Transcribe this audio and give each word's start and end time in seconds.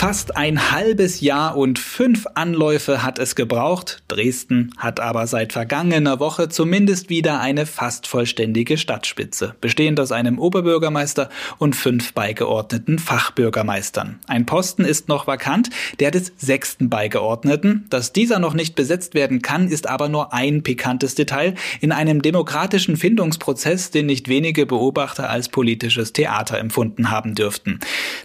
Fast 0.00 0.34
ein 0.34 0.72
halbes 0.72 1.20
Jahr 1.20 1.58
und 1.58 1.78
fünf 1.78 2.26
Anläufe 2.34 3.02
hat 3.02 3.18
es 3.18 3.34
gebraucht. 3.34 4.02
Dresden 4.08 4.72
hat 4.78 4.98
aber 4.98 5.26
seit 5.26 5.52
vergangener 5.52 6.18
Woche 6.20 6.48
zumindest 6.48 7.10
wieder 7.10 7.38
eine 7.40 7.66
fast 7.66 8.06
vollständige 8.06 8.78
Stadtspitze, 8.78 9.56
bestehend 9.60 10.00
aus 10.00 10.10
einem 10.10 10.38
Oberbürgermeister 10.38 11.28
und 11.58 11.76
fünf 11.76 12.14
beigeordneten 12.14 12.98
Fachbürgermeistern. 12.98 14.20
Ein 14.26 14.46
Posten 14.46 14.86
ist 14.86 15.10
noch 15.10 15.26
vakant, 15.26 15.68
der 15.98 16.10
des 16.10 16.32
sechsten 16.38 16.88
Beigeordneten. 16.88 17.84
Dass 17.90 18.14
dieser 18.14 18.38
noch 18.38 18.54
nicht 18.54 18.76
besetzt 18.76 19.12
werden 19.12 19.42
kann, 19.42 19.68
ist 19.68 19.86
aber 19.86 20.08
nur 20.08 20.32
ein 20.32 20.62
pikantes 20.62 21.14
Detail 21.14 21.56
in 21.82 21.92
einem 21.92 22.22
demokratischen 22.22 22.96
Findungsprozess, 22.96 23.90
den 23.90 24.06
nicht 24.06 24.28
wenige 24.28 24.64
Beobachter 24.64 25.28
als 25.28 25.50
politisches 25.50 26.14
Theater 26.14 26.58
empfunden 26.58 27.10
haben 27.10 27.34
dürften. 27.34 27.80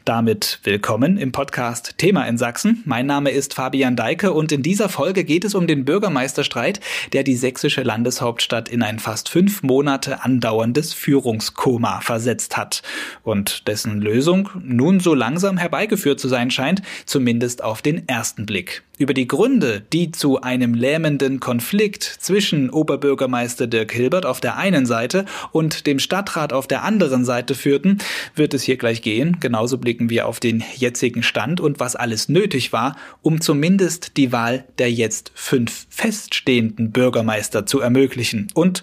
Damit 0.05 0.61
willkommen 0.63 1.17
im 1.17 1.33
Podcast 1.33 1.64
Podcast 1.65 1.97
Thema 1.97 2.27
in 2.27 2.37
Sachsen. 2.37 2.83
Mein 2.85 3.07
Name 3.07 3.31
ist 3.31 3.55
Fabian 3.55 3.95
Deike 3.95 4.33
und 4.33 4.51
in 4.51 4.61
dieser 4.61 4.87
Folge 4.87 5.23
geht 5.23 5.43
es 5.43 5.55
um 5.55 5.65
den 5.65 5.83
Bürgermeisterstreit, 5.83 6.79
der 7.11 7.23
die 7.23 7.35
sächsische 7.35 7.81
Landeshauptstadt 7.81 8.69
in 8.69 8.83
ein 8.83 8.99
fast 8.99 9.29
fünf 9.29 9.63
Monate 9.63 10.23
andauerndes 10.23 10.93
Führungskoma 10.93 12.01
versetzt 12.01 12.55
hat 12.55 12.83
und 13.23 13.67
dessen 13.67 13.99
Lösung 13.99 14.49
nun 14.61 14.99
so 14.99 15.15
langsam 15.15 15.57
herbeigeführt 15.57 16.19
zu 16.19 16.27
sein 16.27 16.51
scheint, 16.51 16.83
zumindest 17.07 17.63
auf 17.63 17.81
den 17.81 18.07
ersten 18.07 18.45
Blick. 18.45 18.83
Über 18.97 19.13
die 19.13 19.27
Gründe, 19.27 19.83
die 19.91 20.11
zu 20.11 20.41
einem 20.41 20.73
lähmenden 20.73 21.41
Konflikt 21.41 22.03
zwischen 22.03 22.69
Oberbürgermeister 22.69 23.67
Dirk 23.67 23.91
Hilbert 23.91 24.25
auf 24.25 24.39
der 24.39 24.55
einen 24.55 24.85
Seite 24.85 25.25
und 25.51 25.85
dem 25.85 25.99
Stadtrat 25.99 26.53
auf 26.53 26.65
der 26.65 26.83
anderen 26.83 27.25
Seite 27.25 27.55
führten, 27.55 27.97
wird 28.35 28.53
es 28.53 28.63
hier 28.63 28.77
gleich 28.77 29.01
gehen. 29.01 29.37
Genauso 29.41 29.77
blicken 29.77 30.09
wir 30.09 30.27
auf 30.27 30.39
den 30.39 30.63
jetzigen 30.75 31.23
Stand 31.23 31.59
und 31.59 31.81
was 31.81 31.97
alles 31.97 32.29
nötig 32.29 32.71
war, 32.71 32.95
um 33.21 33.41
zumindest 33.41 34.15
die 34.15 34.31
Wahl 34.31 34.63
der 34.77 34.91
jetzt 34.91 35.31
fünf 35.35 35.87
feststehenden 35.89 36.91
Bürgermeister 36.91 37.65
zu 37.65 37.81
ermöglichen 37.81 38.47
und 38.53 38.81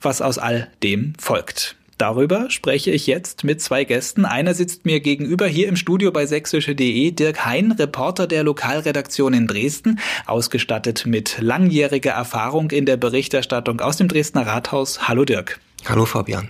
was 0.00 0.22
aus 0.22 0.38
all 0.38 0.68
dem 0.82 1.12
folgt. 1.18 1.76
Darüber 2.00 2.48
spreche 2.48 2.90
ich 2.90 3.06
jetzt 3.06 3.44
mit 3.44 3.60
zwei 3.60 3.84
Gästen. 3.84 4.24
Einer 4.24 4.54
sitzt 4.54 4.86
mir 4.86 5.00
gegenüber 5.00 5.46
hier 5.46 5.68
im 5.68 5.76
Studio 5.76 6.10
bei 6.10 6.24
sächsische.de, 6.24 7.10
Dirk 7.10 7.44
Hein, 7.44 7.72
Reporter 7.72 8.26
der 8.26 8.42
Lokalredaktion 8.42 9.34
in 9.34 9.46
Dresden, 9.46 10.00
ausgestattet 10.24 11.04
mit 11.04 11.36
langjähriger 11.40 12.12
Erfahrung 12.12 12.70
in 12.70 12.86
der 12.86 12.96
Berichterstattung 12.96 13.80
aus 13.80 13.98
dem 13.98 14.08
Dresdner 14.08 14.46
Rathaus. 14.46 15.08
Hallo 15.08 15.26
Dirk. 15.26 15.60
Hallo 15.86 16.06
Fabian. 16.06 16.48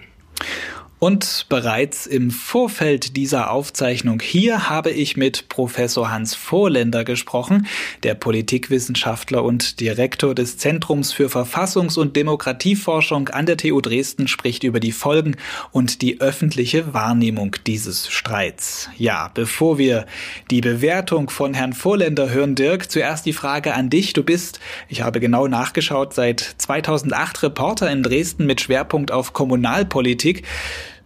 Und 1.01 1.47
bereits 1.49 2.07
im 2.07 2.31
Vorfeld 2.31 3.17
dieser 3.17 3.51
Aufzeichnung 3.51 4.21
hier 4.21 4.69
habe 4.69 4.91
ich 4.91 5.17
mit 5.17 5.49
Professor 5.49 6.11
Hans 6.11 6.35
Vorländer 6.35 7.05
gesprochen, 7.05 7.67
der 8.03 8.15
Politikwissenschaftler 8.15 9.43
und 9.43 9.81
Direktor 9.81 10.35
des 10.35 10.59
Zentrums 10.59 11.13
für 11.13 11.29
Verfassungs- 11.29 11.99
und 11.99 12.17
Demokratieforschung 12.17 13.31
an 13.31 13.47
der 13.47 13.57
TU 13.57 13.81
Dresden 13.81 14.29
spricht 14.29 14.63
über 14.63 14.79
die 14.79 14.93
Folgen 14.93 15.37
und 15.73 16.03
die 16.03 16.21
öffentliche 16.21 16.93
Wahrnehmung 16.93 17.57
dieses 17.67 18.11
Streits. 18.11 18.91
Ja, 18.99 19.31
bevor 19.33 19.79
wir 19.79 20.05
die 20.51 20.61
Bewertung 20.61 21.31
von 21.31 21.55
Herrn 21.55 21.73
Vorländer 21.73 22.29
hören, 22.29 22.55
Dirk, 22.57 22.91
zuerst 22.91 23.25
die 23.25 23.33
Frage 23.33 23.73
an 23.73 23.89
dich. 23.89 24.13
Du 24.13 24.23
bist, 24.23 24.61
ich 24.91 25.01
habe 25.01 25.19
genau 25.19 25.49
nachgeschaut, 25.49 26.13
seit 26.13 26.41
2008 26.59 27.43
Reporter 27.43 27.91
in 27.91 28.03
Dresden 28.03 28.45
mit 28.45 28.61
Schwerpunkt 28.61 29.13
auf 29.13 29.33
Kommunalpolitik. 29.33 30.45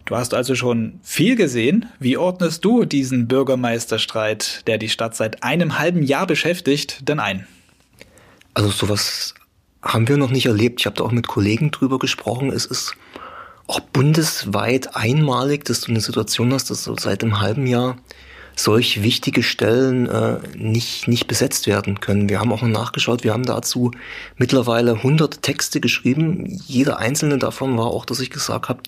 Du 0.05 0.15
hast 0.15 0.35
also 0.35 0.53
schon 0.53 0.99
viel 1.01 1.35
gesehen. 1.35 1.87
Wie 1.99 2.15
ordnest 2.15 2.63
du 2.63 2.85
diesen 2.85 3.27
Bürgermeisterstreit, 3.27 4.67
der 4.67 4.77
die 4.77 4.89
Stadt 4.89 5.15
seit 5.15 5.43
einem 5.43 5.79
halben 5.79 6.03
Jahr 6.03 6.27
beschäftigt, 6.27 7.09
denn 7.09 7.19
ein? 7.19 7.47
Also 8.53 8.69
sowas 8.69 9.33
haben 9.81 10.07
wir 10.07 10.17
noch 10.17 10.29
nicht 10.29 10.45
erlebt. 10.45 10.79
Ich 10.79 10.85
habe 10.85 10.95
da 10.95 11.03
auch 11.03 11.11
mit 11.11 11.27
Kollegen 11.27 11.71
drüber 11.71 11.97
gesprochen. 11.97 12.51
Es 12.51 12.65
ist 12.65 12.95
auch 13.65 13.79
bundesweit 13.79 14.95
einmalig, 14.95 15.65
dass 15.65 15.81
du 15.81 15.91
eine 15.91 16.01
Situation 16.01 16.53
hast, 16.53 16.69
dass 16.69 16.83
so 16.83 16.95
seit 16.95 17.23
einem 17.23 17.41
halben 17.41 17.65
Jahr 17.65 17.97
solch 18.55 19.03
wichtige 19.03 19.43
Stellen 19.43 20.07
äh, 20.07 20.37
nicht, 20.55 21.07
nicht 21.07 21.27
besetzt 21.27 21.67
werden 21.67 21.99
können. 21.99 22.29
Wir 22.29 22.39
haben 22.39 22.51
auch 22.51 22.61
nachgeschaut, 22.61 23.23
wir 23.23 23.33
haben 23.33 23.45
dazu 23.45 23.91
mittlerweile 24.37 24.93
100 24.93 25.41
Texte 25.41 25.79
geschrieben. 25.81 26.59
Jeder 26.65 26.97
einzelne 26.97 27.37
davon 27.37 27.77
war 27.77 27.87
auch, 27.87 28.05
dass 28.05 28.19
ich 28.19 28.29
gesagt 28.29 28.69
habe, 28.69 28.81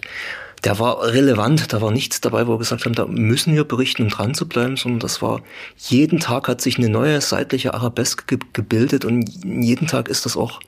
der 0.63 0.79
war 0.79 1.03
relevant, 1.03 1.72
da 1.72 1.81
war 1.81 1.91
nichts 1.91 2.19
dabei, 2.22 2.47
wo 2.47 2.53
wir 2.53 2.57
gesagt 2.57 2.85
haben, 2.85 2.95
da 2.95 3.05
müssen 3.05 3.53
wir 3.53 3.63
berichten, 3.63 4.03
um 4.03 4.09
dran 4.09 4.33
zu 4.33 4.47
bleiben, 4.47 4.75
sondern 4.75 5.00
das 5.00 5.22
war, 5.22 5.41
jeden 5.78 6.19
Tag 6.19 6.47
hat 6.47 6.61
sich 6.61 6.78
eine 6.78 6.89
neue 6.89 7.22
seitliche 7.22 7.73
Arabeske 7.73 8.23
ge 8.25 8.39
gebildet 8.53 9.05
und 9.05 9.29
jeden 9.44 9.88
Tag 9.88 10.07
ist 10.07 10.25
das 10.25 10.35
auch, 10.35 10.59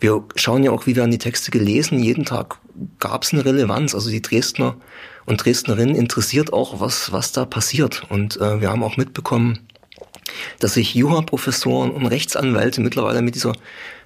wir 0.00 0.22
schauen 0.34 0.64
ja 0.64 0.70
auch, 0.70 0.86
wie 0.86 0.96
werden 0.96 1.12
die 1.12 1.18
Texte 1.18 1.50
gelesen, 1.50 1.98
jeden 1.98 2.24
Tag 2.24 2.58
gab 2.98 3.22
es 3.22 3.32
eine 3.32 3.44
Relevanz, 3.44 3.94
also 3.94 4.10
die 4.10 4.22
Dresdner 4.22 4.76
und 5.26 5.44
Dresdnerinnen 5.44 5.94
interessiert 5.94 6.52
auch, 6.52 6.80
was, 6.80 7.12
was 7.12 7.32
da 7.32 7.44
passiert 7.44 8.02
und 8.08 8.36
äh, 8.40 8.60
wir 8.60 8.70
haben 8.70 8.82
auch 8.82 8.96
mitbekommen, 8.96 9.60
dass 10.60 10.74
sich 10.74 10.94
Jura-Professoren 10.94 11.90
und 11.90 12.06
Rechtsanwälte 12.06 12.80
mittlerweile 12.80 13.22
mit 13.22 13.34
dieser 13.34 13.52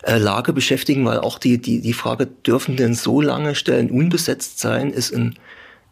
äh, 0.03 0.19
Lage 0.19 0.53
beschäftigen, 0.53 1.05
weil 1.05 1.19
auch 1.19 1.39
die, 1.39 1.59
die, 1.59 1.81
die 1.81 1.93
Frage, 1.93 2.27
dürfen 2.27 2.77
denn 2.77 2.95
so 2.95 3.21
lange 3.21 3.55
Stellen 3.55 3.91
unbesetzt 3.91 4.59
sein, 4.59 4.91
ist 4.91 5.11
in, 5.11 5.35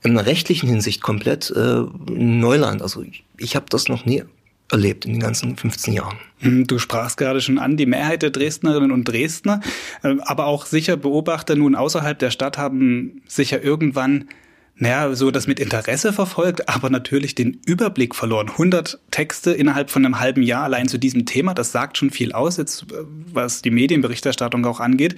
in 0.02 0.16
rechtlichen 0.16 0.68
Hinsicht 0.68 1.02
komplett 1.02 1.50
äh, 1.50 1.82
Neuland. 2.10 2.82
Also 2.82 3.02
ich, 3.02 3.24
ich 3.38 3.56
habe 3.56 3.66
das 3.68 3.88
noch 3.88 4.04
nie 4.04 4.24
erlebt 4.70 5.04
in 5.04 5.12
den 5.12 5.20
ganzen 5.20 5.56
15 5.56 5.94
Jahren. 5.94 6.18
Hm, 6.38 6.66
du 6.66 6.78
sprachst 6.78 7.16
gerade 7.16 7.40
schon 7.40 7.58
an, 7.58 7.76
die 7.76 7.86
Mehrheit 7.86 8.22
der 8.22 8.30
Dresdnerinnen 8.30 8.92
und 8.92 9.04
Dresdner, 9.04 9.60
äh, 10.02 10.16
aber 10.22 10.46
auch 10.46 10.66
sicher 10.66 10.96
Beobachter 10.96 11.54
nun 11.54 11.74
außerhalb 11.74 12.18
der 12.18 12.30
Stadt 12.30 12.58
haben 12.58 13.22
sicher 13.26 13.62
irgendwann 13.62 14.28
naja, 14.76 15.14
so 15.14 15.30
das 15.30 15.46
mit 15.46 15.60
Interesse 15.60 16.12
verfolgt, 16.12 16.68
aber 16.68 16.90
natürlich 16.90 17.34
den 17.34 17.60
Überblick 17.64 18.14
verloren. 18.14 18.48
100 18.48 18.98
Texte 19.10 19.52
innerhalb 19.52 19.88
von 19.90 20.04
einem 20.04 20.18
halben 20.18 20.42
Jahr 20.42 20.64
allein 20.64 20.88
zu 20.88 20.98
diesem 20.98 21.26
Thema, 21.26 21.54
das 21.54 21.70
sagt 21.70 21.96
schon 21.96 22.10
viel 22.10 22.32
aus, 22.32 22.56
jetzt 22.56 22.90
äh, 22.92 22.96
was 23.32 23.62
die 23.62 23.70
Medienberichterstattung 23.70 24.66
auch 24.66 24.80
angeht. 24.80 25.16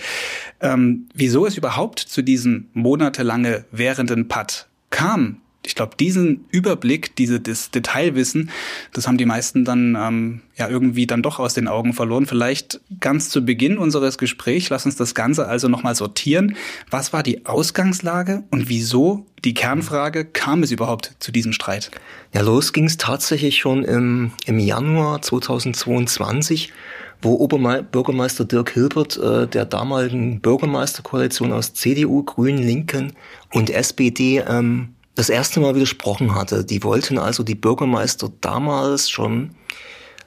Ähm, 0.60 1.08
wieso 1.14 1.46
es 1.46 1.56
überhaupt 1.56 2.00
zu 2.00 2.22
diesem 2.22 2.68
monatelange 2.74 3.64
währenden 3.70 4.28
Patt 4.28 4.68
kam, 4.90 5.40
ich 5.66 5.74
glaube, 5.74 5.96
diesen 5.98 6.44
Überblick, 6.50 7.16
diese, 7.16 7.40
das 7.40 7.70
Detailwissen, 7.70 8.50
das 8.92 9.08
haben 9.08 9.18
die 9.18 9.26
meisten 9.26 9.64
dann 9.64 9.96
ähm, 10.00 10.42
ja 10.56 10.68
irgendwie 10.68 11.06
dann 11.06 11.22
doch 11.22 11.38
aus 11.40 11.54
den 11.54 11.66
Augen 11.66 11.92
verloren. 11.92 12.26
Vielleicht 12.26 12.80
ganz 13.00 13.28
zu 13.28 13.44
Beginn 13.44 13.76
unseres 13.76 14.16
Gesprächs, 14.16 14.70
lass 14.70 14.86
uns 14.86 14.96
das 14.96 15.14
Ganze 15.14 15.48
also 15.48 15.68
nochmal 15.68 15.96
sortieren. 15.96 16.56
Was 16.90 17.12
war 17.12 17.22
die 17.22 17.46
Ausgangslage 17.46 18.44
und 18.50 18.68
wieso, 18.68 19.26
die 19.44 19.54
Kernfrage, 19.54 20.24
kam 20.24 20.62
es 20.62 20.70
überhaupt 20.70 21.16
zu 21.18 21.32
diesem 21.32 21.52
Streit? 21.52 21.90
Ja, 22.32 22.42
los 22.42 22.72
ging 22.72 22.84
es 22.84 22.96
tatsächlich 22.96 23.58
schon 23.58 23.84
im, 23.84 24.30
im 24.46 24.58
Januar 24.58 25.20
2022 25.20 26.72
wo 27.22 27.34
Oberbürgermeister 27.36 28.44
Dirk 28.44 28.72
Hilbert 28.72 29.16
äh, 29.16 29.46
der 29.46 29.64
damaligen 29.64 30.40
Bürgermeisterkoalition 30.40 31.52
aus 31.52 31.72
CDU, 31.72 32.22
Grünen, 32.22 32.58
Linken 32.58 33.14
und 33.52 33.70
SPD 33.70 34.44
ähm, 34.46 34.95
das 35.16 35.30
erste 35.30 35.58
Mal 35.60 35.74
widersprochen 35.74 36.34
hatte. 36.34 36.64
Die 36.64 36.84
wollten 36.84 37.18
also 37.18 37.42
die 37.42 37.54
Bürgermeister 37.56 38.30
damals 38.40 39.10
schon 39.10 39.50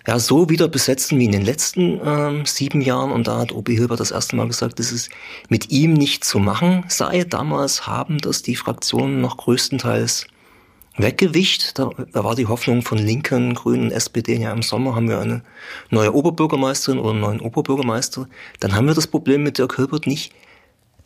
ja, 0.07 0.17
so 0.17 0.49
wieder 0.49 0.67
besetzen 0.67 1.19
wie 1.19 1.25
in 1.25 1.31
den 1.31 1.45
letzten 1.45 2.01
ähm, 2.03 2.45
sieben 2.45 2.81
Jahren. 2.81 3.11
Und 3.11 3.27
da 3.27 3.37
hat 3.37 3.51
Obi 3.51 3.75
Hilbert 3.75 3.99
das 3.99 4.11
erste 4.11 4.35
Mal 4.35 4.47
gesagt, 4.47 4.79
dass 4.79 4.91
es 4.91 5.09
mit 5.47 5.69
ihm 5.69 5.93
nicht 5.93 6.25
zu 6.25 6.39
machen 6.39 6.83
sei. 6.87 7.23
Damals 7.23 7.85
haben 7.85 8.17
das 8.17 8.41
die 8.41 8.55
Fraktionen 8.55 9.21
noch 9.21 9.37
größtenteils 9.37 10.25
weggewischt. 10.97 11.77
Da, 11.77 11.91
da 12.11 12.23
war 12.23 12.33
die 12.33 12.47
Hoffnung 12.47 12.81
von 12.81 12.97
Linken, 12.97 13.53
Grünen, 13.53 13.91
SPD, 13.91 14.37
ja 14.37 14.51
im 14.51 14.63
Sommer 14.63 14.95
haben 14.95 15.07
wir 15.07 15.19
eine 15.19 15.43
neue 15.91 16.15
Oberbürgermeisterin 16.15 16.97
oder 16.97 17.11
einen 17.11 17.19
neuen 17.19 17.41
Oberbürgermeister. 17.41 18.27
Dann 18.59 18.75
haben 18.75 18.87
wir 18.87 18.95
das 18.95 19.07
Problem 19.07 19.43
mit 19.43 19.59
Dirk 19.59 19.75
Hilbert 19.75 20.07
nicht. 20.07 20.33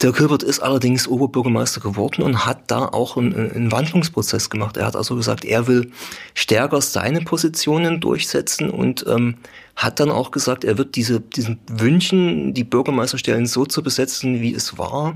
Dirk 0.01 0.18
Hilbert 0.18 0.44
ist 0.44 0.60
allerdings 0.60 1.07
Oberbürgermeister 1.07 1.80
geworden 1.80 2.24
und 2.24 2.45
hat 2.45 2.63
da 2.68 2.86
auch 2.86 3.16
einen, 3.16 3.51
einen, 3.51 3.72
Wandlungsprozess 3.72 4.50
gemacht. 4.50 4.75
Er 4.75 4.86
hat 4.86 4.95
also 4.95 5.16
gesagt, 5.16 5.45
er 5.45 5.68
will 5.68 5.92
stärker 6.34 6.81
seine 6.81 7.22
Positionen 7.22 8.01
durchsetzen 8.01 8.69
und 8.69 9.06
ähm, 9.07 9.38
hat 9.75 10.00
dann 10.00 10.12
auch 10.12 10.31
gesagt, 10.31 10.66
er 10.66 10.78
wird 10.78 10.95
diese, 10.95 11.22
diesen 11.22 11.60
Wünschen, 11.68 12.54
die 12.54 12.63
Bürgermeisterstellen 12.63 13.45
so 13.45 13.66
zu 13.66 13.81
besetzen, 13.81 14.42
wie 14.42 14.54
es 14.54 14.78
war, 14.78 15.16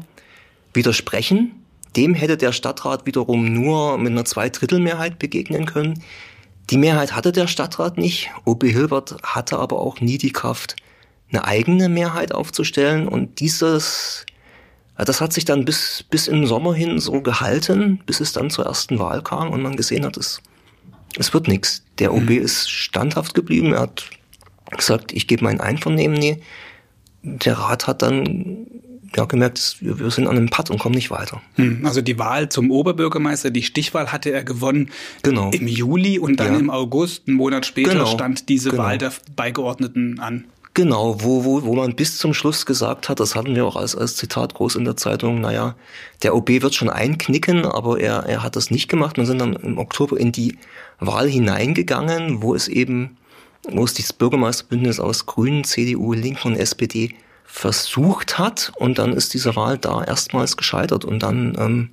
widersprechen. 0.73 1.63
Dem 1.95 2.13
hätte 2.13 2.37
der 2.37 2.51
Stadtrat 2.51 3.05
wiederum 3.05 3.51
nur 3.51 3.97
mit 3.97 4.11
einer 4.11 4.25
Zweidrittelmehrheit 4.25 5.19
begegnen 5.19 5.65
können. 5.65 6.03
Die 6.69 6.77
Mehrheit 6.77 7.15
hatte 7.15 7.31
der 7.31 7.47
Stadtrat 7.47 7.97
nicht. 7.97 8.29
OB 8.45 8.65
Hilbert 8.65 9.17
hatte 9.23 9.57
aber 9.57 9.79
auch 9.79 9.99
nie 9.99 10.17
die 10.17 10.31
Kraft, 10.31 10.75
eine 11.31 11.43
eigene 11.43 11.89
Mehrheit 11.89 12.33
aufzustellen. 12.33 13.07
Und 13.07 13.39
dieses, 13.39 14.26
das 15.05 15.21
hat 15.21 15.33
sich 15.33 15.45
dann 15.45 15.65
bis, 15.65 16.03
bis 16.09 16.27
im 16.27 16.45
Sommer 16.45 16.73
hin 16.73 16.99
so 16.99 17.21
gehalten, 17.21 18.01
bis 18.05 18.19
es 18.19 18.33
dann 18.33 18.49
zur 18.49 18.65
ersten 18.65 18.99
Wahl 18.99 19.21
kam 19.21 19.51
und 19.51 19.61
man 19.61 19.75
gesehen 19.75 20.05
hat, 20.05 20.17
es, 20.17 20.41
es 21.17 21.33
wird 21.33 21.47
nichts. 21.47 21.83
Der 21.99 22.13
OB 22.13 22.29
mhm. 22.29 22.41
ist 22.41 22.69
standhaft 22.69 23.33
geblieben. 23.33 23.73
Er 23.73 23.81
hat 23.81 24.09
gesagt, 24.75 25.13
ich 25.13 25.27
gebe 25.27 25.43
mein 25.43 25.61
Einvernehmen 25.61 26.17
nie. 26.17 26.37
Der 27.21 27.57
Rat 27.57 27.87
hat 27.87 28.01
dann 28.01 28.67
ja, 29.15 29.25
gemerkt, 29.25 29.77
wir 29.79 30.11
sind 30.11 30.27
an 30.27 30.35
einem 30.37 30.49
Putt 30.49 30.69
und 30.69 30.79
kommen 30.79 30.95
nicht 30.95 31.11
weiter. 31.11 31.41
Hm, 31.55 31.85
also 31.85 32.01
die 32.01 32.19
Wahl 32.19 32.49
zum 32.49 32.71
Oberbürgermeister, 32.71 33.51
die 33.51 33.63
Stichwahl 33.63 34.11
hatte 34.11 34.31
er 34.31 34.43
gewonnen 34.43 34.89
genau. 35.23 35.49
im 35.51 35.67
Juli 35.67 36.19
und 36.19 36.39
dann 36.39 36.53
ja. 36.53 36.59
im 36.59 36.69
August, 36.69 37.27
einen 37.27 37.37
Monat 37.37 37.65
später, 37.65 37.91
genau. 37.91 38.05
stand 38.05 38.49
diese 38.49 38.71
genau. 38.71 38.83
Wahl 38.83 38.97
der 38.97 39.13
Beigeordneten 39.35 40.19
an. 40.19 40.45
Genau, 40.77 41.23
wo, 41.23 41.43
wo, 41.43 41.63
wo 41.63 41.73
man 41.73 41.95
bis 41.95 42.19
zum 42.19 42.35
Schluss 42.35 42.67
gesagt 42.67 43.09
hat, 43.09 43.19
das 43.19 43.33
hatten 43.33 43.55
wir 43.55 43.65
auch 43.65 43.75
als, 43.75 43.95
als 43.95 44.15
Zitat 44.15 44.53
groß 44.53 44.75
in 44.75 44.85
der 44.85 44.95
Zeitung, 44.95 45.41
naja, 45.41 45.73
der 46.21 46.35
OB 46.35 46.49
wird 46.61 46.75
schon 46.75 46.91
einknicken, 46.91 47.65
aber 47.65 47.99
er, 47.99 48.27
er 48.27 48.43
hat 48.43 48.55
das 48.55 48.69
nicht 48.69 48.87
gemacht. 48.87 49.17
Wir 49.17 49.25
sind 49.25 49.39
dann 49.39 49.53
im 49.53 49.79
Oktober 49.79 50.19
in 50.19 50.31
die 50.31 50.59
Wahl 50.99 51.27
hineingegangen, 51.27 52.43
wo 52.43 52.53
es 52.53 52.67
eben, 52.67 53.17
wo 53.67 53.85
es 53.85 53.95
dieses 53.95 54.13
Bürgermeisterbündnis 54.13 54.99
aus 54.99 55.25
Grünen, 55.25 55.63
CDU, 55.63 56.13
Linken 56.13 56.49
und 56.49 56.57
SPD 56.57 57.15
versucht 57.43 58.37
hat 58.37 58.71
und 58.75 58.99
dann 58.99 59.13
ist 59.13 59.33
diese 59.33 59.55
Wahl 59.55 59.79
da 59.79 60.03
erstmals 60.03 60.57
gescheitert 60.57 61.05
und 61.05 61.23
dann 61.23 61.57
ähm, 61.57 61.89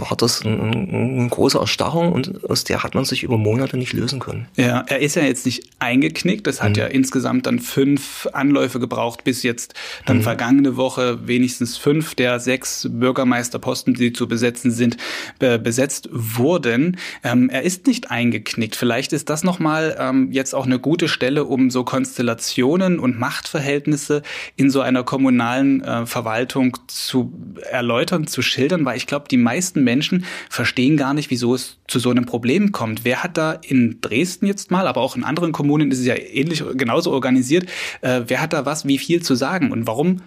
war 0.00 0.16
das 0.16 0.44
eine, 0.44 0.60
eine 0.60 1.28
große 1.28 1.58
Erstarrung 1.58 2.12
und 2.12 2.44
aus 2.48 2.64
der 2.64 2.82
hat 2.82 2.94
man 2.94 3.04
sich 3.04 3.22
über 3.22 3.38
Monate 3.38 3.76
nicht 3.76 3.92
lösen 3.92 4.20
können. 4.20 4.46
Ja, 4.56 4.84
er 4.88 5.00
ist 5.00 5.16
ja 5.16 5.22
jetzt 5.22 5.46
nicht 5.46 5.64
eingeknickt. 5.78 6.46
Es 6.46 6.62
hat 6.62 6.70
mhm. 6.70 6.76
ja 6.76 6.86
insgesamt 6.86 7.46
dann 7.46 7.58
fünf 7.58 8.28
Anläufe 8.32 8.80
gebraucht, 8.80 9.24
bis 9.24 9.42
jetzt 9.42 9.74
dann 10.06 10.18
mhm. 10.18 10.22
vergangene 10.22 10.76
Woche 10.76 11.26
wenigstens 11.26 11.76
fünf 11.76 12.14
der 12.14 12.40
sechs 12.40 12.88
Bürgermeisterposten, 12.90 13.94
die 13.94 14.12
zu 14.12 14.28
besetzen 14.28 14.70
sind, 14.70 14.96
besetzt 15.38 16.08
wurden. 16.12 16.98
Ähm, 17.24 17.50
er 17.50 17.62
ist 17.62 17.86
nicht 17.86 18.10
eingeknickt. 18.10 18.76
Vielleicht 18.76 19.12
ist 19.12 19.30
das 19.30 19.44
nochmal 19.44 19.96
ähm, 19.98 20.32
jetzt 20.32 20.54
auch 20.54 20.66
eine 20.66 20.78
gute 20.78 21.08
Stelle, 21.08 21.44
um 21.44 21.70
so 21.70 21.84
Konstellationen 21.84 22.98
und 22.98 23.18
Machtverhältnisse 23.18 24.22
in 24.56 24.70
so 24.70 24.80
einer 24.80 25.04
kommunalen 25.04 25.82
äh, 25.82 26.06
Verwaltung 26.06 26.76
zu 26.86 27.32
erläutern, 27.70 28.26
zu 28.26 28.42
schildern, 28.42 28.84
weil 28.84 28.96
ich 28.96 29.06
glaube, 29.06 29.26
die 29.30 29.36
meisten 29.36 29.84
Menschen 29.88 30.24
verstehen 30.50 30.96
gar 30.96 31.14
nicht, 31.14 31.30
wieso 31.30 31.54
es 31.54 31.78
zu 31.86 31.98
so 31.98 32.10
einem 32.10 32.26
Problem 32.26 32.72
kommt. 32.72 33.04
Wer 33.04 33.22
hat 33.22 33.36
da 33.38 33.52
in 33.52 34.00
Dresden 34.00 34.46
jetzt 34.46 34.70
mal, 34.70 34.86
aber 34.86 35.00
auch 35.00 35.16
in 35.16 35.24
anderen 35.24 35.52
Kommunen 35.52 35.90
ist 35.90 36.00
es 36.00 36.06
ja 36.06 36.14
ähnlich, 36.14 36.62
genauso 36.74 37.12
organisiert, 37.12 37.68
äh, 38.02 38.22
wer 38.26 38.40
hat 38.40 38.52
da 38.52 38.66
was, 38.66 38.86
wie 38.86 38.98
viel 38.98 39.22
zu 39.22 39.34
sagen 39.34 39.72
und 39.72 39.86
warum 39.86 40.22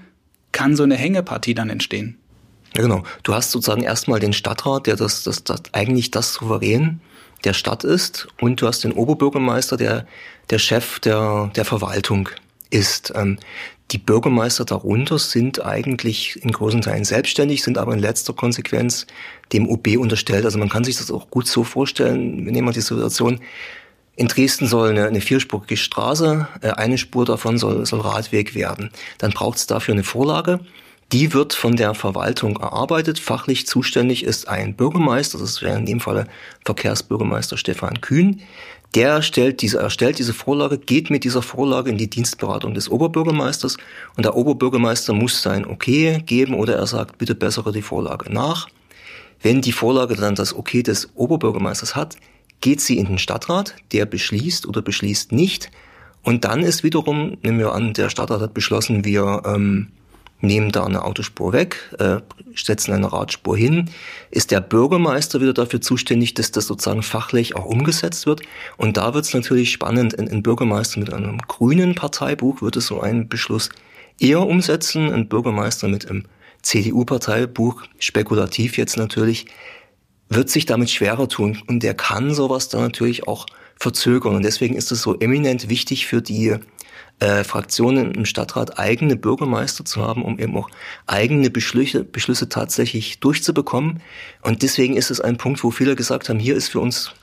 kann 0.51 0.75
so 0.75 0.83
eine 0.83 0.95
Hängepartie 0.95 1.53
dann 1.53 1.69
entstehen? 1.69 2.17
Ja, 2.75 2.81
genau. 2.81 3.03
Du 3.23 3.33
hast 3.33 3.51
sozusagen 3.51 3.83
erstmal 3.83 4.19
den 4.19 4.33
Stadtrat, 4.33 4.87
der 4.87 4.95
das, 4.95 5.23
das, 5.23 5.43
das 5.43 5.61
eigentlich 5.73 6.11
das 6.11 6.33
Souverän 6.33 7.01
der 7.43 7.53
Stadt 7.53 7.83
ist, 7.83 8.27
und 8.39 8.61
du 8.61 8.67
hast 8.67 8.83
den 8.83 8.93
Oberbürgermeister, 8.93 9.77
der 9.77 10.05
der 10.51 10.59
Chef 10.59 10.99
der, 10.99 11.49
der 11.55 11.65
Verwaltung 11.65 12.29
ist. 12.71 13.13
Ähm, 13.15 13.37
die 13.91 13.97
Bürgermeister 13.97 14.63
darunter 14.65 15.19
sind 15.19 15.65
eigentlich 15.65 16.41
in 16.41 16.51
großen 16.51 16.81
Teilen 16.81 17.03
selbstständig, 17.03 17.61
sind 17.61 17.77
aber 17.77 17.93
in 17.93 17.99
letzter 17.99 18.33
Konsequenz 18.33 19.05
dem 19.51 19.69
OB 19.69 19.97
unterstellt. 19.97 20.45
Also 20.45 20.57
man 20.57 20.69
kann 20.69 20.85
sich 20.85 20.97
das 20.97 21.11
auch 21.11 21.29
gut 21.29 21.47
so 21.47 21.63
vorstellen, 21.63 22.45
wir 22.45 22.51
nehmen 22.51 22.65
mal 22.65 22.73
die 22.73 22.81
Situation, 22.81 23.39
in 24.15 24.27
Dresden 24.27 24.67
soll 24.67 24.89
eine, 24.89 25.07
eine 25.07 25.21
vierspurige 25.21 25.77
Straße, 25.77 26.47
äh, 26.61 26.69
eine 26.71 26.97
Spur 26.97 27.25
davon 27.25 27.57
soll, 27.57 27.85
soll 27.85 28.01
Radweg 28.01 28.55
werden. 28.55 28.91
Dann 29.17 29.31
braucht 29.31 29.57
es 29.57 29.67
dafür 29.67 29.93
eine 29.93 30.03
Vorlage. 30.03 30.59
Die 31.11 31.33
wird 31.33 31.53
von 31.53 31.75
der 31.75 31.93
Verwaltung 31.93 32.57
erarbeitet. 32.57 33.19
Fachlich 33.19 33.67
zuständig 33.67 34.23
ist 34.23 34.47
ein 34.47 34.75
Bürgermeister, 34.75 35.37
das 35.39 35.61
wäre 35.61 35.77
in 35.77 35.85
dem 35.85 35.99
Falle 35.99 36.27
Verkehrsbürgermeister 36.63 37.57
Stefan 37.57 37.99
Kühn. 37.99 38.41
Der 38.95 39.21
stellt 39.21 39.61
diese, 39.61 39.79
erstellt 39.79 40.19
diese 40.19 40.33
Vorlage, 40.33 40.77
geht 40.77 41.09
mit 41.09 41.23
dieser 41.23 41.41
Vorlage 41.41 41.89
in 41.89 41.97
die 41.97 42.09
Dienstberatung 42.09 42.73
des 42.73 42.89
Oberbürgermeisters 42.89 43.77
und 44.17 44.25
der 44.25 44.35
Oberbürgermeister 44.35 45.13
muss 45.13 45.41
sein 45.41 45.65
Okay 45.65 46.21
geben 46.25 46.53
oder 46.55 46.75
er 46.75 46.87
sagt, 46.87 47.17
bitte 47.17 47.33
bessere 47.33 47.71
die 47.71 47.81
Vorlage 47.81 48.31
nach. 48.31 48.67
Wenn 49.41 49.61
die 49.61 49.71
Vorlage 49.71 50.15
dann 50.15 50.35
das 50.35 50.53
Okay 50.53 50.83
des 50.83 51.09
Oberbürgermeisters 51.15 51.95
hat, 51.95 52.17
geht 52.59 52.81
sie 52.81 52.97
in 52.97 53.05
den 53.05 53.17
Stadtrat, 53.17 53.75
der 53.93 54.05
beschließt 54.05 54.67
oder 54.67 54.81
beschließt 54.81 55.31
nicht. 55.31 55.71
Und 56.21 56.43
dann 56.43 56.61
ist 56.61 56.83
wiederum, 56.83 57.37
nehmen 57.41 57.59
wir 57.59 57.73
an, 57.73 57.93
der 57.93 58.09
Stadtrat 58.09 58.41
hat 58.41 58.53
beschlossen, 58.53 59.05
wir 59.05 59.41
ähm, 59.45 59.87
nehmen 60.41 60.71
da 60.71 60.85
eine 60.85 61.03
Autospur 61.03 61.53
weg, 61.53 61.77
äh, 61.99 62.17
setzen 62.55 62.93
eine 62.93 63.11
Radspur 63.11 63.55
hin, 63.55 63.89
ist 64.29 64.51
der 64.51 64.61
Bürgermeister 64.61 65.39
wieder 65.41 65.53
dafür 65.53 65.81
zuständig, 65.81 66.33
dass 66.33 66.51
das 66.51 66.67
sozusagen 66.67 67.03
fachlich 67.03 67.55
auch 67.55 67.65
umgesetzt 67.65 68.25
wird. 68.25 68.41
Und 68.77 68.97
da 68.97 69.13
wird 69.13 69.25
es 69.25 69.33
natürlich 69.33 69.71
spannend, 69.71 70.17
ein, 70.17 70.29
ein 70.29 70.43
Bürgermeister 70.43 70.99
mit 70.99 71.13
einem 71.13 71.37
grünen 71.47 71.95
Parteibuch 71.95 72.61
würde 72.61 72.81
so 72.81 73.01
einen 73.01 73.29
Beschluss 73.29 73.69
eher 74.19 74.41
umsetzen, 74.41 75.11
ein 75.11 75.27
Bürgermeister 75.27 75.87
mit 75.87 76.09
einem 76.09 76.25
CDU-Parteibuch, 76.61 77.83
spekulativ 77.99 78.77
jetzt 78.77 78.97
natürlich, 78.97 79.45
wird 80.29 80.49
sich 80.49 80.65
damit 80.65 80.89
schwerer 80.89 81.27
tun. 81.27 81.61
Und 81.67 81.83
der 81.83 81.93
kann 81.93 82.33
sowas 82.33 82.69
dann 82.69 82.81
natürlich 82.81 83.27
auch 83.27 83.45
verzögern. 83.79 84.35
Und 84.35 84.43
deswegen 84.43 84.75
ist 84.75 84.91
es 84.91 85.01
so 85.01 85.19
eminent 85.19 85.69
wichtig 85.69 86.05
für 86.05 86.21
die 86.21 86.55
äh, 87.21 87.43
Fraktionen 87.43 88.13
im 88.13 88.25
Stadtrat 88.25 88.79
eigene 88.79 89.15
Bürgermeister 89.15 89.85
zu 89.85 90.01
haben, 90.01 90.23
um 90.23 90.39
eben 90.39 90.57
auch 90.57 90.69
eigene 91.05 91.51
Beschlüsse, 91.51 92.03
Beschlüsse 92.03 92.49
tatsächlich 92.49 93.19
durchzubekommen. 93.19 94.01
Und 94.41 94.63
deswegen 94.63 94.97
ist 94.97 95.11
es 95.11 95.21
ein 95.21 95.37
Punkt, 95.37 95.63
wo 95.63 95.69
viele 95.69 95.95
gesagt 95.95 96.29
haben, 96.29 96.39
hier 96.39 96.55
ist 96.55 96.69
für 96.69 96.79
uns 96.79 97.13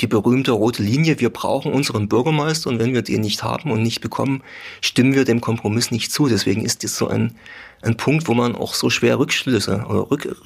die 0.00 0.06
berühmte 0.06 0.52
rote 0.52 0.82
Linie, 0.82 1.20
wir 1.20 1.30
brauchen 1.30 1.72
unseren 1.72 2.08
Bürgermeister 2.08 2.70
und 2.70 2.78
wenn 2.78 2.94
wir 2.94 3.02
den 3.02 3.20
nicht 3.20 3.42
haben 3.42 3.70
und 3.70 3.82
nicht 3.82 4.00
bekommen, 4.00 4.42
stimmen 4.80 5.14
wir 5.14 5.26
dem 5.26 5.40
Kompromiss 5.42 5.90
nicht 5.90 6.10
zu. 6.10 6.26
Deswegen 6.26 6.64
ist 6.64 6.82
das 6.82 6.96
so 6.96 7.08
ein, 7.08 7.34
ein 7.82 7.96
Punkt, 7.96 8.28
wo 8.28 8.34
man 8.34 8.56
auch 8.56 8.74
so 8.74 8.88
schwer 8.88 9.18
Rückschlüsse 9.18 9.84
oder 9.88 10.10
Rück, 10.10 10.36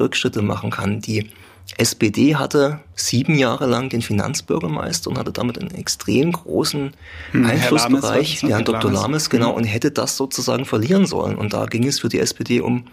Rückschritte 0.00 0.40
machen 0.40 0.70
kann. 0.70 1.00
Die 1.00 1.30
SPD 1.78 2.36
hatte 2.36 2.80
sieben 2.94 3.36
Jahre 3.36 3.66
lang 3.66 3.88
den 3.88 4.02
Finanzbürgermeister 4.02 5.10
und 5.10 5.18
hatte 5.18 5.32
damit 5.32 5.58
einen 5.58 5.72
extrem 5.72 6.32
großen 6.32 6.92
hm, 7.32 7.46
Einflussbereich, 7.46 8.42
Herr, 8.42 8.50
Herr 8.50 8.62
Dr. 8.62 8.90
Lames, 8.92 9.30
genau, 9.30 9.50
hm. 9.50 9.56
und 9.56 9.64
hätte 9.64 9.90
das 9.90 10.16
sozusagen 10.16 10.64
verlieren 10.64 11.06
sollen. 11.06 11.36
Und 11.36 11.52
da 11.54 11.66
ging 11.66 11.86
es 11.86 12.00
für 12.00 12.08
die 12.08 12.18
SPD 12.18 12.60
um, 12.60 12.84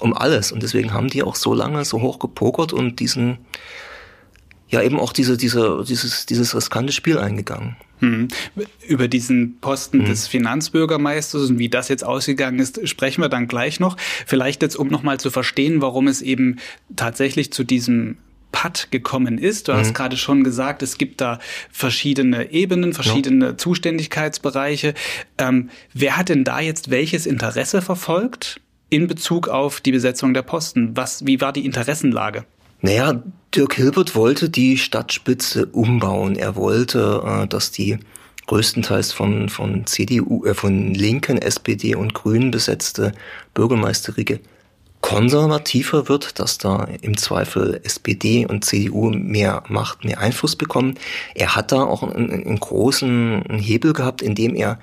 um 0.00 0.12
alles. 0.12 0.52
Und 0.52 0.62
deswegen 0.62 0.92
haben 0.92 1.08
die 1.08 1.22
auch 1.22 1.36
so 1.36 1.54
lange 1.54 1.84
so 1.84 2.00
hoch 2.00 2.18
gepokert 2.18 2.72
und 2.72 3.00
diesen, 3.00 3.38
ja 4.68 4.82
eben 4.82 4.98
auch 4.98 5.12
diese, 5.12 5.36
diese, 5.36 5.84
dieses, 5.86 6.26
dieses 6.26 6.54
riskante 6.54 6.92
Spiel 6.92 7.18
eingegangen. 7.18 7.76
Hm. 8.00 8.28
Über 8.86 9.08
diesen 9.08 9.58
Posten 9.60 10.00
hm. 10.00 10.06
des 10.06 10.26
Finanzbürgermeisters 10.28 11.50
und 11.50 11.58
wie 11.58 11.68
das 11.68 11.88
jetzt 11.88 12.04
ausgegangen 12.04 12.58
ist, 12.58 12.86
sprechen 12.88 13.22
wir 13.22 13.28
dann 13.28 13.48
gleich 13.48 13.80
noch. 13.80 13.96
Vielleicht 14.26 14.62
jetzt, 14.62 14.76
um 14.76 14.88
nochmal 14.88 15.18
zu 15.18 15.30
verstehen, 15.30 15.80
warum 15.80 16.08
es 16.08 16.20
eben 16.20 16.56
tatsächlich 16.94 17.52
zu 17.52 17.64
diesem 17.64 18.18
Patt 18.52 18.88
gekommen 18.90 19.38
ist. 19.38 19.68
Du 19.68 19.72
mhm. 19.72 19.76
hast 19.76 19.94
gerade 19.94 20.16
schon 20.16 20.44
gesagt, 20.44 20.82
es 20.82 20.98
gibt 20.98 21.20
da 21.20 21.38
verschiedene 21.70 22.52
Ebenen, 22.52 22.92
verschiedene 22.92 23.46
ja. 23.46 23.56
Zuständigkeitsbereiche. 23.56 24.94
Ähm, 25.38 25.70
wer 25.92 26.16
hat 26.16 26.28
denn 26.28 26.44
da 26.44 26.60
jetzt 26.60 26.90
welches 26.90 27.26
Interesse 27.26 27.82
verfolgt 27.82 28.60
in 28.88 29.08
Bezug 29.08 29.48
auf 29.48 29.80
die 29.80 29.92
Besetzung 29.92 30.32
der 30.32 30.42
Posten? 30.42 30.96
Was, 30.96 31.26
wie 31.26 31.40
war 31.40 31.52
die 31.52 31.66
Interessenlage? 31.66 32.44
Naja, 32.80 33.22
Dirk 33.54 33.74
Hilbert 33.74 34.14
wollte 34.14 34.50
die 34.50 34.76
Stadtspitze 34.76 35.66
umbauen. 35.66 36.36
Er 36.36 36.56
wollte, 36.56 37.22
äh, 37.24 37.46
dass 37.46 37.70
die 37.70 37.98
größtenteils 38.46 39.12
von, 39.12 39.48
von 39.48 39.86
CDU, 39.86 40.44
äh, 40.44 40.54
von 40.54 40.94
Linken, 40.94 41.38
SPD 41.38 41.94
und 41.94 42.14
Grünen 42.14 42.50
besetzte 42.50 43.12
Bürgermeisterige 43.54 44.40
konservativer 45.00 46.08
wird, 46.08 46.38
dass 46.40 46.58
da 46.58 46.88
im 47.00 47.16
Zweifel 47.16 47.80
SPD 47.84 48.44
und 48.44 48.64
CDU 48.64 49.10
mehr 49.10 49.62
Macht, 49.68 50.04
mehr 50.04 50.18
Einfluss 50.18 50.56
bekommen. 50.56 50.98
Er 51.34 51.54
hat 51.54 51.70
da 51.70 51.82
auch 51.82 52.02
einen, 52.02 52.30
einen 52.30 52.58
großen 52.58 53.44
Hebel 53.50 53.92
gehabt, 53.92 54.20
indem 54.20 54.54
er 54.54 54.80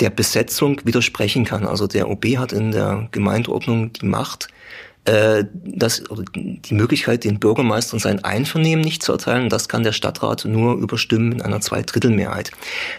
der 0.00 0.10
Besetzung 0.10 0.80
widersprechen 0.84 1.44
kann. 1.44 1.66
Also 1.66 1.86
der 1.86 2.08
OB 2.08 2.36
hat 2.36 2.52
in 2.52 2.70
der 2.70 3.08
Gemeindeordnung 3.10 3.92
die 3.92 4.06
Macht, 4.06 4.48
äh, 5.06 5.44
das, 5.52 6.02
die 6.34 6.74
Möglichkeit, 6.74 7.24
den 7.24 7.38
Bürgermeistern 7.38 8.00
sein 8.00 8.24
Einvernehmen 8.24 8.84
nicht 8.84 9.02
zu 9.02 9.12
erteilen, 9.12 9.48
das 9.48 9.68
kann 9.68 9.82
der 9.82 9.92
Stadtrat 9.92 10.44
nur 10.44 10.74
überstimmen 10.74 11.32
in 11.32 11.42
einer 11.42 11.60
Zweidrittelmehrheit. 11.60 12.50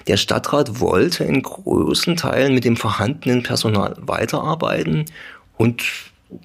Der 0.07 0.17
Stadtrat 0.17 0.79
wollte 0.79 1.23
in 1.25 1.41
großen 1.41 2.15
Teilen 2.15 2.53
mit 2.53 2.65
dem 2.65 2.77
vorhandenen 2.77 3.43
Personal 3.43 3.95
weiterarbeiten 3.99 5.05
und 5.57 5.83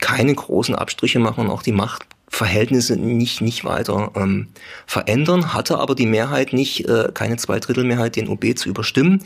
keine 0.00 0.34
großen 0.34 0.74
Abstriche 0.74 1.18
machen 1.18 1.46
und 1.46 1.50
auch 1.50 1.62
die 1.62 1.72
Macht 1.72 2.06
Verhältnisse 2.28 2.96
nicht, 2.96 3.42
nicht 3.42 3.64
weiter 3.64 4.10
ähm, 4.16 4.48
verändern, 4.86 5.52
hatte 5.52 5.78
aber 5.78 5.94
die 5.94 6.06
Mehrheit 6.06 6.54
nicht, 6.54 6.88
äh, 6.88 7.10
keine 7.12 7.36
Zweidrittelmehrheit, 7.36 8.16
den 8.16 8.28
OB 8.28 8.56
zu 8.56 8.70
überstimmen. 8.70 9.22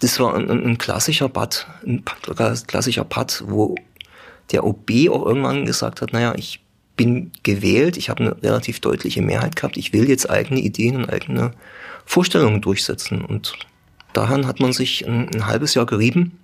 Das 0.00 0.20
war 0.20 0.34
ein, 0.34 0.48
ein 0.48 0.78
klassischer 0.78 1.28
Bad, 1.28 1.66
ein 1.84 2.04
klassischer 2.66 3.04
Pad, 3.04 3.42
wo 3.46 3.74
der 4.52 4.64
OB 4.64 4.90
auch 5.10 5.26
irgendwann 5.26 5.64
gesagt 5.64 6.00
hat, 6.00 6.12
naja, 6.12 6.34
ich 6.36 6.60
bin 6.96 7.32
gewählt, 7.42 7.96
ich 7.96 8.08
habe 8.08 8.22
eine 8.22 8.42
relativ 8.42 8.80
deutliche 8.80 9.22
Mehrheit 9.22 9.56
gehabt, 9.56 9.76
ich 9.76 9.92
will 9.92 10.08
jetzt 10.08 10.30
eigene 10.30 10.60
Ideen 10.60 10.96
und 10.96 11.10
eigene 11.10 11.52
Vorstellungen 12.04 12.60
durchsetzen. 12.60 13.24
Und 13.24 13.54
daran 14.12 14.46
hat 14.46 14.60
man 14.60 14.72
sich 14.72 15.06
ein, 15.06 15.28
ein 15.34 15.46
halbes 15.46 15.74
Jahr 15.74 15.86
gerieben 15.86 16.38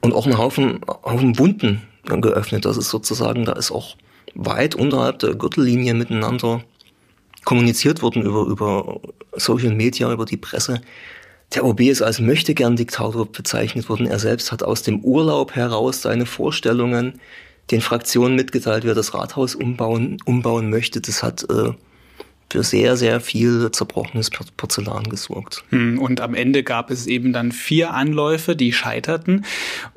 und 0.00 0.14
auch 0.14 0.26
einen 0.26 0.38
Haufen, 0.38 0.80
Haufen 0.86 1.38
Wunden 1.38 1.82
geöffnet. 2.04 2.64
Das 2.64 2.76
ist 2.76 2.90
sozusagen, 2.90 3.44
da 3.44 3.52
ist 3.52 3.70
auch 3.70 3.96
weit 4.34 4.74
unterhalb 4.74 5.18
der 5.18 5.34
Gürtellinie 5.34 5.94
miteinander 5.94 6.62
kommuniziert 7.44 8.02
worden 8.02 8.22
über, 8.22 8.42
über 8.42 9.00
Social 9.32 9.74
Media, 9.74 10.12
über 10.12 10.24
die 10.24 10.36
Presse. 10.36 10.80
Der 11.54 11.66
OB 11.66 11.80
ist 11.80 12.00
als 12.00 12.18
Möchtegern-Diktator 12.18 13.30
bezeichnet 13.30 13.88
worden. 13.88 14.06
Er 14.06 14.18
selbst 14.18 14.52
hat 14.52 14.62
aus 14.62 14.82
dem 14.82 15.00
Urlaub 15.00 15.54
heraus 15.54 16.00
seine 16.00 16.24
Vorstellungen 16.24 17.20
den 17.70 17.82
Fraktionen 17.82 18.36
mitgeteilt, 18.36 18.84
wie 18.84 18.88
er 18.88 18.94
das 18.94 19.12
Rathaus 19.12 19.54
umbauen, 19.54 20.16
umbauen 20.24 20.70
möchte. 20.70 21.00
Das 21.02 21.22
hat 21.22 21.44
äh, 21.50 21.72
für 22.52 22.62
sehr, 22.62 22.98
sehr 22.98 23.20
viel 23.20 23.70
zerbrochenes 23.70 24.28
Porzellan 24.58 25.04
gesorgt. 25.04 25.64
Hm, 25.70 25.98
und 25.98 26.20
am 26.20 26.34
Ende 26.34 26.62
gab 26.62 26.90
es 26.90 27.06
eben 27.06 27.32
dann 27.32 27.50
vier 27.50 27.94
Anläufe, 27.94 28.54
die 28.54 28.74
scheiterten, 28.74 29.46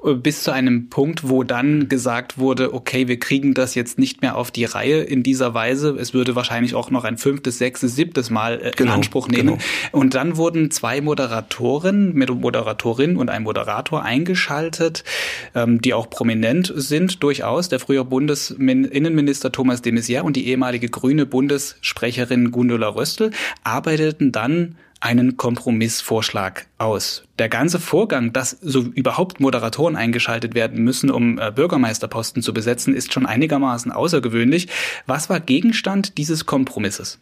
äh, 0.06 0.14
bis 0.14 0.44
zu 0.44 0.52
einem 0.52 0.88
Punkt, 0.88 1.28
wo 1.28 1.44
dann 1.44 1.90
gesagt 1.90 2.38
wurde, 2.38 2.74
okay, 2.74 3.10
wir 3.10 3.20
kriegen 3.20 3.54
das 3.54 3.76
jetzt 3.76 4.00
nicht 4.00 4.22
mehr 4.22 4.38
auf 4.38 4.52
die 4.52 4.64
Reihe 4.64 5.02
in 5.02 5.22
dieser 5.22 5.54
Weise. 5.54 5.98
Es 6.00 6.14
würde 6.14 6.38
wahrscheinlich 6.38 6.76
auch 6.76 6.92
noch 6.92 7.04
ein 7.04 7.18
fünftes, 7.18 7.58
sechstes, 7.58 7.94
siebtes 7.94 8.30
Mal 8.30 8.62
äh, 8.62 8.72
genau, 8.74 8.94
in 8.94 8.98
Anspruch 9.00 9.28
nehmen. 9.28 9.58
Genau. 9.58 9.60
Und 9.92 10.14
dann 10.14 10.38
wurden 10.38 10.72
zwei 10.72 11.02
Moderatoren, 11.02 12.18
Moderatorin 12.18 13.18
und 13.18 13.30
ein 13.30 13.44
Moderator 13.44 14.04
eingeschaltet, 14.04 15.04
ähm, 15.56 15.82
die 15.82 15.94
auch 15.94 16.10
prominent 16.10 16.72
sind, 16.74 17.22
durchaus. 17.22 17.68
Der 17.68 17.82
frühere 17.82 18.06
Bundesinnenminister 18.06 19.52
Thomas 19.52 19.82
de 19.82 19.92
Maizière 19.92 20.22
und 20.22 20.38
die 20.38 20.48
ehemalige 20.48 20.88
grüne 20.88 21.26
Bundessprecherin 21.26 22.45
Gundula 22.52 22.90
Röstl 22.90 23.32
arbeiteten 23.64 24.32
dann 24.32 24.78
einen 25.00 25.38
Kompromissvorschlag 25.38 26.66
aus. 26.78 27.24
Der 27.38 27.50
ganze 27.50 27.80
Vorgang, 27.80 28.34
dass 28.34 28.58
so 28.62 28.82
überhaupt 28.82 29.40
Moderatoren 29.40 29.96
eingeschaltet 29.96 30.56
werden 30.56 30.84
müssen, 30.84 31.12
um 31.12 31.38
äh, 31.38 31.52
Bürgermeisterposten 31.52 32.42
zu 32.42 32.54
besetzen, 32.54 32.96
ist 32.96 33.14
schon 33.14 33.26
einigermaßen 33.26 33.92
außergewöhnlich. 33.92 34.68
Was 35.06 35.30
war 35.30 35.40
Gegenstand 35.40 36.18
dieses 36.18 36.46
Kompromisses? 36.46 37.20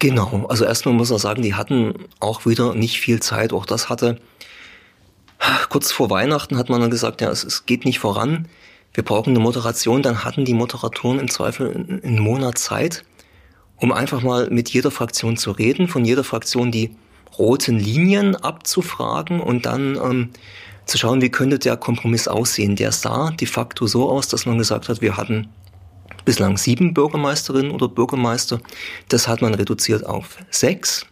Genau, 0.00 0.46
also 0.48 0.64
erstmal 0.64 0.94
muss 0.94 1.10
man 1.10 1.18
sagen, 1.18 1.42
die 1.42 1.54
hatten 1.54 1.94
auch 2.20 2.46
wieder 2.46 2.74
nicht 2.74 3.00
viel 3.00 3.20
Zeit. 3.20 3.52
Auch 3.52 3.66
das 3.66 3.88
hatte 3.88 4.18
kurz 5.70 5.90
vor 5.90 6.10
Weihnachten 6.10 6.56
hat 6.58 6.68
man 6.68 6.80
dann 6.80 6.90
gesagt, 6.90 7.20
ja, 7.20 7.30
es, 7.30 7.42
es 7.42 7.66
geht 7.66 7.84
nicht 7.84 7.98
voran. 7.98 8.48
Wir 8.92 9.04
brauchen 9.04 9.30
eine 9.30 9.40
Moderation. 9.40 10.02
Dann 10.02 10.24
hatten 10.24 10.44
die 10.44 10.54
Moderatoren 10.54 11.18
im 11.18 11.30
Zweifel 11.30 12.00
einen 12.02 12.18
Monat 12.18 12.58
Zeit 12.58 13.04
um 13.78 13.92
einfach 13.92 14.22
mal 14.22 14.48
mit 14.50 14.70
jeder 14.70 14.90
Fraktion 14.90 15.36
zu 15.36 15.50
reden, 15.52 15.88
von 15.88 16.04
jeder 16.04 16.24
Fraktion 16.24 16.72
die 16.72 16.96
roten 17.38 17.78
Linien 17.78 18.36
abzufragen 18.36 19.40
und 19.40 19.66
dann 19.66 19.96
ähm, 19.96 20.30
zu 20.84 20.98
schauen, 20.98 21.20
wie 21.20 21.30
könnte 21.30 21.58
der 21.58 21.76
Kompromiss 21.76 22.26
aussehen. 22.28 22.74
Der 22.74 22.92
sah 22.92 23.30
de 23.30 23.46
facto 23.46 23.86
so 23.86 24.10
aus, 24.10 24.28
dass 24.28 24.46
man 24.46 24.58
gesagt 24.58 24.88
hat, 24.88 25.00
wir 25.00 25.16
hatten 25.16 25.48
bislang 26.24 26.56
sieben 26.56 26.94
Bürgermeisterinnen 26.94 27.70
oder 27.70 27.88
Bürgermeister. 27.88 28.60
Das 29.08 29.28
hat 29.28 29.40
man 29.42 29.54
reduziert 29.54 30.04
auf 30.04 30.38
sechs. 30.50 31.06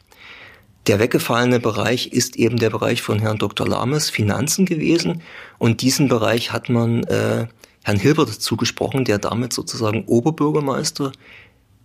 Der 0.87 0.99
weggefallene 0.99 1.59
Bereich 1.59 2.09
ist 2.13 2.37
eben 2.37 2.59
der 2.59 2.71
Bereich 2.71 3.03
von 3.03 3.19
Herrn 3.19 3.39
Dr. 3.39 3.67
Lames 3.67 4.09
Finanzen 4.09 4.67
gewesen 4.67 5.23
und 5.59 5.83
diesen 5.83 6.09
Bereich 6.09 6.53
hat 6.53 6.69
man 6.69 7.03
äh, 7.05 7.47
Herrn 7.83 7.99
Hilbert 7.99 8.29
zugesprochen, 8.29 9.05
der 9.05 9.19
damit 9.19 9.53
sozusagen 9.53 10.05
Oberbürgermeister 10.07 11.13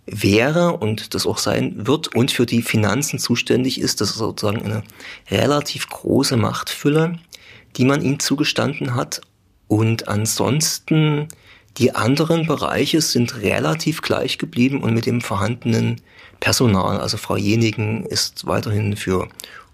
wäre 0.06 0.76
und 0.76 1.14
das 1.14 1.26
auch 1.26 1.38
sein 1.38 1.86
wird 1.86 2.14
und 2.14 2.30
für 2.30 2.46
die 2.46 2.62
Finanzen 2.62 3.18
zuständig 3.18 3.80
ist. 3.80 4.00
Das 4.00 4.10
ist 4.10 4.16
sozusagen 4.16 4.62
eine 4.62 4.82
relativ 5.30 5.88
große 5.88 6.36
Machtfülle, 6.36 7.18
die 7.76 7.84
man 7.84 8.02
ihm 8.02 8.18
zugestanden 8.18 8.94
hat. 8.94 9.20
Und 9.68 10.08
ansonsten 10.08 11.28
die 11.78 11.94
anderen 11.94 12.46
Bereiche 12.46 13.00
sind 13.00 13.40
relativ 13.40 14.02
gleich 14.02 14.38
geblieben 14.38 14.82
und 14.82 14.92
mit 14.92 15.06
dem 15.06 15.20
vorhandenen 15.20 16.00
Personal. 16.40 17.00
Also 17.00 17.16
Frau 17.16 17.36
Jenigen 17.36 18.04
ist 18.04 18.46
weiterhin 18.46 18.96
für 18.96 19.28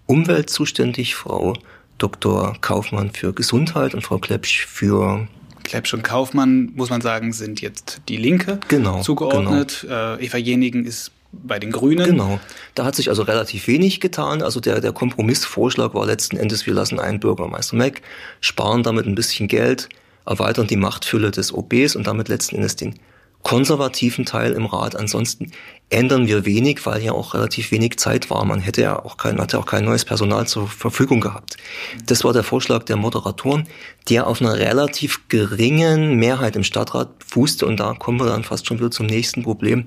Umwelt 0.05 0.49
zuständig, 0.49 1.15
Frau 1.15 1.55
Dr. 1.97 2.55
Kaufmann 2.61 3.11
für 3.11 3.33
Gesundheit 3.33 3.93
und 3.93 4.03
Frau 4.03 4.19
Klepsch 4.19 4.65
für 4.65 5.27
Klepsch 5.69 5.93
und 5.93 6.03
Kaufmann, 6.03 6.71
muss 6.75 6.89
man 6.89 7.01
sagen, 7.01 7.31
sind 7.31 7.61
jetzt 7.61 8.01
die 8.09 8.17
Linke 8.17 8.59
genau, 8.67 9.01
zugeordnet. 9.01 9.81
Genau. 9.81 10.15
Äh, 10.15 10.25
Eva 10.25 10.37
Jenigen 10.37 10.83
ist 10.83 11.11
bei 11.31 11.59
den 11.59 11.71
Grünen. 11.71 12.05
Genau. 12.05 12.39
Da 12.73 12.85
hat 12.85 12.95
sich 12.95 13.09
also 13.09 13.21
relativ 13.21 13.67
wenig 13.67 13.99
getan. 13.99 14.41
Also 14.41 14.59
der, 14.59 14.81
der 14.81 14.91
Kompromissvorschlag 14.93 15.93
war 15.93 16.07
letzten 16.07 16.37
Endes, 16.37 16.65
wir 16.65 16.73
lassen 16.73 16.99
einen 16.99 17.19
Bürgermeister 17.19 17.77
weg, 17.77 18.01
sparen 18.41 18.81
damit 18.81 19.05
ein 19.05 19.13
bisschen 19.13 19.47
Geld, 19.47 19.89
erweitern 20.25 20.65
die 20.65 20.75
Machtfülle 20.75 21.29
des 21.29 21.53
OBs 21.53 21.95
und 21.95 22.07
damit 22.07 22.29
letzten 22.29 22.55
Endes 22.55 22.75
den 22.75 22.95
konservativen 23.43 24.25
Teil 24.25 24.53
im 24.53 24.65
Rat. 24.65 24.95
Ansonsten 24.95 25.51
ändern 25.89 26.27
wir 26.27 26.45
wenig, 26.45 26.85
weil 26.85 27.01
ja 27.01 27.13
auch 27.13 27.33
relativ 27.33 27.71
wenig 27.71 27.97
Zeit 27.97 28.29
war. 28.29 28.45
Man 28.45 28.59
hätte 28.59 28.81
ja 28.81 29.03
auch 29.03 29.17
kein, 29.17 29.39
hatte 29.39 29.57
auch 29.57 29.65
kein 29.65 29.85
neues 29.85 30.05
Personal 30.05 30.47
zur 30.47 30.67
Verfügung 30.67 31.19
gehabt. 31.19 31.57
Das 32.05 32.23
war 32.23 32.33
der 32.33 32.43
Vorschlag 32.43 32.83
der 32.83 32.97
Moderatoren, 32.97 33.67
der 34.09 34.27
auf 34.27 34.41
einer 34.41 34.57
relativ 34.57 35.27
geringen 35.29 36.15
Mehrheit 36.15 36.55
im 36.55 36.63
Stadtrat 36.63 37.09
fußte. 37.25 37.65
Und 37.65 37.79
da 37.79 37.93
kommen 37.93 38.19
wir 38.19 38.27
dann 38.27 38.43
fast 38.43 38.67
schon 38.67 38.79
wieder 38.79 38.91
zum 38.91 39.07
nächsten 39.07 39.43
Problem. 39.43 39.85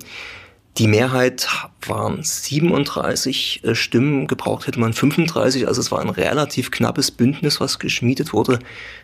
Die 0.79 0.87
Mehrheit 0.87 1.47
waren 1.85 2.23
37 2.23 3.63
äh, 3.63 3.75
Stimmen, 3.75 4.25
gebraucht 4.25 4.65
hätte 4.65 4.79
man 4.79 4.93
35, 4.93 5.67
also 5.67 5.79
es 5.79 5.91
war 5.91 5.99
ein 5.99 6.09
relativ 6.09 6.71
knappes 6.71 7.11
Bündnis, 7.11 7.59
was 7.59 7.77
geschmiedet 7.77 8.33
wurde. 8.33 8.57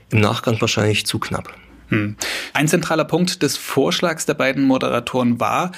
Im 0.09 0.19
Nachgang 0.19 0.59
wahrscheinlich 0.61 1.05
zu 1.05 1.19
knapp. 1.19 1.53
Hm. 1.89 2.15
Ein 2.53 2.67
zentraler 2.67 3.05
Punkt 3.05 3.43
des 3.43 3.57
Vorschlags 3.57 4.25
der 4.25 4.33
beiden 4.35 4.63
Moderatoren 4.63 5.39
war, 5.39 5.71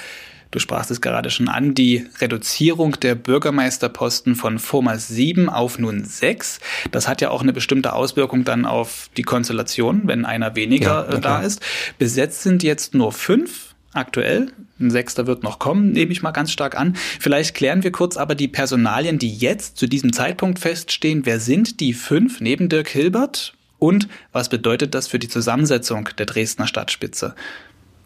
Du 0.52 0.58
sprachst 0.58 0.90
es 0.90 1.00
gerade 1.00 1.30
schon 1.30 1.48
an, 1.48 1.72
die 1.74 2.06
Reduzierung 2.20 3.00
der 3.00 3.14
Bürgermeisterposten 3.14 4.36
von 4.36 4.58
vormals 4.58 5.08
sieben 5.08 5.48
auf 5.48 5.78
nun 5.78 6.04
sechs. 6.04 6.60
Das 6.90 7.08
hat 7.08 7.22
ja 7.22 7.30
auch 7.30 7.40
eine 7.40 7.54
bestimmte 7.54 7.94
Auswirkung 7.94 8.44
dann 8.44 8.66
auf 8.66 9.08
die 9.16 9.22
Konstellation, 9.22 10.02
wenn 10.04 10.26
einer 10.26 10.54
weniger 10.54 11.08
ja, 11.10 11.18
da 11.20 11.40
ist. 11.40 11.62
Besetzt 11.98 12.42
sind 12.42 12.62
jetzt 12.62 12.94
nur 12.94 13.12
fünf 13.12 13.74
aktuell. 13.94 14.52
Ein 14.78 14.90
sechster 14.90 15.26
wird 15.26 15.42
noch 15.42 15.58
kommen, 15.58 15.92
nehme 15.92 16.12
ich 16.12 16.22
mal 16.22 16.32
ganz 16.32 16.52
stark 16.52 16.78
an. 16.78 16.96
Vielleicht 17.18 17.54
klären 17.54 17.82
wir 17.82 17.90
kurz 17.90 18.18
aber 18.18 18.34
die 18.34 18.48
Personalien, 18.48 19.18
die 19.18 19.34
jetzt 19.34 19.78
zu 19.78 19.86
diesem 19.86 20.12
Zeitpunkt 20.12 20.58
feststehen. 20.58 21.24
Wer 21.24 21.40
sind 21.40 21.80
die 21.80 21.94
fünf 21.94 22.42
neben 22.42 22.68
Dirk 22.68 22.88
Hilbert? 22.88 23.54
Und 23.82 24.06
was 24.30 24.48
bedeutet 24.48 24.94
das 24.94 25.08
für 25.08 25.18
die 25.18 25.26
Zusammensetzung 25.26 26.08
der 26.16 26.26
Dresdner 26.26 26.68
Stadtspitze? 26.68 27.34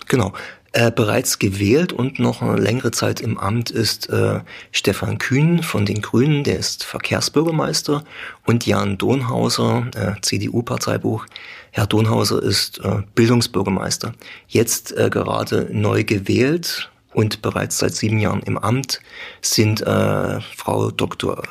Genau. 0.08 0.32
Äh, 0.72 0.90
bereits 0.90 1.38
gewählt 1.38 1.92
und 1.92 2.18
noch 2.18 2.40
eine 2.40 2.56
längere 2.56 2.92
Zeit 2.92 3.20
im 3.20 3.36
Amt 3.36 3.70
ist 3.70 4.08
äh, 4.08 4.40
Stefan 4.72 5.18
Kühn 5.18 5.62
von 5.62 5.84
den 5.84 6.00
Grünen, 6.00 6.44
der 6.44 6.58
ist 6.58 6.82
Verkehrsbürgermeister, 6.82 8.04
und 8.46 8.64
Jan 8.64 8.96
Donhauser, 8.96 9.90
äh, 9.94 10.14
CDU-Parteibuch. 10.22 11.26
Herr 11.72 11.86
Donhauser 11.86 12.42
ist 12.42 12.78
äh, 12.78 13.02
Bildungsbürgermeister. 13.14 14.14
Jetzt 14.48 14.96
äh, 14.96 15.10
gerade 15.10 15.68
neu 15.70 16.04
gewählt 16.04 16.90
und 17.12 17.42
bereits 17.42 17.76
seit 17.76 17.94
sieben 17.94 18.18
Jahren 18.18 18.40
im 18.44 18.56
Amt 18.56 19.00
sind 19.42 19.82
äh, 19.82 20.40
Frau 20.40 20.90
Dr. 20.90 21.42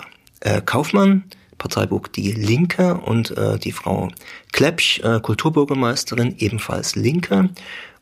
Kaufmann, 0.65 1.23
Parteibuch 1.57 2.07
Die 2.07 2.31
Linke 2.31 2.95
und 2.95 3.35
äh, 3.37 3.57
die 3.57 3.71
Frau 3.71 4.09
Klepsch, 4.51 4.99
äh, 4.99 5.19
Kulturbürgermeisterin, 5.19 6.35
ebenfalls 6.37 6.95
Linke. 6.95 7.49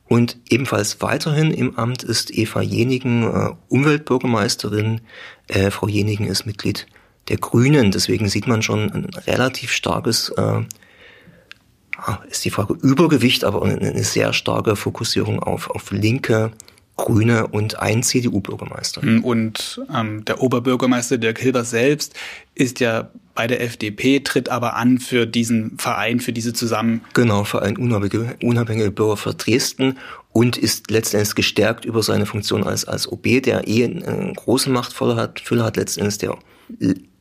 Und 0.07 0.37
ebenfalls 0.49 1.01
weiterhin 1.01 1.51
im 1.51 1.77
Amt 1.77 2.03
ist 2.03 2.35
Eva 2.35 2.61
Jenigen, 2.61 3.23
äh, 3.23 3.49
Umweltbürgermeisterin. 3.69 5.01
Äh, 5.47 5.71
Frau 5.71 5.87
Jenigen 5.87 6.25
ist 6.25 6.45
Mitglied 6.45 6.87
der 7.29 7.37
Grünen. 7.37 7.91
Deswegen 7.91 8.27
sieht 8.27 8.47
man 8.47 8.61
schon 8.61 8.91
ein 8.91 9.05
relativ 9.25 9.71
starkes, 9.71 10.29
äh, 10.29 10.61
ah, 11.97 12.19
ist 12.29 12.45
die 12.45 12.49
Frage 12.49 12.73
Übergewicht, 12.81 13.43
aber 13.43 13.63
eine, 13.63 13.79
eine 13.79 14.03
sehr 14.03 14.33
starke 14.33 14.75
Fokussierung 14.75 15.39
auf, 15.41 15.69
auf 15.69 15.91
linke 15.91 16.51
Grüne 16.95 17.47
und 17.47 17.79
ein 17.79 18.03
CDU-Bürgermeister. 18.03 19.01
Hm, 19.01 19.23
und 19.23 19.81
ähm, 19.93 20.23
der 20.25 20.41
Oberbürgermeister 20.41 21.17
Dirk 21.17 21.39
Hilbers 21.39 21.71
selbst 21.71 22.13
ist 22.53 22.79
ja 22.79 23.09
bei 23.33 23.47
der 23.47 23.61
FDP, 23.61 24.19
tritt 24.19 24.49
aber 24.49 24.75
an 24.75 24.99
für 24.99 25.25
diesen 25.25 25.77
Verein, 25.79 26.19
für 26.19 26.33
diese 26.33 26.53
Zusammen... 26.53 27.01
Genau, 27.13 27.45
Verein 27.45 27.77
Unabhängige, 27.77 28.35
Unabhängige 28.43 28.91
Bürger 28.91 29.17
für 29.17 29.33
Dresden 29.33 29.97
und 30.31 30.55
ist 30.55 30.91
letztendlich 30.91 31.33
gestärkt 31.33 31.85
über 31.85 32.03
seine 32.03 32.27
Funktion 32.27 32.63
als, 32.63 32.85
als 32.85 33.11
OB, 33.11 33.41
der 33.43 33.67
eh 33.67 33.85
eine 33.85 34.33
große 34.35 34.69
Machtfülle 34.69 35.15
hat, 35.15 35.39
Fülle 35.39 35.63
hat 35.63 35.77
letztendlich 35.77 36.19
der 36.19 36.37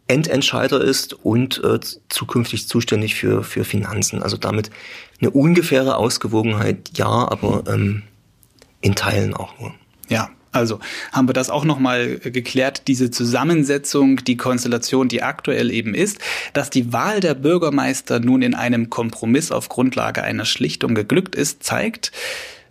Endentscheider 0.07 0.83
ist 0.83 1.15
und 1.25 1.63
äh, 1.65 1.81
zukünftig 2.11 2.69
zuständig 2.69 3.15
für, 3.15 3.43
für 3.43 3.65
Finanzen. 3.65 4.23
Also 4.23 4.37
damit 4.37 4.71
eine 5.21 5.31
ungefähre 5.31 5.97
Ausgewogenheit, 5.97 6.91
ja, 6.95 7.07
aber 7.07 7.65
ähm, 7.69 8.03
in 8.83 8.95
Teilen 8.95 9.33
auch 9.33 9.59
nur. 9.59 9.75
Ja, 10.09 10.29
also 10.53 10.81
haben 11.13 11.29
wir 11.29 11.33
das 11.33 11.49
auch 11.49 11.65
nochmal 11.65 12.19
geklärt, 12.19 12.87
diese 12.87 13.11
Zusammensetzung, 13.11 14.17
die 14.17 14.37
Konstellation, 14.37 15.09
die 15.09 15.23
aktuell 15.23 15.71
eben 15.71 15.95
ist, 15.95 16.19
dass 16.53 16.69
die 16.69 16.93
Wahl 16.93 17.21
der 17.21 17.35
Bürgermeister 17.35 18.21
nun 18.21 18.43
in 18.43 18.55
einem 18.55 18.91
Kompromiss 18.91 19.51
auf 19.51 19.71
Grundlage 19.71 20.23
einer 20.23 20.45
Schlichtung 20.45 20.95
geglückt 20.95 21.35
ist, 21.35 21.63
zeigt, 21.63 22.13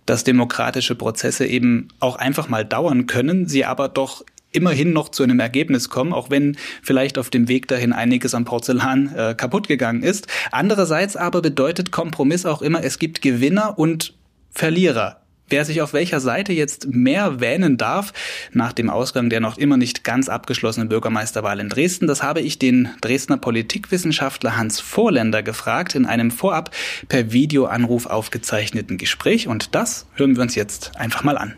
dass 0.06 0.24
demokratische 0.24 0.94
Prozesse 0.94 1.48
eben 1.48 1.88
auch 2.00 2.18
einfach 2.18 2.50
mal 2.50 2.66
dauern 2.66 3.08
können, 3.08 3.48
sie 3.48 3.66
aber 3.66 3.90
doch 3.90 4.24
immerhin 4.52 4.94
noch 4.94 5.10
zu 5.10 5.24
einem 5.24 5.40
Ergebnis 5.40 5.90
kommen, 5.90 6.14
auch 6.14 6.30
wenn 6.30 6.58
vielleicht 6.84 7.18
auf 7.18 7.30
dem 7.30 7.48
Weg 7.48 7.68
dahin 7.68 7.94
einiges 7.94 8.36
am 8.36 8.46
Porzellan 8.46 9.16
äh, 9.16 9.34
kaputt 9.36 9.68
gegangen 9.68 10.04
ist. 10.04 10.28
Andererseits 10.52 11.16
aber 11.16 11.42
bedeutet 11.42 11.92
Kompromiss 11.92 12.46
auch 12.46 12.62
immer, 12.62 12.84
es 12.84 13.00
gibt 13.00 13.22
Gewinner 13.22 13.80
und 13.80 14.14
Verlierer. 14.52 15.22
Wer 15.52 15.66
sich 15.66 15.82
auf 15.82 15.92
welcher 15.92 16.22
Seite 16.22 16.54
jetzt 16.54 16.88
mehr 16.88 17.42
wähnen 17.42 17.76
darf, 17.76 18.14
nach 18.54 18.72
dem 18.72 18.90
Ausgang 18.90 19.30
der 19.30 19.42
noch 19.42 19.58
immer 19.58 19.76
nicht 19.76 20.06
ganz 20.06 20.30
abgeschlossenen 20.30 20.88
Bürgermeisterwahl 20.88 21.60
in 21.60 21.68
Dresden, 21.68 22.08
das 22.08 22.24
habe 22.24 22.40
ich 22.40 22.58
den 22.58 22.88
Dresdner 23.02 23.36
Politikwissenschaftler 23.36 24.56
Hans 24.56 24.80
Vorländer 24.80 25.44
gefragt 25.44 25.94
in 25.94 26.06
einem 26.06 26.32
vorab 26.32 26.72
per 27.10 27.34
Videoanruf 27.34 28.06
aufgezeichneten 28.06 28.98
Gespräch 28.98 29.50
und 29.50 29.76
das 29.76 30.06
hören 30.16 30.38
wir 30.38 30.42
uns 30.42 30.56
jetzt 30.56 30.94
einfach 30.96 31.26
mal 31.26 31.38
an. 31.38 31.56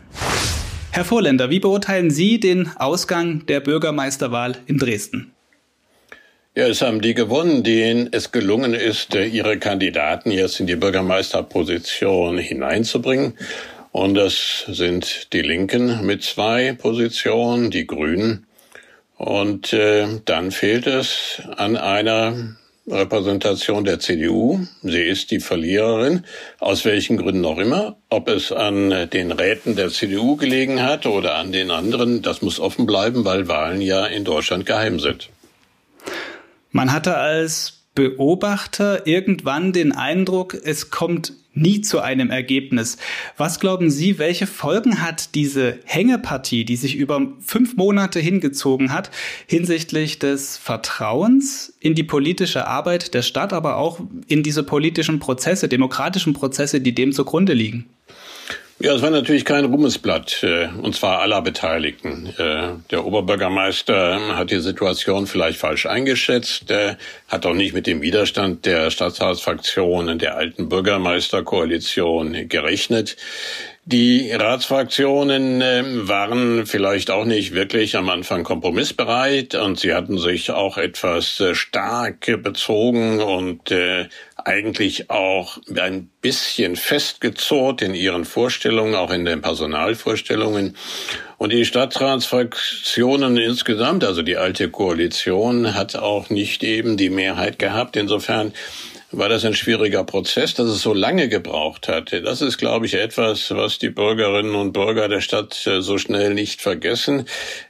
Herr 0.90 1.04
Vorländer, 1.04 1.50
wie 1.50 1.60
beurteilen 1.60 2.10
Sie 2.10 2.40
den 2.40 2.72
Ausgang 2.76 3.46
der 3.46 3.60
Bürgermeisterwahl 3.60 4.56
in 4.66 4.78
Dresden? 4.78 5.30
Ja, 6.56 6.68
es 6.68 6.82
haben 6.82 7.00
die 7.00 7.14
gewonnen, 7.14 7.64
denen 7.64 8.08
es 8.12 8.30
gelungen 8.30 8.74
ist, 8.74 9.16
ihre 9.16 9.58
Kandidaten 9.58 10.30
jetzt 10.30 10.60
in 10.60 10.68
die 10.68 10.76
Bürgermeisterposition 10.76 12.38
hineinzubringen. 12.38 13.34
Und 13.94 14.14
das 14.14 14.64
sind 14.66 15.32
die 15.32 15.42
Linken 15.42 16.04
mit 16.04 16.24
zwei 16.24 16.72
Positionen, 16.72 17.70
die 17.70 17.86
Grünen. 17.86 18.44
Und 19.18 19.72
äh, 19.72 20.20
dann 20.24 20.50
fehlt 20.50 20.88
es 20.88 21.40
an 21.56 21.76
einer 21.76 22.56
Repräsentation 22.88 23.84
der 23.84 24.00
CDU. 24.00 24.66
Sie 24.82 25.00
ist 25.00 25.30
die 25.30 25.38
Verliererin, 25.38 26.24
aus 26.58 26.84
welchen 26.84 27.18
Gründen 27.18 27.44
auch 27.44 27.58
immer. 27.58 27.96
Ob 28.08 28.26
es 28.28 28.50
an 28.50 29.08
den 29.10 29.30
Räten 29.30 29.76
der 29.76 29.90
CDU 29.90 30.34
gelegen 30.34 30.82
hat 30.82 31.06
oder 31.06 31.36
an 31.36 31.52
den 31.52 31.70
anderen, 31.70 32.20
das 32.20 32.42
muss 32.42 32.58
offen 32.58 32.86
bleiben, 32.86 33.24
weil 33.24 33.46
Wahlen 33.46 33.80
ja 33.80 34.06
in 34.06 34.24
Deutschland 34.24 34.66
geheim 34.66 34.98
sind. 34.98 35.28
Man 36.72 36.92
hatte 36.92 37.16
als 37.16 37.84
Beobachter 37.94 39.06
irgendwann 39.06 39.72
den 39.72 39.92
Eindruck, 39.92 40.52
es 40.64 40.90
kommt 40.90 41.32
nie 41.54 41.80
zu 41.80 42.00
einem 42.00 42.30
Ergebnis. 42.30 42.98
Was 43.36 43.60
glauben 43.60 43.90
Sie, 43.90 44.18
welche 44.18 44.46
Folgen 44.46 45.00
hat 45.00 45.34
diese 45.34 45.78
Hängepartie, 45.84 46.64
die 46.64 46.76
sich 46.76 46.96
über 46.96 47.20
fünf 47.40 47.76
Monate 47.76 48.20
hingezogen 48.20 48.92
hat, 48.92 49.10
hinsichtlich 49.46 50.18
des 50.18 50.56
Vertrauens 50.56 51.74
in 51.80 51.94
die 51.94 52.04
politische 52.04 52.66
Arbeit 52.66 53.14
der 53.14 53.22
Stadt, 53.22 53.52
aber 53.52 53.76
auch 53.76 54.00
in 54.26 54.42
diese 54.42 54.62
politischen 54.62 55.18
Prozesse, 55.18 55.68
demokratischen 55.68 56.32
Prozesse, 56.32 56.80
die 56.80 56.94
dem 56.94 57.12
zugrunde 57.12 57.52
liegen? 57.52 57.86
Ja, 58.84 58.92
es 58.92 59.00
war 59.00 59.08
natürlich 59.08 59.46
kein 59.46 59.64
Ruhmesblatt, 59.64 60.42
äh, 60.42 60.68
und 60.82 60.94
zwar 60.94 61.20
aller 61.20 61.40
Beteiligten. 61.40 62.26
Äh, 62.36 62.72
der 62.90 63.06
Oberbürgermeister 63.06 64.36
hat 64.36 64.50
die 64.50 64.58
Situation 64.58 65.26
vielleicht 65.26 65.58
falsch 65.58 65.86
eingeschätzt, 65.86 66.66
hat 67.28 67.46
auch 67.46 67.54
nicht 67.54 67.72
mit 67.72 67.86
dem 67.86 68.02
Widerstand 68.02 68.66
der 68.66 68.90
Stadtratsfraktionen 68.90 70.18
der 70.18 70.36
alten 70.36 70.68
Bürgermeisterkoalition 70.68 72.46
gerechnet. 72.46 73.16
Die 73.86 74.32
Ratsfraktionen 74.32 75.60
äh, 75.60 75.82
waren 76.08 76.64
vielleicht 76.64 77.10
auch 77.10 77.26
nicht 77.26 77.52
wirklich 77.52 77.96
am 77.96 78.08
Anfang 78.08 78.42
kompromissbereit 78.42 79.54
und 79.56 79.78
sie 79.78 79.92
hatten 79.92 80.16
sich 80.16 80.50
auch 80.52 80.78
etwas 80.78 81.38
äh, 81.40 81.54
stark 81.54 82.42
bezogen 82.42 83.20
und 83.20 83.70
äh, 83.70 84.08
eigentlich 84.42 85.10
auch 85.10 85.58
ein 85.76 86.08
bisschen 86.22 86.76
festgezurrt 86.76 87.82
in 87.82 87.94
ihren 87.94 88.24
Vorstellungen, 88.24 88.94
auch 88.94 89.10
in 89.10 89.26
den 89.26 89.42
Personalvorstellungen. 89.42 90.76
Und 91.36 91.52
die 91.52 91.66
Stadtratsfraktionen 91.66 93.36
insgesamt, 93.36 94.02
also 94.02 94.22
die 94.22 94.38
alte 94.38 94.70
Koalition, 94.70 95.74
hat 95.74 95.94
auch 95.94 96.30
nicht 96.30 96.64
eben 96.64 96.96
die 96.96 97.10
Mehrheit 97.10 97.58
gehabt. 97.58 97.96
Insofern 97.96 98.54
war 99.16 99.28
das 99.28 99.44
ein 99.44 99.54
schwieriger 99.54 100.04
Prozess, 100.04 100.54
dass 100.54 100.68
es 100.68 100.82
so 100.82 100.92
lange 100.92 101.28
gebraucht 101.28 101.88
hatte. 101.88 102.22
Das 102.22 102.40
ist, 102.40 102.58
glaube 102.58 102.86
ich, 102.86 102.94
etwas, 102.94 103.50
was 103.50 103.78
die 103.78 103.88
Bürgerinnen 103.88 104.54
und 104.54 104.72
Bürger 104.72 105.08
der 105.08 105.20
Stadt 105.20 105.66
äh, 105.66 105.80
so 105.80 105.98
schnell 105.98 106.34
nicht 106.34 106.60
vergessen, 106.60 107.26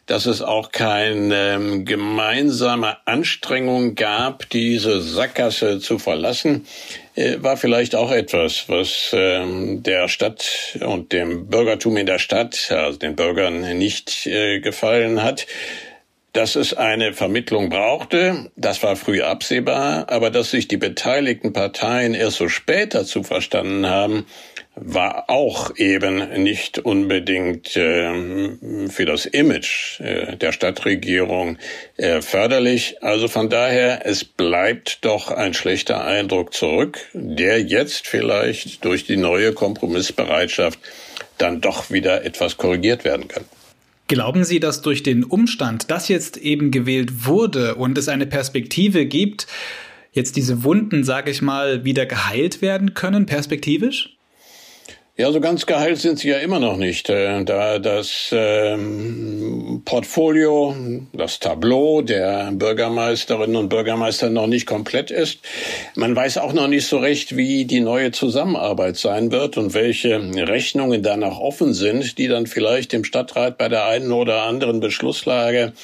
dass 0.07 0.27
es 0.27 0.43
auch 0.43 0.73
keine 0.73 1.55
ähm, 1.55 1.85
gemeinsame 1.85 2.97
Anstrengung 3.07 3.95
gab, 3.95 4.49
diese 4.51 5.01
Sackgasse 5.01 5.81
zu 5.81 5.99
verlassen, 5.99 6.67
äh, 7.15 7.37
war 7.39 7.57
vielleicht 7.57 7.95
auch 7.95 8.11
etwas, 8.11 8.65
was 8.69 9.11
ähm, 9.13 9.83
der 9.83 10.09
Stadt 10.09 10.79
und 10.81 11.13
dem 11.13 11.49
Bürgertum 11.49 11.97
in 11.97 12.07
der 12.07 12.19
Stadt, 12.19 12.71
also 12.71 12.99
den 12.99 13.17
Bürgern 13.17 13.79
nicht 13.79 14.27
äh, 14.27 14.61
gefallen 14.61 15.23
hat 15.23 15.47
dass 16.35 16.57
es 16.57 16.75
eine 16.75 17.13
Vermittlung 17.13 17.71
brauchte, 17.71 18.51
das 18.57 18.83
war 18.83 18.97
früh 18.97 19.23
absehbar, 19.23 20.11
aber 20.11 20.31
dass 20.31 20.51
sich 20.51 20.67
die 20.67 20.77
beteiligten 20.77 21.53
Parteien 21.53 22.13
erst 22.13 22.39
so 22.39 22.49
spät 22.49 22.93
dazu 22.93 23.23
verstanden 23.23 23.87
haben, 23.87 24.27
war 24.75 25.31
auch 25.31 25.77
eben 25.77 26.43
nicht 26.43 26.81
unbedingt 26.81 27.77
äh, 27.77 28.89
für 28.89 29.07
das 29.07 29.27
Image 29.27 30.01
äh, 30.01 30.37
der 30.37 30.51
Stadtregierung 30.51 31.59
äh, 31.97 32.21
förderlich. 32.21 32.97
Also 33.01 33.29
von 33.29 33.49
daher, 33.49 34.05
es 34.05 34.25
bleibt 34.25 35.05
doch 35.05 35.31
ein 35.31 35.55
schlechter 35.55 36.05
Eindruck 36.05 36.53
zurück, 36.53 36.99
der 37.13 37.63
jetzt 37.63 38.09
vielleicht 38.09 38.85
durch 38.85 39.07
die 39.07 39.17
neue 39.17 39.53
Kompromissbereitschaft 39.53 40.81
dann 41.39 41.61
doch 41.61 41.93
wieder 41.93 42.25
etwas 42.25 42.57
korrigiert 42.57 43.05
werden 43.05 43.29
kann. 43.29 43.45
Glauben 44.07 44.45
Sie, 44.45 44.61
dass 44.61 44.83
durch 44.83 45.03
den 45.03 45.25
Umstand, 45.25 45.91
dass 45.91 46.09
jetzt 46.09 46.37
eben 46.37 46.71
gewählt 46.71 47.27
wurde 47.27 47.77
und 47.77 47.97
es 47.97 48.09
eine 48.09 48.27
Perspektive 48.27 49.07
gibt, 49.07 49.47
jetzt 50.13 50.37
diese 50.37 50.63
Wunden, 50.63 51.05
sage 51.05 51.31
ich 51.31 51.41
mal, 51.41 51.85
wieder 51.85 52.05
geheilt 52.05 52.61
werden 52.61 52.95
können, 52.95 53.25
perspektivisch? 53.27 54.17
Ja, 55.17 55.31
so 55.31 55.41
ganz 55.41 55.65
geheilt 55.65 55.99
sind 55.99 56.19
sie 56.19 56.31
ja 56.31 56.39
immer 56.39 56.59
noch 56.59 56.77
nicht. 56.77 57.09
Äh, 57.09 57.45
da 57.45 57.79
das 57.79 58.31
ähm, 58.33 59.83
Portfolio, 59.85 60.75
das 61.13 61.39
Tableau 61.39 62.03
der 62.03 62.51
Bürgermeisterinnen 62.51 63.55
und 63.55 63.69
Bürgermeister 63.69 64.29
noch 64.29 64.49
nicht 64.49 64.67
komplett 64.67 65.13
ist. 65.13 65.39
Man 65.95 66.17
weiß 66.17 66.39
auch 66.39 66.53
noch 66.53 66.67
nicht 66.67 66.89
so 66.89 66.99
recht, 66.99 67.37
wie 67.37 67.65
die 67.65 67.79
neue 67.79 68.11
Zusammenarbeit 68.11 68.97
sein 68.97 69.31
wird 69.31 69.57
und 69.57 69.73
welche 69.73 70.21
Rechnungen 70.49 71.05
danach 71.05 71.39
offen 71.39 71.75
sind, 71.75 72.19
die 72.19 72.27
dann 72.27 72.49
vielleicht 72.49 72.93
im 72.93 73.05
Stadtrat 73.05 73.57
bei 73.57 73.69
der 73.69 73.87
einen 73.87 74.11
oder 74.11 74.43
anderen 74.43 74.81
Beschlusslage 74.81 75.75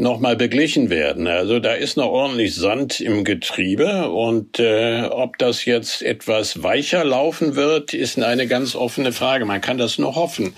nochmal 0.00 0.34
beglichen 0.34 0.90
werden. 0.90 1.26
Also 1.26 1.60
da 1.60 1.74
ist 1.74 1.96
noch 1.96 2.08
ordentlich 2.08 2.54
Sand 2.54 3.00
im 3.00 3.22
Getriebe 3.22 4.10
und 4.10 4.58
äh, 4.58 5.02
ob 5.02 5.38
das 5.38 5.64
jetzt 5.66 6.02
etwas 6.02 6.62
weicher 6.62 7.04
laufen 7.04 7.54
wird, 7.54 7.92
ist 7.92 8.18
eine 8.18 8.46
ganz 8.46 8.74
offene 8.74 9.12
Frage. 9.12 9.44
Man 9.44 9.60
kann 9.60 9.78
das 9.78 9.98
nur 9.98 10.14
hoffen. 10.14 10.54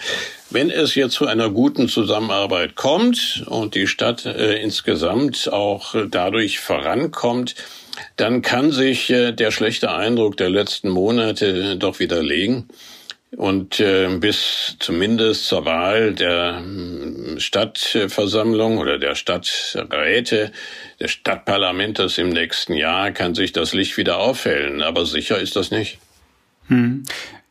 Wenn 0.50 0.70
es 0.70 0.94
jetzt 0.94 1.14
zu 1.14 1.26
einer 1.26 1.50
guten 1.50 1.88
Zusammenarbeit 1.88 2.76
kommt 2.76 3.44
und 3.48 3.74
die 3.74 3.86
Stadt 3.86 4.24
äh, 4.26 4.62
insgesamt 4.62 5.52
auch 5.52 5.94
dadurch 6.08 6.60
vorankommt, 6.60 7.56
dann 8.16 8.42
kann 8.42 8.70
sich 8.70 9.10
äh, 9.10 9.32
der 9.32 9.50
schlechte 9.50 9.92
Eindruck 9.92 10.36
der 10.36 10.50
letzten 10.50 10.88
Monate 10.88 11.76
doch 11.76 11.98
widerlegen. 11.98 12.68
Und 13.36 13.80
äh, 13.80 14.08
bis 14.18 14.76
zumindest 14.78 15.46
zur 15.46 15.64
Wahl 15.64 16.12
der 16.12 16.58
hm, 16.58 17.40
Stadtversammlung 17.40 18.78
oder 18.78 18.98
der 18.98 19.14
Stadträte, 19.14 20.52
des 21.00 21.12
Stadtparlamentes 21.12 22.18
im 22.18 22.28
nächsten 22.28 22.74
Jahr 22.74 23.10
kann 23.10 23.34
sich 23.34 23.52
das 23.52 23.72
Licht 23.72 23.96
wieder 23.96 24.18
aufhellen. 24.18 24.82
Aber 24.82 25.06
sicher 25.06 25.38
ist 25.38 25.56
das 25.56 25.70
nicht. 25.70 25.98
Hm. 26.68 27.04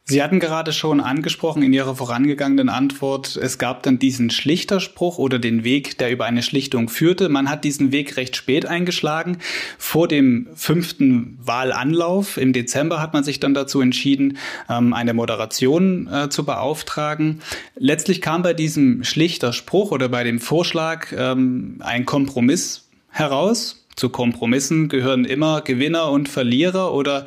Sie 0.04 0.22
hatten 0.22 0.40
gerade 0.40 0.74
schon 0.74 1.00
angesprochen 1.00 1.62
in 1.62 1.74
Ihrer 1.74 1.96
vorangegangenen 1.96 2.70
Antwort, 2.70 3.38
es 3.38 3.60
gab 3.60 3.84
dann 3.84 4.00
diesen 4.00 4.30
Schlichterspruch 4.30 5.20
oder 5.20 5.38
den 5.38 5.64
Weg, 5.64 6.00
der 6.00 6.12
über 6.12 6.26
eine 6.26 6.42
Schlichtung 6.42 6.90
führte. 6.90 7.30
Man 7.30 7.50
hat 7.50 7.64
diesen 7.64 7.92
Weg 7.92 8.18
recht 8.18 8.36
spät 8.36 8.66
eingeschlagen. 8.66 9.38
Vor 9.78 10.08
dem 10.08 10.48
fünften 10.56 11.38
Wahlanlauf 11.42 12.38
im 12.38 12.52
Dezember 12.52 13.00
hat 13.00 13.14
man 13.14 13.24
sich 13.24 13.40
dann 13.40 13.54
dazu 13.54 13.80
entschieden, 13.80 14.38
ähm, 14.70 14.94
eine 14.94 15.14
Moderation 15.14 16.10
äh, 16.12 16.30
zu 16.30 16.46
beauftragen. 16.46 17.42
Letztlich 17.76 18.22
kam 18.22 18.42
bei 18.42 18.54
diesem 18.54 19.04
Schlichterspruch 19.04 19.92
oder 19.92 20.10
bei 20.10 20.24
dem 20.24 20.40
Vorschlag 20.40 21.14
ähm, 21.16 21.78
ein 21.80 22.06
Kompromiss 22.06 22.90
heraus. 23.10 23.86
Zu 23.96 24.10
Kompromissen 24.10 24.90
gehören 24.90 25.26
immer 25.26 25.62
Gewinner 25.62 26.10
und 26.10 26.28
Verlierer 26.28 26.94
oder 26.94 27.26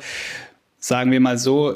sagen 0.85 1.11
wir 1.11 1.19
mal 1.19 1.39
so, 1.39 1.75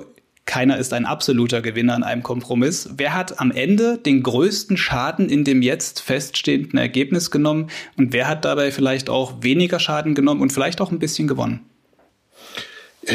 keiner 0.49 0.77
ist 0.77 0.93
ein 0.93 1.05
absoluter 1.05 1.61
Gewinner 1.61 1.95
in 1.95 2.01
einem 2.01 2.23
Kompromiss. 2.23 2.89
Wer 2.97 3.13
hat 3.13 3.39
am 3.39 3.51
Ende 3.51 3.99
den 3.99 4.23
größten 4.23 4.77
Schaden 4.77 5.29
in 5.29 5.43
dem 5.43 5.61
jetzt 5.61 6.01
feststehenden 6.01 6.79
Ergebnis 6.79 7.29
genommen 7.29 7.67
und 7.97 8.13
wer 8.13 8.27
hat 8.27 8.45
dabei 8.45 8.71
vielleicht 8.71 9.11
auch 9.11 9.43
weniger 9.43 9.79
Schaden 9.79 10.15
genommen 10.15 10.41
und 10.41 10.51
vielleicht 10.51 10.81
auch 10.81 10.91
ein 10.91 10.97
bisschen 10.97 11.27
gewonnen? 11.27 11.68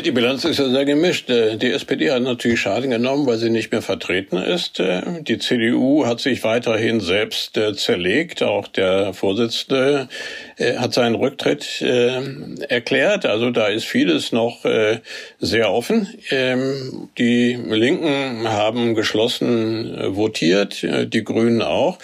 Die 0.02 0.10
Bilanz 0.10 0.44
ist 0.44 0.58
ja 0.58 0.68
sehr 0.68 0.84
gemischt. 0.84 1.30
Äh, 1.30 1.56
die 1.56 1.70
SPD 1.70 2.10
hat 2.10 2.22
natürlich 2.22 2.60
Schaden 2.60 2.90
genommen, 2.90 3.26
weil 3.26 3.38
sie 3.38 3.50
nicht 3.50 3.70
mehr 3.70 3.82
vertreten 3.82 4.38
ist. 4.38 4.80
Äh, 4.80 5.02
die 5.20 5.38
CDU 5.38 6.04
hat 6.04 6.18
sich 6.18 6.42
weiterhin 6.42 6.98
selbst 6.98 7.56
äh, 7.56 7.74
zerlegt. 7.74 8.42
Auch 8.42 8.66
der 8.66 9.14
Vorsitzende 9.14 10.08
hat 10.58 10.94
seinen 10.94 11.16
Rücktritt 11.16 11.82
erklärt. 11.82 13.26
Also 13.26 13.50
da 13.50 13.66
ist 13.66 13.86
vieles 13.86 14.30
noch 14.30 14.60
sehr 15.40 15.72
offen. 15.72 16.08
Ähm, 16.30 17.08
die 17.18 17.54
Linken 17.54 18.48
haben 18.48 18.94
geschlossen 18.94 20.16
votiert, 20.16 20.82
die 20.82 21.24
Grünen 21.24 21.60
auch. 21.62 21.98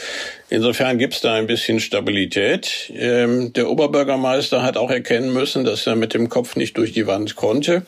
Insofern 0.51 0.99
gibt 0.99 1.15
es 1.15 1.21
da 1.21 1.35
ein 1.35 1.47
bisschen 1.47 1.79
Stabilität. 1.79 2.93
Ähm, 2.93 3.53
der 3.53 3.71
Oberbürgermeister 3.71 4.65
hat 4.65 4.77
auch 4.77 4.91
erkennen 4.91 5.33
müssen, 5.33 5.65
dass 5.65 5.87
er 5.87 5.95
mit 5.95 6.13
dem 6.13 6.29
Kopf 6.29 6.57
nicht 6.57 6.77
durch 6.77 6.93
die 6.93 7.07
Wand 7.07 7.37
konnte. 7.37 7.87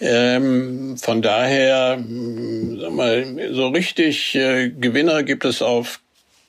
Ähm, 0.00 0.98
von 0.98 1.22
daher, 1.22 1.96
hm, 1.96 2.78
sag 2.78 2.92
mal, 2.92 3.50
so 3.52 3.68
richtig 3.68 4.34
äh, 4.34 4.68
Gewinner 4.68 5.22
gibt 5.22 5.46
es 5.46 5.62
auf 5.62 6.00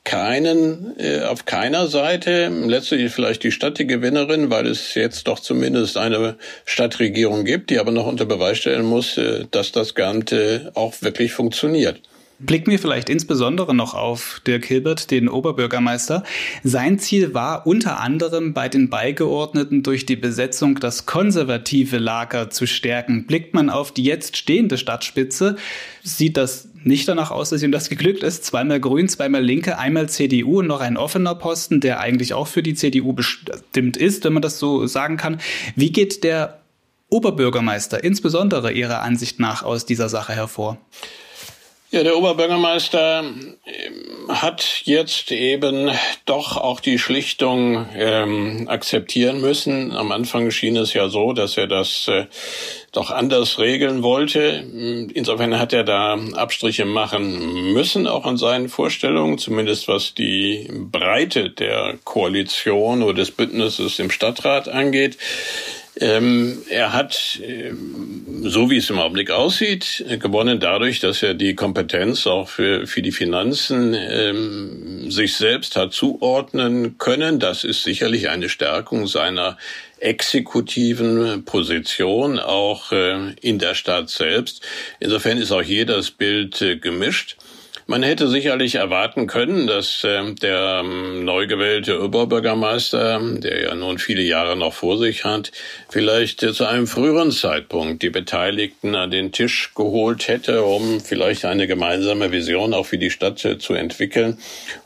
keinen, 0.03 0.99
äh, 0.99 1.21
auf 1.21 1.45
keiner 1.45 1.87
Seite. 1.87 2.49
Letztlich 2.49 3.09
vielleicht 3.13 3.43
die 3.43 3.51
Stadt 3.51 3.79
die 3.79 3.87
Gewinnerin, 3.87 4.49
weil 4.49 4.67
es 4.67 4.93
jetzt 4.93 5.25
doch 5.27 5.39
zumindest 5.39 5.95
eine 5.95 6.35
Stadtregierung 6.65 7.45
gibt, 7.45 7.69
die 7.69 7.79
aber 7.79 7.91
noch 7.91 8.07
unter 8.07 8.25
Beweis 8.25 8.57
stellen 8.57 8.85
muss, 8.85 9.17
äh, 9.17 9.45
dass 9.51 9.71
das 9.71 9.95
Ganze 9.95 10.71
auch 10.75 11.01
wirklich 11.01 11.31
funktioniert. 11.31 12.01
Blicken 12.37 12.69
wir 12.69 12.79
vielleicht 12.79 13.09
insbesondere 13.09 13.73
noch 13.73 13.93
auf 13.93 14.41
Dirk 14.45 14.65
Hilbert, 14.65 15.09
den 15.09 15.29
Oberbürgermeister. 15.29 16.23
Sein 16.63 16.99
Ziel 16.99 17.33
war 17.33 17.65
unter 17.65 18.01
anderem 18.01 18.53
bei 18.53 18.67
den 18.67 18.89
Beigeordneten 18.89 19.83
durch 19.83 20.05
die 20.05 20.17
Besetzung 20.17 20.77
das 20.81 21.05
konservative 21.05 21.97
Lager 21.97 22.49
zu 22.49 22.67
stärken. 22.67 23.25
Blickt 23.25 23.53
man 23.53 23.69
auf 23.69 23.93
die 23.93 24.03
jetzt 24.03 24.35
stehende 24.35 24.77
Stadtspitze, 24.77 25.55
sieht 26.03 26.35
das 26.35 26.67
nicht 26.83 27.07
danach 27.07 27.31
aus, 27.31 27.51
dass 27.51 27.63
ihm 27.63 27.71
das 27.71 27.89
geglückt 27.89 28.21
ist. 28.21 28.43
Zweimal 28.43 28.81
Grün, 28.81 29.07
zweimal 29.07 29.43
Linke, 29.43 29.77
einmal 29.79 30.09
CDU 30.09 30.59
und 30.59 30.67
noch 30.67 30.81
ein 30.81 30.97
offener 30.97 31.35
Posten, 31.35 31.79
der 31.79 32.01
eigentlich 32.01 32.33
auch 32.33 32.47
für 32.47 32.61
die 32.61 32.75
CDU 32.75 33.13
bestimmt 33.13 33.95
ist, 33.95 34.25
wenn 34.25 34.33
man 34.33 34.41
das 34.41 34.59
so 34.59 34.87
sagen 34.87 35.15
kann. 35.15 35.39
Wie 35.77 35.93
geht 35.93 36.25
der 36.25 36.59
Oberbürgermeister 37.09 38.03
insbesondere 38.03 38.73
Ihrer 38.73 39.03
Ansicht 39.03 39.39
nach 39.39 39.63
aus 39.63 39.85
dieser 39.85 40.09
Sache 40.09 40.33
hervor? 40.33 40.77
Ja, 41.95 42.03
der 42.03 42.17
Oberbürgermeister 42.17 43.19
ähm, 43.21 43.55
hat 44.27 44.81
jetzt 44.83 45.31
eben 45.31 45.89
doch 46.25 46.57
auch 46.57 46.81
die 46.81 46.99
Schlichtung 46.99 47.85
ähm, 47.95 48.67
akzeptieren 48.67 49.39
müssen. 49.39 49.93
Am 49.93 50.11
Anfang 50.11 50.51
schien 50.51 50.75
es 50.75 50.93
ja 50.93 51.07
so, 51.07 51.31
dass 51.31 51.55
er 51.55 51.67
das 51.67 52.09
äh, 52.09 52.25
doch 52.91 53.11
anders 53.11 53.59
regeln 53.59 54.03
wollte. 54.03 54.65
Insofern 55.13 55.57
hat 55.57 55.71
er 55.71 55.85
da 55.85 56.17
Abstriche 56.33 56.83
machen 56.83 57.71
müssen, 57.71 58.07
auch 58.07 58.25
an 58.25 58.35
seinen 58.35 58.67
Vorstellungen, 58.67 59.37
zumindest 59.37 59.87
was 59.87 60.13
die 60.13 60.67
Breite 60.69 61.49
der 61.49 61.97
Koalition 62.03 63.03
oder 63.03 63.13
des 63.13 63.31
Bündnisses 63.31 63.99
im 63.99 64.11
Stadtrat 64.11 64.67
angeht. 64.67 65.17
Ähm, 65.97 66.57
er 66.69 66.91
hat, 66.91 67.39
ähm, 67.41 68.43
so 68.43 68.69
wie 68.69 68.77
es 68.77 68.89
im 68.89 68.99
Augenblick 68.99 69.31
aussieht, 69.31 70.03
gewonnen 70.19 70.59
dadurch, 70.59 70.99
dass 70.99 71.23
er 71.23 71.33
die 71.33 71.55
Kompetenz 71.55 72.27
auch 72.27 72.49
für, 72.49 72.85
für 72.85 73.01
die 73.01 73.13
Finanzen 73.13 73.93
ähm, 73.93 75.09
sich 75.09 75.35
selbst 75.35 75.77
hat 75.77 75.93
zuordnen 75.93 76.97
können. 76.97 77.39
Das 77.39 77.63
ist 77.63 77.83
sicherlich 77.83 78.29
eine 78.29 78.49
Stärkung 78.49 79.07
seiner 79.07 79.57
exekutiven 79.99 81.45
Position 81.45 82.39
auch 82.39 82.91
äh, 82.91 83.33
in 83.41 83.59
der 83.59 83.75
Stadt 83.75 84.09
selbst. 84.09 84.61
Insofern 84.99 85.37
ist 85.37 85.51
auch 85.51 85.61
hier 85.61 85.85
das 85.85 86.11
Bild 86.11 86.61
äh, 86.61 86.75
gemischt. 86.75 87.37
Man 87.87 88.01
hätte 88.01 88.27
sicherlich 88.27 88.75
erwarten 88.75 89.27
können, 89.27 89.67
dass 89.67 90.03
äh, 90.03 90.33
der 90.33 90.81
ähm, 90.83 91.23
neu 91.23 91.45
gewählte 91.45 92.01
Oberbürgermeister, 92.01 93.21
der 93.37 93.61
ja 93.61 93.75
nun 93.75 93.99
viele 93.99 94.23
Jahre 94.23 94.55
noch 94.55 94.73
vor 94.73 94.97
sich 94.97 95.23
hat, 95.23 95.51
vielleicht 95.89 96.41
äh, 96.41 96.51
zu 96.51 96.65
einem 96.65 96.87
früheren 96.87 97.29
Zeitpunkt 97.29 98.01
die 98.01 98.09
Beteiligten 98.09 98.95
an 98.95 99.11
den 99.11 99.31
Tisch 99.31 99.71
geholt 99.75 100.27
hätte, 100.27 100.63
um 100.63 100.99
vielleicht 100.99 101.45
eine 101.45 101.67
gemeinsame 101.67 102.31
Vision 102.31 102.73
auch 102.73 102.87
für 102.87 102.97
die 102.97 103.11
Stadt 103.11 103.45
äh, 103.45 103.59
zu 103.59 103.75
entwickeln, 103.75 104.39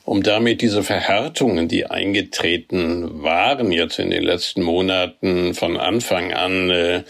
um 0.09 0.23
damit 0.23 0.61
diese 0.61 0.81
Verhärtungen, 0.81 1.67
die 1.67 1.85
eingetreten 1.85 3.21
waren 3.21 3.71
jetzt 3.71 3.99
in 3.99 4.09
den 4.09 4.23
letzten 4.23 4.63
Monaten 4.63 5.53
von 5.53 5.77
Anfang 5.77 6.33
an 6.33 6.71
äh, 6.71 7.03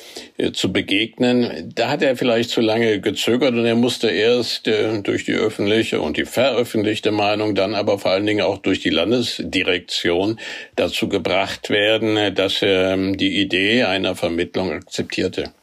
zu 0.51 0.73
begegnen. 0.73 1.71
Da 1.73 1.91
hat 1.91 2.01
er 2.01 2.17
vielleicht 2.17 2.49
zu 2.49 2.59
lange 2.59 2.99
gezögert 2.99 3.53
und 3.53 3.65
er 3.65 3.75
musste 3.75 4.09
erst 4.09 4.67
äh, 4.67 5.01
durch 5.01 5.23
die 5.23 5.31
öffentliche 5.31 6.01
und 6.01 6.17
die 6.17 6.25
veröffentlichte 6.25 7.11
Meinung 7.11 7.55
dann 7.55 7.73
aber 7.73 7.99
vor 7.99 8.11
allen 8.11 8.25
Dingen 8.25 8.41
auch 8.41 8.57
durch 8.57 8.81
die 8.81 8.89
Landesdirektion 8.89 10.37
dazu 10.75 11.07
gebracht 11.07 11.69
werden, 11.69 12.35
dass 12.35 12.61
er 12.61 12.95
ähm, 12.95 13.15
die 13.15 13.39
Idee 13.39 13.83
einer 13.83 14.17
Vermittlung 14.17 14.73
akzeptierte. 14.73 15.53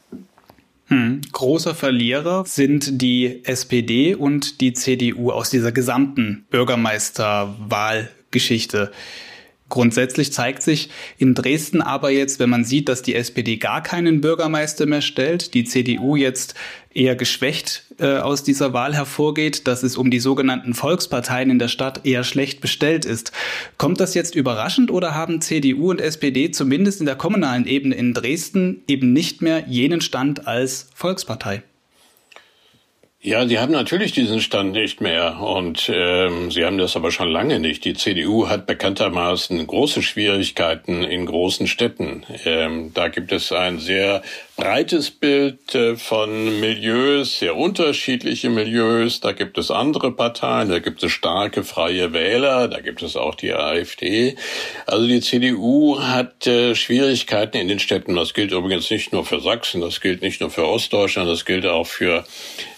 Hm. 0.87 1.21
Großer 1.31 1.75
Verlierer 1.75 2.43
sind 2.45 3.01
die 3.01 3.45
SPD 3.45 4.15
und 4.15 4.61
die 4.61 4.71
CDU 4.73 5.31
aus 5.31 5.49
dieser 5.49 5.73
gesamten 5.73 6.45
Bürgermeisterwahlgeschichte. 6.49 8.91
Grundsätzlich 9.69 10.31
zeigt 10.31 10.63
sich 10.63 10.89
in 11.17 11.35
Dresden 11.35 11.81
aber 11.81 12.09
jetzt, 12.09 12.39
wenn 12.39 12.49
man 12.49 12.63
sieht, 12.63 12.87
dass 12.87 13.01
die 13.01 13.15
SPD 13.15 13.57
gar 13.57 13.83
keinen 13.83 14.21
Bürgermeister 14.21 14.85
mehr 14.85 15.01
stellt, 15.01 15.53
die 15.53 15.65
CDU 15.65 16.15
jetzt 16.15 16.55
eher 16.97 17.15
geschwächt 17.15 17.83
äh, 17.99 18.17
aus 18.17 18.43
dieser 18.43 18.73
Wahl 18.73 18.95
hervorgeht, 18.95 19.67
dass 19.67 19.83
es 19.83 19.95
um 19.97 20.09
die 20.09 20.19
sogenannten 20.19 20.73
Volksparteien 20.73 21.49
in 21.49 21.59
der 21.59 21.67
Stadt 21.67 22.05
eher 22.05 22.23
schlecht 22.23 22.59
bestellt 22.59 23.05
ist. 23.05 23.31
Kommt 23.77 23.99
das 23.99 24.15
jetzt 24.15 24.35
überraschend 24.35 24.91
oder 24.91 25.13
haben 25.13 25.39
CDU 25.39 25.91
und 25.91 26.01
SPD 26.01 26.51
zumindest 26.51 26.99
in 26.99 27.05
der 27.05 27.15
kommunalen 27.15 27.67
Ebene 27.67 27.95
in 27.95 28.13
Dresden 28.13 28.83
eben 28.87 29.13
nicht 29.13 29.41
mehr 29.41 29.65
jenen 29.67 30.01
Stand 30.01 30.47
als 30.47 30.89
Volkspartei? 30.93 31.63
Ja, 33.19 33.47
sie 33.47 33.59
haben 33.59 33.73
natürlich 33.73 34.11
diesen 34.11 34.39
Stand 34.39 34.73
nicht 34.73 35.01
mehr 35.01 35.41
und 35.41 35.91
ähm, 35.93 36.51
sie 36.51 36.63
haben 36.63 36.77
das 36.77 36.95
aber 36.95 37.11
schon 37.11 37.29
lange 37.29 37.59
nicht. 37.59 37.83
Die 37.83 37.95
CDU 37.95 38.47
hat 38.47 38.67
bekanntermaßen 38.67 39.65
große 39.65 40.03
Schwierigkeiten 40.03 41.03
in 41.03 41.25
großen 41.25 41.67
Städten. 41.67 42.23
Ähm, 42.45 42.91
da 42.93 43.07
gibt 43.07 43.31
es 43.31 43.51
ein 43.51 43.79
sehr 43.79 44.21
breites 44.57 45.11
Bild 45.11 45.75
äh, 45.75 45.95
von 45.95 46.59
Milieus, 46.59 47.39
sehr 47.39 47.55
unterschiedliche 47.55 48.49
Milieus. 48.49 49.21
Da 49.21 49.31
gibt 49.31 49.59
es 49.59 49.69
andere 49.69 50.11
Parteien, 50.11 50.69
da 50.69 50.79
gibt 50.79 51.03
es 51.03 51.11
starke 51.11 51.63
freie 51.63 52.11
Wähler, 52.11 52.67
da 52.67 52.81
gibt 52.81 53.03
es 53.03 53.15
auch 53.15 53.35
die 53.35 53.53
AfD. 53.53 54.35
Also 54.87 55.07
die 55.07 55.21
CDU 55.21 55.99
hat 56.01 56.47
äh, 56.47 56.73
Schwierigkeiten 56.73 57.57
in 57.57 57.67
den 57.67 57.79
Städten. 57.79 58.15
Das 58.15 58.33
gilt 58.33 58.51
übrigens 58.51 58.89
nicht 58.89 59.13
nur 59.13 59.23
für 59.23 59.39
Sachsen, 59.39 59.79
das 59.79 60.01
gilt 60.01 60.23
nicht 60.23 60.41
nur 60.41 60.49
für 60.49 60.67
Ostdeutschland, 60.67 61.29
das 61.29 61.45
gilt 61.45 61.67
auch 61.67 61.85
für 61.85 62.25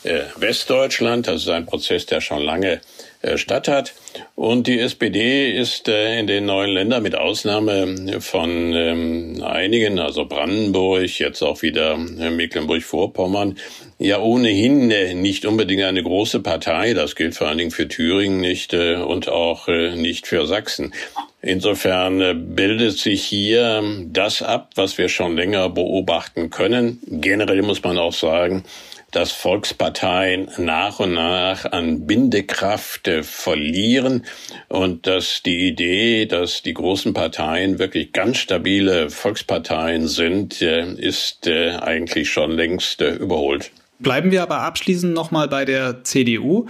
äh, 0.04 0.24
Westdeutschland. 0.36 1.28
Das 1.28 1.44
ist 1.44 1.50
ein 1.50 1.66
Prozess, 1.66 2.06
der 2.06 2.20
schon 2.20 2.44
lange 2.44 2.82
äh, 3.22 3.38
statt 3.38 3.68
hat. 3.68 3.94
Und 4.36 4.68
die 4.68 4.80
SPD 4.80 5.52
ist 5.52 5.90
äh, 5.90 6.18
in 6.20 6.28
den 6.28 6.46
neuen 6.46 6.70
Ländern 6.70 7.04
mit 7.04 7.16
Ausnahme 7.16 8.22
von 8.22 8.74
ähm, 8.74 9.44
einigen, 9.44 10.00
also 10.00 10.24
Brandenburg, 10.24 11.20
jetzt 11.20 11.42
auch 11.42 11.62
wieder 11.62 11.96
äh, 11.96 12.30
Mecklenburg-Vorpommern, 12.30 13.58
ja 13.98 14.22
ohnehin 14.22 14.88
nicht 15.22 15.46
unbedingt 15.46 15.84
eine 15.84 16.02
große 16.02 16.40
Partei. 16.40 16.94
Das 16.94 17.18
gilt 17.18 17.36
vor 17.36 17.50
allen 17.50 17.58
Dingen 17.58 17.72
für 17.72 17.90
Thüringen 17.90 18.40
nicht 18.40 18.74
und 18.74 19.28
auch 19.28 19.68
nicht 19.68 20.26
für 20.26 20.48
Sachsen. 20.48 20.94
Insofern 21.42 22.56
bildet 22.56 22.98
sich 22.98 23.26
hier 23.26 23.84
das 24.06 24.42
ab, 24.42 24.70
was 24.76 24.98
wir 24.98 25.10
schon 25.10 25.36
länger 25.36 25.70
beobachten 25.70 26.50
können. 26.50 27.02
Generell 27.06 27.62
muss 27.62 27.84
man 27.84 27.98
auch 27.98 28.14
sagen, 28.14 28.64
dass 29.12 29.32
Volksparteien 29.32 30.50
nach 30.58 31.00
und 31.00 31.14
nach 31.14 31.66
an 31.72 32.06
Bindekraft 32.06 33.08
äh, 33.08 33.24
verlieren 33.24 34.26
und 34.68 35.08
dass 35.08 35.42
die 35.44 35.68
Idee, 35.68 36.26
dass 36.26 36.62
die 36.62 36.74
großen 36.74 37.14
Parteien 37.14 37.80
wirklich 37.80 38.14
ganz 38.14 38.38
stabile 38.38 39.10
Volksparteien 39.10 40.08
sind, 40.08 40.62
äh, 40.62 40.94
ist 40.94 41.48
äh, 41.48 41.72
eigentlich 41.72 42.30
schon 42.30 42.52
längst 42.52 43.02
überholt. 43.02 43.72
Bleiben 44.00 44.32
wir 44.32 44.44
aber 44.44 44.62
abschließend 44.62 45.14
nochmal 45.14 45.50
bei 45.50 45.66
der 45.66 46.04
CDU 46.04 46.68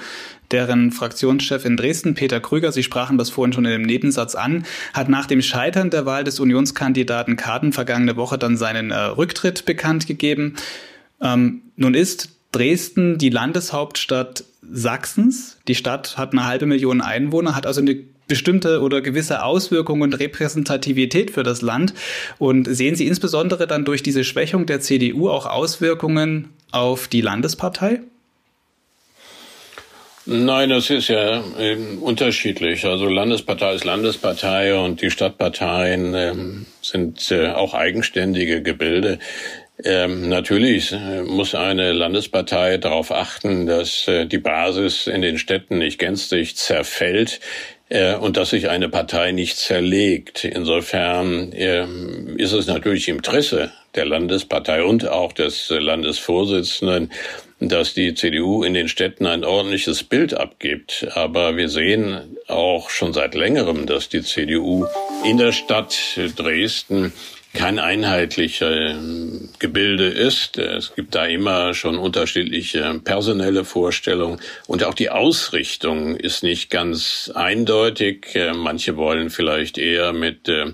deren 0.52 0.92
Fraktionschef 0.92 1.66
in 1.66 1.78
Dresden, 1.78 2.16
Peter 2.16 2.40
Krüger, 2.40 2.72
Sie 2.72 2.84
sprachen 2.84 3.18
das 3.18 3.30
vorhin 3.30 3.54
schon 3.54 3.66
in 3.66 3.72
dem 3.72 3.84
Nebensatz 3.84 4.36
an, 4.36 4.66
hat 4.94 5.10
nach 5.10 5.26
dem 5.26 5.42
Scheitern 5.42 5.90
der 5.90 6.06
Wahl 6.06 6.24
des 6.24 6.40
Unionskandidaten 6.40 7.36
Karten 7.36 7.72
vergangene 7.72 8.16
Woche 8.16 8.38
dann 8.38 8.58
seinen 8.58 8.92
äh, 8.92 8.98
Rücktritt 8.98 9.66
bekannt 9.66 10.08
gegeben. 10.08 10.56
Ähm, 11.22 11.62
nun 11.80 11.94
ist 11.94 12.30
Dresden 12.52 13.18
die 13.18 13.30
Landeshauptstadt 13.30 14.44
Sachsens. 14.72 15.58
Die 15.68 15.76
Stadt 15.76 16.18
hat 16.18 16.34
eine 16.34 16.46
halbe 16.46 16.66
Million 16.66 17.02
Einwohner, 17.02 17.56
hat 17.56 17.66
also 17.66 17.82
eine 17.82 17.98
bestimmte 18.28 18.82
oder 18.82 19.02
gewisse 19.02 19.44
Auswirkungen 19.44 20.04
und 20.04 20.14
Repräsentativität 20.20 21.32
für 21.32 21.44
das 21.44 21.62
Land. 21.62 21.94
Und 22.38 22.66
sehen 22.66 22.96
Sie 22.96 23.08
insbesondere 23.08 23.66
dann 23.66 23.86
durch 23.86 24.04
diese 24.04 24.24
Schwächung 24.24 24.66
der 24.66 24.82
CDU 24.82 25.30
auch 25.30 25.46
Auswirkungen 25.46 26.50
auf 26.72 27.08
die 27.08 27.22
Landespartei? 27.22 28.02
Nein, 30.26 30.70
das 30.70 30.92
ist 30.92 31.08
ja 31.08 31.44
äh, 31.58 31.76
unterschiedlich. 32.02 32.86
Also 32.86 33.06
Landespartei 33.08 33.74
ist 33.74 33.84
Landespartei 33.84 34.76
und 34.76 35.02
die 35.02 35.10
Stadtparteien 35.10 36.14
äh, 36.14 36.36
sind 36.84 37.32
äh, 37.32 37.48
auch 37.48 37.74
eigenständige 37.74 38.62
Gebilde. 38.62 39.18
Ähm, 39.84 40.28
natürlich 40.28 40.92
äh, 40.92 41.24
muss 41.24 41.56
eine 41.56 41.94
Landespartei 41.94 42.78
darauf 42.78 43.12
achten, 43.12 43.66
dass 43.66 44.08
äh, 44.10 44.26
die 44.26 44.38
Basis 44.38 45.08
in 45.08 45.22
den 45.22 45.38
Städten 45.38 45.78
nicht 45.78 46.00
gänzlich 46.00 46.58
zerfällt 46.58 47.40
äh, 47.88 48.16
und 48.16 48.36
dass 48.36 48.50
sich 48.50 48.70
eine 48.70 48.90
Partei 48.90 49.32
nicht 49.32 49.58
zerlegt. 49.58 50.44
Insofern 50.44 51.54
äh, 51.54 51.88
ist 52.36 52.52
es 52.52 52.68
natürlich 52.68 53.08
im 53.08 53.18
Interesse 53.18 53.72
der 53.96 54.06
Landespartei 54.06 54.84
und 54.84 55.08
auch 55.08 55.32
des 55.32 55.70
Landesvorsitzenden, 55.70 57.12
dass 57.62 57.94
die 57.94 58.14
CDU 58.14 58.64
in 58.64 58.74
den 58.74 58.90
Städten 58.90 59.26
ein 59.26 59.46
ordentliches 59.46 60.04
Bild 60.04 60.34
abgibt. 60.34 61.08
Aber 61.14 61.56
wir 61.56 61.70
sehen 61.70 62.38
auch 62.48 62.90
schon 62.90 63.14
seit 63.14 63.34
längerem, 63.34 63.86
dass 63.86 64.10
die 64.10 64.22
CDU 64.22 64.86
in 65.26 65.38
der 65.38 65.52
Stadt 65.54 65.98
Dresden 66.36 67.14
kein 67.54 67.80
einheitlicher 67.80 68.92
ähm, 68.92 69.50
Gebilde 69.60 70.08
ist. 70.08 70.58
Es 70.58 70.94
gibt 70.96 71.16
da 71.16 71.26
immer 71.26 71.74
schon 71.74 71.98
unterschiedliche 71.98 73.02
personelle 73.04 73.66
Vorstellungen 73.66 74.40
und 74.68 74.84
auch 74.84 74.94
die 74.94 75.10
Ausrichtung 75.10 76.16
ist 76.16 76.44
nicht 76.44 76.70
ganz 76.70 77.32
eindeutig. 77.34 78.36
Äh, 78.36 78.54
manche 78.54 78.98
wollen 78.98 79.30
vielleicht 79.30 79.78
eher 79.78 80.14
mit 80.14 80.48
äh, 80.48 80.74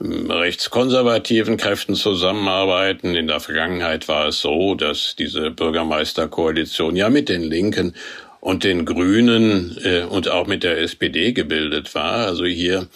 rechtskonservativen 0.00 1.56
Kräften 1.56 1.94
zusammenarbeiten. 1.94 3.14
In 3.14 3.28
der 3.28 3.40
Vergangenheit 3.40 4.08
war 4.08 4.28
es 4.28 4.40
so, 4.40 4.74
dass 4.74 5.14
diese 5.16 5.50
Bürgermeisterkoalition 5.50 6.96
ja 6.96 7.08
mit 7.08 7.28
den 7.28 7.42
Linken 7.42 7.94
und 8.40 8.64
den 8.64 8.84
Grünen 8.84 9.78
äh, 9.84 10.02
und 10.02 10.28
auch 10.28 10.46
mit 10.46 10.64
der 10.64 10.78
SPD 10.78 11.32
gebildet 11.32 11.94
war. 11.94 12.26
Also 12.26 12.44
hier 12.44 12.88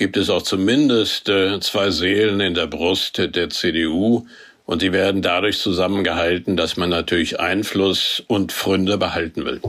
gibt 0.00 0.16
es 0.16 0.30
auch 0.30 0.40
zumindest 0.40 1.28
äh, 1.28 1.60
zwei 1.60 1.90
Seelen 1.90 2.40
in 2.40 2.54
der 2.54 2.66
Brust 2.66 3.18
der 3.18 3.50
CDU 3.50 4.26
und 4.64 4.80
die 4.80 4.92
werden 4.92 5.20
dadurch 5.20 5.58
zusammengehalten, 5.58 6.56
dass 6.56 6.78
man 6.78 6.88
natürlich 6.88 7.38
Einfluss 7.38 8.22
und 8.26 8.50
Fründe 8.50 8.96
behalten 8.96 9.44
will. 9.44 9.60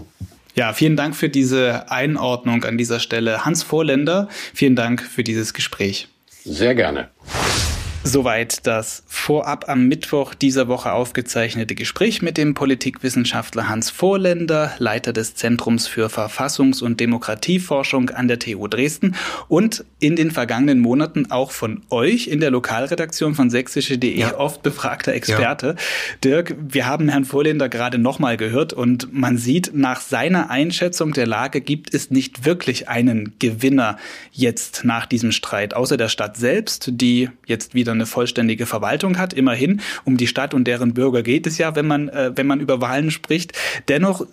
Ja, 0.55 0.71
vielen 0.71 0.95
Dank 0.95 1.17
für 1.17 1.27
diese 1.27 1.91
Einordnung 1.91 2.63
an 2.63 2.77
dieser 2.77 3.01
Stelle. 3.01 3.43
Hans 3.43 3.61
Vorländer, 3.61 4.29
vielen 4.53 4.77
Dank 4.77 5.01
für 5.01 5.23
dieses 5.25 5.53
Gespräch. 5.53 6.07
Sehr 6.45 6.75
gerne. 6.75 7.09
Soweit 8.03 8.65
das 8.65 9.03
vorab 9.05 9.69
am 9.69 9.87
Mittwoch 9.87 10.33
dieser 10.33 10.67
Woche 10.67 10.91
aufgezeichnete 10.91 11.75
Gespräch 11.75 12.23
mit 12.23 12.35
dem 12.35 12.55
Politikwissenschaftler 12.55 13.69
Hans 13.69 13.91
Vorländer, 13.91 14.71
Leiter 14.79 15.13
des 15.13 15.35
Zentrums 15.35 15.85
für 15.85 16.07
Verfassungs- 16.07 16.81
und 16.81 16.99
Demokratieforschung 16.99 18.09
an 18.09 18.27
der 18.27 18.39
TU 18.39 18.67
Dresden 18.67 19.15
und 19.47 19.85
in 19.99 20.15
den 20.15 20.31
vergangenen 20.31 20.79
Monaten 20.79 21.29
auch 21.29 21.51
von 21.51 21.83
euch 21.91 22.27
in 22.27 22.39
der 22.39 22.49
Lokalredaktion 22.49 23.35
von 23.35 23.51
sächsische.de 23.51 24.17
ja. 24.17 24.35
oft 24.35 24.63
befragter 24.63 25.13
Experte. 25.13 25.67
Ja. 25.67 25.75
Dirk, 26.23 26.55
wir 26.59 26.87
haben 26.87 27.07
Herrn 27.07 27.25
Vorländer 27.25 27.69
gerade 27.69 27.99
nochmal 27.99 28.35
gehört 28.35 28.73
und 28.73 29.13
man 29.13 29.37
sieht, 29.37 29.75
nach 29.75 30.01
seiner 30.01 30.49
Einschätzung 30.49 31.13
der 31.13 31.27
Lage 31.27 31.61
gibt 31.61 31.93
es 31.93 32.09
nicht 32.09 32.45
wirklich 32.45 32.89
einen 32.89 33.35
Gewinner 33.37 33.97
jetzt 34.31 34.85
nach 34.85 35.05
diesem 35.05 35.31
Streit, 35.31 35.75
außer 35.75 35.97
der 35.97 36.09
Stadt 36.09 36.35
selbst, 36.35 36.89
die 36.93 37.29
jetzt 37.45 37.75
wieder 37.75 37.90
wieder 37.91 37.97
eine 37.97 38.05
vollständige 38.05 38.65
Verwaltung 38.65 39.17
hat. 39.17 39.33
Immerhin, 39.33 39.81
um 40.05 40.17
die 40.17 40.27
Stadt 40.27 40.53
und 40.53 40.65
deren 40.65 40.93
Bürger 40.93 41.23
geht 41.23 41.47
es 41.47 41.57
ja, 41.57 41.75
wenn 41.75 41.87
man, 41.87 42.09
äh, 42.09 42.31
wenn 42.35 42.47
man 42.47 42.59
über 42.59 42.81
Wahlen 42.81 43.11
spricht. 43.11 43.53
Dennoch, 43.87 44.25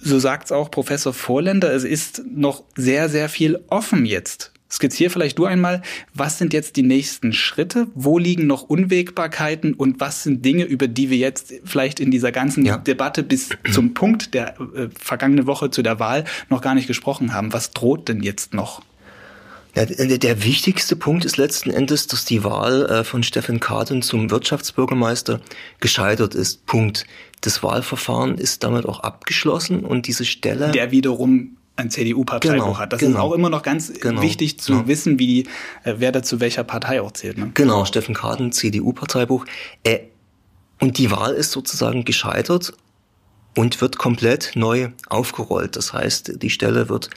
so 0.00 0.18
sagt 0.18 0.46
es 0.46 0.52
auch 0.52 0.70
Professor 0.70 1.14
Vorländer, 1.14 1.72
es 1.72 1.84
ist 1.84 2.22
noch 2.26 2.64
sehr, 2.76 3.08
sehr 3.08 3.28
viel 3.28 3.60
offen 3.68 4.04
jetzt. 4.04 4.50
Skizzier 4.70 5.08
vielleicht 5.08 5.38
du 5.38 5.44
einmal, 5.44 5.82
was 6.14 6.38
sind 6.38 6.52
jetzt 6.52 6.74
die 6.74 6.82
nächsten 6.82 7.32
Schritte? 7.32 7.86
Wo 7.94 8.18
liegen 8.18 8.48
noch 8.48 8.62
Unwägbarkeiten 8.62 9.72
und 9.72 10.00
was 10.00 10.24
sind 10.24 10.44
Dinge, 10.44 10.64
über 10.64 10.88
die 10.88 11.10
wir 11.10 11.16
jetzt 11.16 11.54
vielleicht 11.64 12.00
in 12.00 12.10
dieser 12.10 12.32
ganzen 12.32 12.64
ja. 12.66 12.78
Debatte 12.78 13.22
bis 13.22 13.50
zum 13.72 13.94
Punkt 13.94 14.34
der 14.34 14.58
äh, 14.74 14.88
vergangene 14.98 15.46
Woche 15.46 15.70
zu 15.70 15.82
der 15.82 16.00
Wahl 16.00 16.24
noch 16.48 16.60
gar 16.60 16.74
nicht 16.74 16.88
gesprochen 16.88 17.32
haben? 17.32 17.52
Was 17.52 17.70
droht 17.70 18.08
denn 18.08 18.20
jetzt 18.20 18.52
noch? 18.52 18.82
Ja, 19.74 19.86
der 19.86 20.44
wichtigste 20.44 20.94
Punkt 20.94 21.24
ist 21.24 21.36
letzten 21.36 21.70
Endes, 21.70 22.06
dass 22.06 22.24
die 22.24 22.44
Wahl 22.44 22.86
äh, 22.86 23.04
von 23.04 23.22
Steffen 23.22 23.58
Kaden 23.58 24.02
zum 24.02 24.30
Wirtschaftsbürgermeister 24.30 25.40
gescheitert 25.80 26.34
ist. 26.34 26.64
Punkt. 26.66 27.06
Das 27.40 27.62
Wahlverfahren 27.62 28.38
ist 28.38 28.62
damit 28.62 28.86
auch 28.86 29.00
abgeschlossen 29.00 29.84
und 29.84 30.06
diese 30.06 30.24
Stelle. 30.24 30.70
Der 30.70 30.90
wiederum 30.92 31.56
ein 31.76 31.90
CDU-Parteibuch 31.90 32.54
genau, 32.54 32.78
hat. 32.78 32.92
Das 32.92 33.00
genau, 33.00 33.18
ist 33.18 33.22
auch 33.24 33.32
immer 33.32 33.50
noch 33.50 33.62
ganz 33.62 33.92
genau, 33.92 34.22
wichtig 34.22 34.60
zu 34.60 34.72
ja. 34.72 34.86
wissen, 34.86 35.18
wie 35.18 35.42
äh, 35.82 35.94
wer 35.98 36.12
da 36.12 36.22
zu 36.22 36.40
welcher 36.40 36.64
Partei 36.64 37.02
auch 37.02 37.12
zählt. 37.12 37.36
Ne? 37.36 37.50
Genau, 37.54 37.84
Steffen 37.84 38.14
Kaden, 38.14 38.52
CDU-Parteibuch. 38.52 39.44
Äh, 39.82 40.00
und 40.80 40.98
die 40.98 41.10
Wahl 41.10 41.34
ist 41.34 41.50
sozusagen 41.50 42.04
gescheitert 42.04 42.74
und 43.56 43.80
wird 43.80 43.98
komplett 43.98 44.52
neu 44.54 44.90
aufgerollt. 45.08 45.76
Das 45.76 45.92
heißt, 45.92 46.42
die 46.42 46.50
Stelle 46.50 46.88
wird 46.88 47.10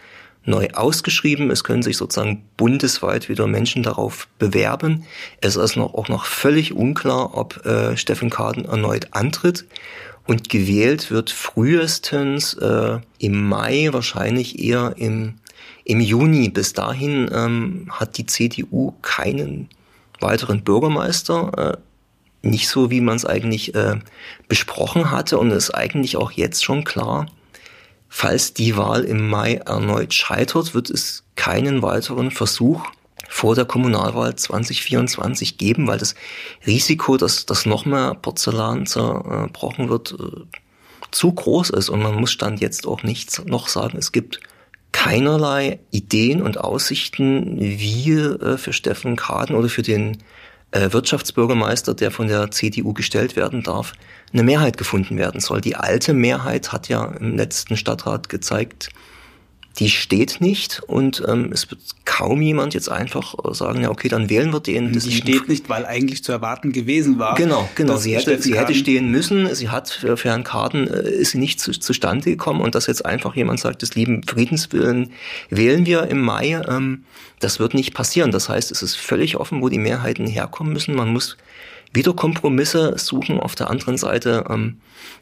neu 0.47 0.69
ausgeschrieben. 0.73 1.51
Es 1.51 1.63
können 1.63 1.83
sich 1.83 1.97
sozusagen 1.97 2.43
bundesweit 2.55 3.29
wieder 3.29 3.47
Menschen 3.47 3.83
darauf 3.83 4.27
bewerben. 4.39 5.03
Es 5.41 5.55
ist 5.55 5.75
noch, 5.75 5.93
auch 5.93 6.07
noch 6.07 6.25
völlig 6.25 6.73
unklar, 6.73 7.37
ob 7.37 7.65
äh, 7.65 7.97
Steffen 7.97 8.29
Kaden 8.29 8.65
erneut 8.65 9.09
antritt. 9.11 9.65
Und 10.25 10.49
gewählt 10.49 11.11
wird 11.11 11.29
frühestens 11.31 12.53
äh, 12.55 12.99
im 13.19 13.47
Mai, 13.47 13.89
wahrscheinlich 13.91 14.59
eher 14.59 14.95
im, 14.97 15.35
im 15.85 16.01
Juni. 16.01 16.49
Bis 16.49 16.73
dahin 16.73 17.29
ähm, 17.33 17.87
hat 17.91 18.17
die 18.17 18.25
CDU 18.25 18.93
keinen 19.01 19.69
weiteren 20.19 20.63
Bürgermeister. 20.63 21.75
Äh, 21.75 22.47
nicht 22.47 22.69
so, 22.69 22.89
wie 22.89 23.01
man 23.01 23.15
es 23.15 23.25
eigentlich 23.25 23.75
äh, 23.75 23.99
besprochen 24.47 25.11
hatte. 25.11 25.37
Und 25.37 25.51
es 25.51 25.65
ist 25.65 25.75
eigentlich 25.75 26.17
auch 26.17 26.31
jetzt 26.31 26.63
schon 26.63 26.83
klar, 26.83 27.27
Falls 28.09 28.53
die 28.53 28.77
Wahl 28.77 29.03
im 29.03 29.29
Mai 29.29 29.55
erneut 29.55 30.13
scheitert, 30.13 30.73
wird 30.73 30.89
es 30.89 31.23
keinen 31.35 31.81
weiteren 31.81 32.31
Versuch 32.31 32.81
vor 33.29 33.55
der 33.55 33.65
Kommunalwahl 33.65 34.35
2024 34.35 35.57
geben, 35.57 35.87
weil 35.87 35.97
das 35.97 36.15
Risiko, 36.65 37.17
dass, 37.17 37.45
dass 37.45 37.65
noch 37.65 37.85
mehr 37.85 38.15
Porzellan 38.15 38.85
zerbrochen 38.85 39.89
wird, 39.89 40.15
äh, 40.19 40.57
zu 41.11 41.31
groß 41.31 41.71
ist. 41.71 41.89
Und 41.89 42.01
man 42.01 42.15
muss 42.15 42.31
Stand 42.31 42.61
jetzt 42.61 42.87
auch 42.87 43.03
nichts 43.03 43.43
noch 43.45 43.67
sagen, 43.67 43.97
es 43.97 44.11
gibt 44.11 44.39
keinerlei 44.91 45.79
Ideen 45.91 46.41
und 46.41 46.57
Aussichten, 46.57 47.59
wie 47.59 48.11
äh, 48.11 48.57
für 48.57 48.73
Steffen 48.73 49.15
Kaden 49.15 49.55
oder 49.55 49.69
für 49.69 49.83
den 49.83 50.17
Wirtschaftsbürgermeister, 50.71 51.93
der 51.93 52.11
von 52.11 52.27
der 52.27 52.51
CDU 52.51 52.93
gestellt 52.93 53.35
werden 53.35 53.63
darf, 53.63 53.93
eine 54.33 54.43
Mehrheit 54.43 54.77
gefunden 54.77 55.17
werden 55.17 55.39
soll. 55.39 55.61
Die 55.61 55.75
alte 55.75 56.13
Mehrheit 56.13 56.71
hat 56.71 56.89
ja 56.89 57.05
im 57.05 57.37
letzten 57.37 57.77
Stadtrat 57.77 58.29
gezeigt, 58.29 58.89
die 59.79 59.89
steht 59.89 60.41
nicht 60.41 60.81
und 60.87 61.23
ähm, 61.27 61.51
es 61.53 61.69
wird 61.69 61.81
kaum 62.05 62.41
jemand 62.41 62.73
jetzt 62.73 62.89
einfach 62.89 63.35
äh, 63.43 63.53
sagen, 63.53 63.81
ja 63.81 63.89
okay, 63.89 64.07
dann 64.07 64.29
wählen 64.29 64.51
wir 64.51 64.59
den. 64.59 64.93
Das 64.93 65.03
die 65.03 65.11
steht 65.11 65.47
nicht, 65.47 65.69
weil 65.69 65.85
eigentlich 65.85 66.23
zu 66.23 66.31
erwarten 66.31 66.71
gewesen 66.71 67.19
war. 67.19 67.35
Genau, 67.35 67.69
genau. 67.75 67.97
Sie 67.97 68.15
hätte, 68.15 68.41
sie 68.41 68.57
hätte 68.57 68.73
stehen 68.73 69.11
müssen. 69.11 69.53
Sie 69.53 69.69
hat 69.69 69.89
für, 69.89 70.17
für 70.17 70.29
Herrn 70.29 70.43
Karten 70.43 70.87
äh, 70.87 71.09
ist 71.09 71.31
sie 71.31 71.37
nicht 71.37 71.59
zu, 71.59 71.71
zustande 71.71 72.31
gekommen 72.31 72.61
und 72.61 72.73
dass 72.73 72.87
jetzt 72.87 73.05
einfach 73.05 73.35
jemand 73.35 73.59
sagt, 73.59 73.83
des 73.83 73.93
lieben 73.93 74.23
Friedenswillen 74.23 75.11
wählen 75.49 75.85
wir 75.85 76.07
im 76.07 76.21
Mai, 76.21 76.59
ähm, 76.67 77.03
das 77.39 77.59
wird 77.59 77.75
nicht 77.75 77.93
passieren. 77.93 78.31
Das 78.31 78.49
heißt, 78.49 78.71
es 78.71 78.81
ist 78.81 78.95
völlig 78.95 79.37
offen, 79.37 79.61
wo 79.61 79.69
die 79.69 79.77
Mehrheiten 79.77 80.25
herkommen 80.25 80.73
müssen. 80.73 80.95
Man 80.95 81.13
muss 81.13 81.37
wieder 81.93 82.13
Kompromisse 82.13 82.97
suchen. 82.97 83.39
Auf 83.39 83.53
der 83.53 83.69
anderen 83.69 83.97
Seite, 83.97 84.45
ähm, 84.49 84.77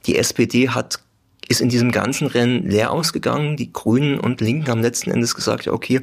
die 0.05 0.17
SPD 0.17 0.69
hat 0.69 0.99
ist 1.47 1.61
in 1.61 1.69
diesem 1.69 1.91
ganzen 1.91 2.27
Rennen 2.27 2.69
leer 2.69 2.91
ausgegangen. 2.91 3.57
Die 3.57 3.71
Grünen 3.71 4.19
und 4.19 4.41
Linken 4.41 4.67
haben 4.67 4.81
letzten 4.81 5.11
Endes 5.11 5.35
gesagt, 5.35 5.65
ja 5.65 5.73
okay, 5.73 6.01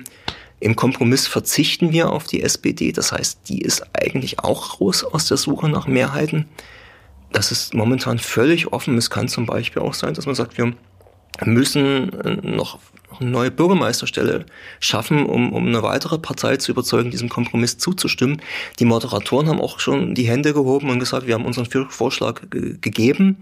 im 0.61 0.77
Kompromiss 0.77 1.27
verzichten 1.27 1.93
wir 1.93 2.11
auf 2.11 2.25
die 2.25 2.43
SPD. 2.43 2.93
Das 2.93 3.11
heißt, 3.11 3.49
die 3.49 3.61
ist 3.63 3.85
eigentlich 3.93 4.39
auch 4.39 4.81
raus 4.81 5.03
aus 5.03 5.27
der 5.27 5.37
Suche 5.37 5.69
nach 5.69 5.89
Mehrheiten. 5.89 6.47
Das 7.33 7.51
ist 7.51 7.75
momentan 7.75 8.19
völlig 8.19 8.73
offen. 8.73 8.97
Es 8.97 9.11
kann 9.11 9.27
zum 9.27 9.47
Beispiel 9.47 9.83
auch 9.83 9.95
sein, 9.95 10.15
dass 10.15 10.27
man 10.27 10.35
sagt, 10.35 10.59
wir 10.59 10.73
müssen 11.45 12.13
äh, 12.21 12.37
noch 12.47 12.79
eine 13.21 13.31
neue 13.31 13.51
Bürgermeisterstelle 13.51 14.47
schaffen, 14.81 15.27
um, 15.27 15.53
um 15.53 15.67
eine 15.67 15.83
weitere 15.83 16.19
Partei 16.19 16.57
zu 16.57 16.73
überzeugen, 16.73 17.11
diesem 17.11 17.29
Kompromiss 17.29 17.79
zuzustimmen. 17.79 18.41
Die 18.79 18.85
Moderatoren 18.85 19.49
haben 19.49 19.61
auch 19.61 19.81
schon 19.81 20.15
die 20.15 20.29
Hände 20.29 20.53
gehoben 20.53 20.91
und 20.91 20.99
gesagt, 20.99 21.27
wir 21.27 21.35
haben 21.35 21.45
unseren 21.45 21.67
Vorschlag 21.91 22.43
gegeben. 22.51 23.39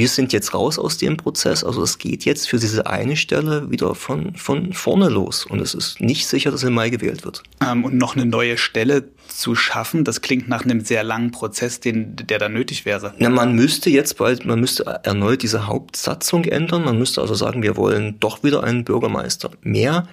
Wir 0.00 0.08
sind 0.08 0.32
jetzt 0.32 0.54
raus 0.54 0.78
aus 0.78 0.96
dem 0.96 1.18
Prozess. 1.18 1.62
Also 1.62 1.82
es 1.82 1.98
geht 1.98 2.24
jetzt 2.24 2.48
für 2.48 2.58
diese 2.58 2.86
eine 2.86 3.18
Stelle 3.18 3.70
wieder 3.70 3.94
von, 3.94 4.34
von 4.34 4.72
vorne 4.72 5.10
los. 5.10 5.44
Und 5.44 5.60
es 5.60 5.74
ist 5.74 6.00
nicht 6.00 6.26
sicher, 6.26 6.50
dass 6.50 6.62
im 6.62 6.72
Mai 6.72 6.88
gewählt 6.88 7.22
wird. 7.22 7.42
Ähm, 7.62 7.84
und 7.84 7.98
noch 7.98 8.16
eine 8.16 8.24
neue 8.24 8.56
Stelle 8.56 9.10
zu 9.28 9.54
schaffen, 9.54 10.04
das 10.04 10.22
klingt 10.22 10.48
nach 10.48 10.64
einem 10.64 10.80
sehr 10.80 11.04
langen 11.04 11.32
Prozess, 11.32 11.80
den, 11.80 12.16
der 12.16 12.38
da 12.38 12.48
nötig 12.48 12.86
wäre. 12.86 13.12
Na, 13.18 13.28
man 13.28 13.52
müsste 13.54 13.90
jetzt 13.90 14.16
bald, 14.16 14.46
man 14.46 14.58
müsste 14.58 14.84
erneut 15.02 15.42
diese 15.42 15.66
Hauptsatzung 15.66 16.44
ändern. 16.44 16.82
Man 16.82 16.98
müsste 16.98 17.20
also 17.20 17.34
sagen, 17.34 17.62
wir 17.62 17.76
wollen 17.76 18.18
doch 18.20 18.42
wieder 18.42 18.64
einen 18.64 18.84
Bürgermeister 18.84 19.50
mehr. 19.60 20.08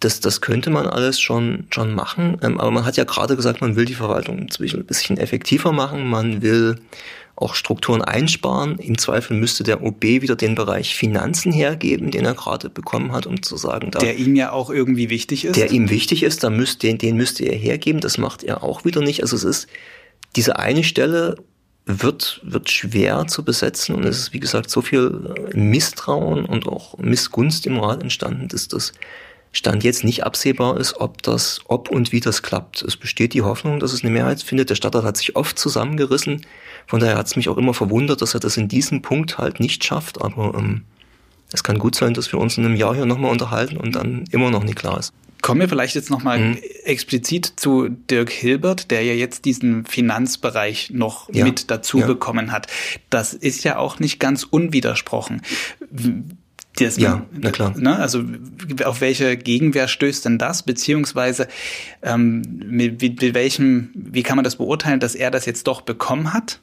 Das, 0.00 0.20
das 0.20 0.40
könnte 0.40 0.70
man 0.70 0.86
alles 0.86 1.20
schon, 1.20 1.66
schon 1.68 1.94
machen. 1.94 2.38
Ähm, 2.40 2.58
aber 2.58 2.70
man 2.70 2.86
hat 2.86 2.96
ja 2.96 3.04
gerade 3.04 3.36
gesagt, 3.36 3.60
man 3.60 3.76
will 3.76 3.84
die 3.84 3.92
Verwaltung 3.92 4.38
ein 4.38 4.84
bisschen 4.86 5.18
effektiver 5.18 5.72
machen. 5.72 6.08
Man 6.08 6.40
will 6.40 6.76
auch 7.36 7.54
Strukturen 7.54 8.02
einsparen. 8.02 8.78
Im 8.78 8.96
Zweifel 8.96 9.36
müsste 9.36 9.62
der 9.62 9.82
OB 9.82 10.02
wieder 10.02 10.36
den 10.36 10.54
Bereich 10.54 10.94
Finanzen 10.94 11.52
hergeben, 11.52 12.10
den 12.10 12.24
er 12.24 12.34
gerade 12.34 12.70
bekommen 12.70 13.12
hat, 13.12 13.26
um 13.26 13.42
zu 13.42 13.56
sagen, 13.56 13.90
da, 13.90 13.98
der 13.98 14.16
ihm 14.16 14.34
ja 14.36 14.52
auch 14.52 14.70
irgendwie 14.70 15.10
wichtig 15.10 15.44
ist. 15.44 15.56
Der 15.56 15.70
ihm 15.70 15.90
wichtig 15.90 16.22
ist, 16.22 16.42
da 16.42 16.50
müsste, 16.50 16.86
den, 16.86 16.98
den 16.98 17.16
müsste 17.16 17.44
er 17.44 17.56
hergeben. 17.56 18.00
Das 18.00 18.16
macht 18.16 18.42
er 18.42 18.64
auch 18.64 18.84
wieder 18.84 19.02
nicht. 19.02 19.22
Also 19.22 19.36
es 19.36 19.44
ist 19.44 19.68
diese 20.34 20.58
eine 20.58 20.82
Stelle 20.82 21.36
wird, 21.84 22.40
wird 22.42 22.70
schwer 22.70 23.26
zu 23.28 23.44
besetzen 23.44 23.94
und 23.94 24.04
es 24.04 24.18
ist, 24.18 24.32
wie 24.32 24.40
gesagt, 24.40 24.70
so 24.70 24.82
viel 24.82 25.34
Misstrauen 25.54 26.44
und 26.44 26.66
auch 26.66 26.98
Missgunst 26.98 27.66
im 27.66 27.78
Rat 27.78 28.02
entstanden, 28.02 28.48
dass 28.48 28.66
das 28.66 28.92
Stand 29.52 29.84
jetzt 29.84 30.04
nicht 30.04 30.24
absehbar 30.24 30.78
ist, 30.78 31.00
ob 31.00 31.22
das, 31.22 31.60
ob 31.66 31.90
und 31.90 32.12
wie 32.12 32.20
das 32.20 32.42
klappt. 32.42 32.82
Es 32.82 32.96
besteht 32.96 33.32
die 33.34 33.42
Hoffnung, 33.42 33.78
dass 33.78 33.92
es 33.92 34.02
eine 34.02 34.10
Mehrheit 34.10 34.42
findet. 34.42 34.68
Der 34.68 34.74
Stadtrat 34.74 35.04
hat 35.04 35.16
sich 35.16 35.36
oft 35.36 35.58
zusammengerissen. 35.58 36.44
Von 36.86 37.00
daher 37.00 37.16
hat 37.16 37.26
es 37.26 37.36
mich 37.36 37.48
auch 37.48 37.56
immer 37.56 37.74
verwundert, 37.74 38.22
dass 38.22 38.34
er 38.34 38.40
das 38.40 38.56
in 38.56 38.68
diesem 38.68 39.02
Punkt 39.02 39.38
halt 39.38 39.60
nicht 39.60 39.84
schafft. 39.84 40.22
Aber 40.22 40.54
ähm, 40.56 40.82
es 41.52 41.64
kann 41.64 41.78
gut 41.78 41.94
sein, 41.94 42.14
dass 42.14 42.32
wir 42.32 42.38
uns 42.38 42.58
in 42.58 42.64
einem 42.64 42.76
Jahr 42.76 42.94
hier 42.94 43.06
nochmal 43.06 43.30
unterhalten 43.30 43.76
und 43.76 43.94
dann 43.94 44.24
immer 44.30 44.50
noch 44.50 44.64
nicht 44.64 44.76
klar 44.76 44.98
ist. 44.98 45.12
Kommen 45.42 45.60
wir 45.60 45.68
vielleicht 45.68 45.94
jetzt 45.94 46.10
nochmal 46.10 46.38
mhm. 46.40 46.58
explizit 46.84 47.52
zu 47.56 47.88
Dirk 47.88 48.30
Hilbert, 48.30 48.90
der 48.90 49.02
ja 49.02 49.12
jetzt 49.12 49.44
diesen 49.44 49.84
Finanzbereich 49.84 50.90
noch 50.90 51.32
ja. 51.32 51.44
mit 51.44 51.70
dazu 51.70 51.98
ja. 51.98 52.06
bekommen 52.06 52.52
hat. 52.52 52.66
Das 53.10 53.34
ist 53.34 53.62
ja 53.62 53.76
auch 53.76 54.00
nicht 54.00 54.18
ganz 54.18 54.44
unwidersprochen. 54.44 55.42
Das, 56.76 56.96
ja, 56.96 57.24
na 57.32 57.50
klar. 57.52 57.74
Ne, 57.76 57.96
also 57.96 58.22
auf 58.84 59.00
welche 59.00 59.36
Gegenwehr 59.36 59.88
stößt 59.88 60.24
denn 60.24 60.38
das? 60.38 60.62
Beziehungsweise 60.62 61.48
ähm, 62.02 62.42
mit, 62.66 63.00
mit, 63.00 63.22
mit 63.22 63.34
welchem, 63.34 63.90
wie 63.94 64.22
kann 64.22 64.36
man 64.36 64.44
das 64.44 64.56
beurteilen, 64.56 65.00
dass 65.00 65.14
er 65.14 65.30
das 65.30 65.46
jetzt 65.46 65.66
doch 65.66 65.80
bekommen 65.82 66.34
hat? 66.34 66.60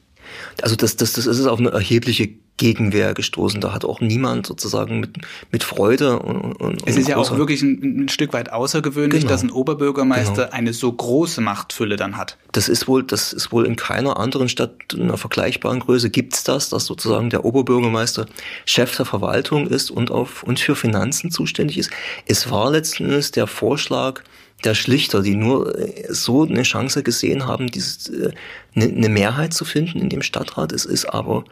Also 0.62 0.76
das, 0.76 0.96
das, 0.96 1.12
das 1.12 1.26
ist 1.26 1.46
auf 1.46 1.58
eine 1.58 1.70
erhebliche 1.70 2.30
Gegenwehr 2.56 3.14
gestoßen. 3.14 3.60
Da 3.60 3.72
hat 3.72 3.84
auch 3.84 4.00
niemand 4.00 4.46
sozusagen 4.46 5.00
mit, 5.00 5.18
mit 5.50 5.64
Freude 5.64 6.20
und, 6.20 6.52
und 6.54 6.82
Es 6.86 6.96
ist 6.96 7.08
ja 7.08 7.16
auch 7.16 7.36
wirklich 7.36 7.62
ein, 7.62 8.04
ein, 8.04 8.08
Stück 8.08 8.32
weit 8.32 8.52
außergewöhnlich, 8.52 9.22
genau. 9.22 9.32
dass 9.32 9.42
ein 9.42 9.50
Oberbürgermeister 9.50 10.44
genau. 10.44 10.56
eine 10.56 10.72
so 10.72 10.92
große 10.92 11.40
Machtfülle 11.40 11.96
dann 11.96 12.16
hat. 12.16 12.38
Das 12.52 12.68
ist 12.68 12.86
wohl, 12.86 13.02
das 13.02 13.32
ist 13.32 13.50
wohl 13.50 13.66
in 13.66 13.74
keiner 13.74 14.18
anderen 14.20 14.48
Stadt 14.48 14.92
in 14.92 15.02
einer 15.02 15.16
vergleichbaren 15.16 15.80
Größe 15.80 16.10
gibt's 16.10 16.44
das, 16.44 16.68
dass 16.68 16.86
sozusagen 16.86 17.28
der 17.28 17.44
Oberbürgermeister 17.44 18.26
Chef 18.66 18.96
der 18.96 19.06
Verwaltung 19.06 19.66
ist 19.66 19.90
und 19.90 20.12
auf 20.12 20.44
und 20.44 20.60
für 20.60 20.76
Finanzen 20.76 21.32
zuständig 21.32 21.78
ist. 21.78 21.90
Es 22.26 22.50
war 22.52 22.70
letzten 22.70 23.06
Endes 23.06 23.32
der 23.32 23.48
Vorschlag 23.48 24.22
der 24.64 24.74
Schlichter, 24.74 25.22
die 25.22 25.36
nur 25.36 25.78
äh, 25.78 26.06
so 26.12 26.44
eine 26.44 26.62
Chance 26.62 27.02
gesehen 27.02 27.46
haben, 27.46 27.68
diese, 27.68 28.32
eine 28.74 28.86
äh, 28.86 29.08
Mehrheit 29.08 29.54
zu 29.54 29.64
finden 29.64 30.00
in 30.00 30.08
dem 30.08 30.22
Stadtrat. 30.22 30.72
Es 30.72 30.84
ist 30.84 31.06
aber 31.06 31.44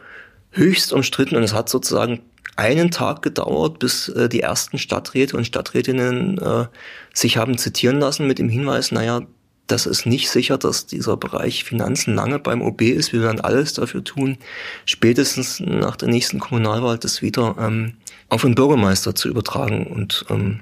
höchst 0.51 0.93
umstritten 0.93 1.35
und 1.35 1.43
es 1.43 1.53
hat 1.53 1.69
sozusagen 1.69 2.21
einen 2.55 2.91
Tag 2.91 3.21
gedauert, 3.21 3.79
bis 3.79 4.09
äh, 4.09 4.29
die 4.29 4.41
ersten 4.41 4.77
Stadträte 4.77 5.37
und 5.37 5.45
Stadträtinnen 5.45 6.37
äh, 6.39 6.65
sich 7.13 7.37
haben 7.37 7.57
zitieren 7.57 7.99
lassen 7.99 8.27
mit 8.27 8.39
dem 8.39 8.49
Hinweis, 8.49 8.91
naja, 8.91 9.21
das 9.67 9.85
ist 9.85 10.05
nicht 10.05 10.29
sicher, 10.29 10.57
dass 10.57 10.87
dieser 10.87 11.15
Bereich 11.15 11.63
Finanzen 11.63 12.15
lange 12.15 12.37
beim 12.37 12.61
OB 12.61 12.81
ist. 12.81 13.13
Wir 13.13 13.21
werden 13.21 13.39
alles 13.39 13.73
dafür 13.73 14.03
tun, 14.03 14.37
spätestens 14.85 15.61
nach 15.61 15.95
der 15.95 16.09
nächsten 16.09 16.39
Kommunalwahl 16.39 16.97
das 16.97 17.21
wieder 17.21 17.55
ähm, 17.57 17.93
auf 18.27 18.41
den 18.41 18.55
Bürgermeister 18.55 19.15
zu 19.15 19.29
übertragen. 19.29 19.87
Und 19.87 20.25
ähm, 20.29 20.59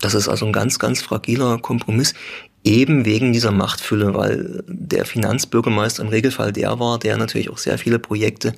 das 0.00 0.14
ist 0.14 0.28
also 0.28 0.46
ein 0.46 0.52
ganz, 0.52 0.78
ganz 0.78 1.02
fragiler 1.02 1.58
Kompromiss. 1.58 2.14
Eben 2.64 3.04
wegen 3.04 3.32
dieser 3.32 3.52
Machtfülle, 3.52 4.14
weil 4.14 4.64
der 4.66 5.04
Finanzbürgermeister 5.04 6.02
im 6.02 6.08
Regelfall 6.08 6.52
der 6.52 6.80
war, 6.80 6.98
der 6.98 7.16
natürlich 7.16 7.48
auch 7.50 7.58
sehr 7.58 7.78
viele 7.78 8.00
Projekte, 8.00 8.54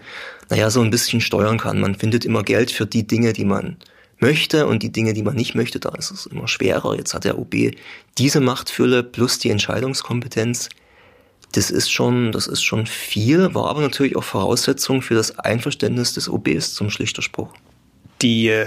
naja, 0.48 0.70
so 0.70 0.80
ein 0.80 0.90
bisschen 0.90 1.20
steuern 1.20 1.58
kann. 1.58 1.80
Man 1.80 1.94
findet 1.94 2.24
immer 2.24 2.42
Geld 2.42 2.70
für 2.70 2.86
die 2.86 3.06
Dinge, 3.06 3.34
die 3.34 3.44
man 3.44 3.76
möchte 4.18 4.66
und 4.66 4.82
die 4.82 4.90
Dinge, 4.90 5.12
die 5.12 5.22
man 5.22 5.36
nicht 5.36 5.54
möchte, 5.54 5.78
da 5.78 5.90
ist 5.90 6.10
es 6.10 6.26
immer 6.26 6.48
schwerer. 6.48 6.96
Jetzt 6.96 7.14
hat 7.14 7.24
der 7.24 7.38
OB 7.38 7.72
diese 8.16 8.40
Machtfülle 8.40 9.02
plus 9.02 9.38
die 9.38 9.50
Entscheidungskompetenz. 9.50 10.68
Das 11.52 11.70
ist 11.70 11.90
schon, 11.90 12.32
das 12.32 12.46
ist 12.46 12.62
schon 12.62 12.86
viel, 12.86 13.54
war 13.54 13.68
aber 13.70 13.80
natürlich 13.80 14.16
auch 14.16 14.24
Voraussetzung 14.24 15.02
für 15.02 15.14
das 15.14 15.38
Einverständnis 15.38 16.14
des 16.14 16.28
OBs 16.28 16.74
zum 16.74 16.90
Schlichterspruch. 16.90 17.52
Die 18.20 18.64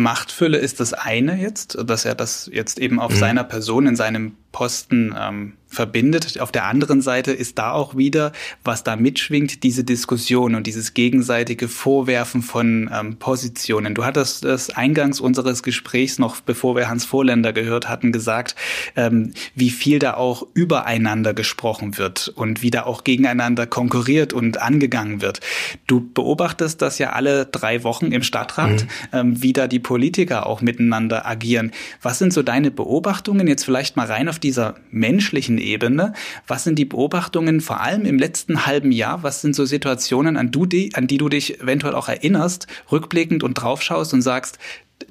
Machtfülle 0.00 0.58
ist 0.58 0.80
das 0.80 0.92
eine 0.92 1.36
jetzt, 1.36 1.78
dass 1.84 2.04
er 2.04 2.14
das 2.14 2.48
jetzt 2.52 2.78
eben 2.78 3.00
auf 3.00 3.12
mhm. 3.12 3.16
seiner 3.16 3.44
Person 3.44 3.86
in 3.86 3.96
seinem 3.96 4.36
Posten 4.52 5.14
ähm, 5.18 5.54
verbindet. 5.72 6.38
Auf 6.38 6.52
der 6.52 6.66
anderen 6.66 7.00
Seite 7.00 7.32
ist 7.32 7.58
da 7.58 7.72
auch 7.72 7.96
wieder, 7.96 8.32
was 8.62 8.84
da 8.84 8.94
mitschwingt, 8.94 9.62
diese 9.62 9.84
Diskussion 9.84 10.54
und 10.54 10.66
dieses 10.66 10.92
gegenseitige 10.92 11.66
Vorwerfen 11.66 12.42
von 12.42 12.90
ähm, 12.92 13.16
Positionen. 13.16 13.94
Du 13.94 14.04
hattest 14.04 14.44
das 14.44 14.70
eingangs 14.70 15.18
unseres 15.18 15.62
Gesprächs 15.62 16.18
noch, 16.18 16.40
bevor 16.40 16.76
wir 16.76 16.88
Hans 16.88 17.06
Vorländer 17.06 17.54
gehört 17.54 17.88
hatten, 17.88 18.12
gesagt, 18.12 18.54
ähm, 18.96 19.32
wie 19.54 19.70
viel 19.70 19.98
da 19.98 20.14
auch 20.14 20.46
übereinander 20.52 21.32
gesprochen 21.32 21.96
wird 21.96 22.28
und 22.28 22.60
wie 22.60 22.70
da 22.70 22.84
auch 22.84 23.02
gegeneinander 23.02 23.66
konkurriert 23.66 24.34
und 24.34 24.60
angegangen 24.60 25.22
wird. 25.22 25.40
Du 25.86 26.06
beobachtest 26.12 26.82
das 26.82 26.98
ja 26.98 27.10
alle 27.10 27.46
drei 27.46 27.82
Wochen 27.82 28.12
im 28.12 28.22
Stadtrat, 28.22 28.82
mhm. 28.82 28.88
ähm, 29.12 29.42
wie 29.42 29.54
da 29.54 29.68
die 29.68 29.80
Politiker 29.80 30.46
auch 30.46 30.60
miteinander 30.60 31.24
agieren. 31.24 31.72
Was 32.02 32.18
sind 32.18 32.34
so 32.34 32.42
deine 32.42 32.70
Beobachtungen 32.70 33.46
jetzt 33.46 33.64
vielleicht 33.64 33.96
mal 33.96 34.06
rein 34.06 34.28
auf 34.28 34.38
dieser 34.42 34.76
menschlichen 34.90 35.58
Ebene. 35.58 36.12
Was 36.46 36.64
sind 36.64 36.78
die 36.78 36.84
Beobachtungen 36.84 37.60
vor 37.60 37.80
allem 37.80 38.04
im 38.04 38.18
letzten 38.18 38.66
halben 38.66 38.92
Jahr? 38.92 39.22
Was 39.22 39.40
sind 39.40 39.54
so 39.54 39.64
Situationen, 39.64 40.36
an, 40.36 40.50
du 40.50 40.66
an 40.94 41.06
die 41.06 41.18
du 41.18 41.28
dich 41.28 41.60
eventuell 41.60 41.94
auch 41.94 42.08
erinnerst, 42.08 42.66
rückblickend 42.90 43.42
und 43.42 43.54
draufschaust 43.54 44.14
und 44.14 44.22
sagst, 44.22 44.58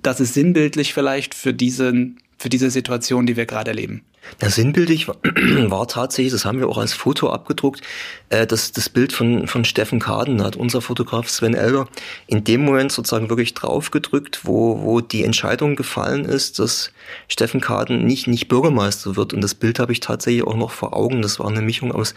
das 0.02 0.20
ist 0.20 0.34
sinnbildlich 0.34 0.94
vielleicht 0.94 1.36
für 1.36 1.54
diesen, 1.54 2.20
für 2.42 2.50
diese 2.50 2.72
Situation, 2.72 3.28
die 3.28 3.38
wir 3.38 3.46
gerade 3.46 3.72
erleben? 3.72 4.02
Ja, 4.42 4.50
sinnbildlich 4.50 5.08
war, 5.08 5.88
tatsächlich, 5.88 6.34
das 6.34 6.44
haben 6.44 6.60
wir 6.60 6.68
auch 6.68 6.78
als 6.78 6.94
Foto 6.94 7.30
abgedruckt, 7.30 7.82
äh, 8.30 8.48
das, 8.48 8.72
das 8.72 8.90
Bild 8.90 9.14
von, 9.14 9.48
von 9.48 9.64
Steffen 9.64 10.00
Kaden, 10.00 10.40
da 10.40 10.46
hat 10.46 10.56
unser 10.56 10.82
Fotograf 10.82 11.30
Sven 11.30 11.54
Elber 11.54 11.88
in 12.28 12.44
dem 12.44 12.66
Moment 12.66 12.92
sozusagen 12.92 13.30
wirklich 13.30 13.54
draufgedrückt, 13.54 14.42
wo, 14.44 14.82
wo 14.82 15.02
die 15.02 15.24
Entscheidung 15.24 15.76
gefallen 15.76 16.26
ist, 16.26 16.58
dass 16.58 16.92
Steffen 17.28 17.62
Kaden 17.62 18.06
nicht, 18.06 18.28
nicht 18.28 18.48
Bürgermeister 18.48 19.16
wird. 19.16 19.34
Und 19.34 19.42
das 19.42 19.56
Bild 19.56 19.80
habe 19.80 19.92
ich 19.92 20.00
tatsächlich 20.00 20.44
auch 20.46 20.56
noch 20.56 20.72
vor 20.72 20.96
Augen. 20.96 21.22
Das 21.22 21.40
war 21.40 21.48
eine 21.48 21.62
Mischung 21.62 21.92
aus 21.92 22.16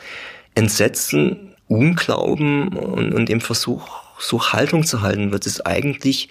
Entsetzen, 0.54 1.54
Unglauben 1.68 2.68
und, 2.68 3.12
und 3.14 3.28
dem 3.28 3.40
Versuch, 3.40 3.88
so 4.18 4.52
Haltung 4.52 4.84
zu 4.84 5.02
halten, 5.02 5.32
wird 5.32 5.46
es 5.46 5.60
eigentlich 5.62 6.28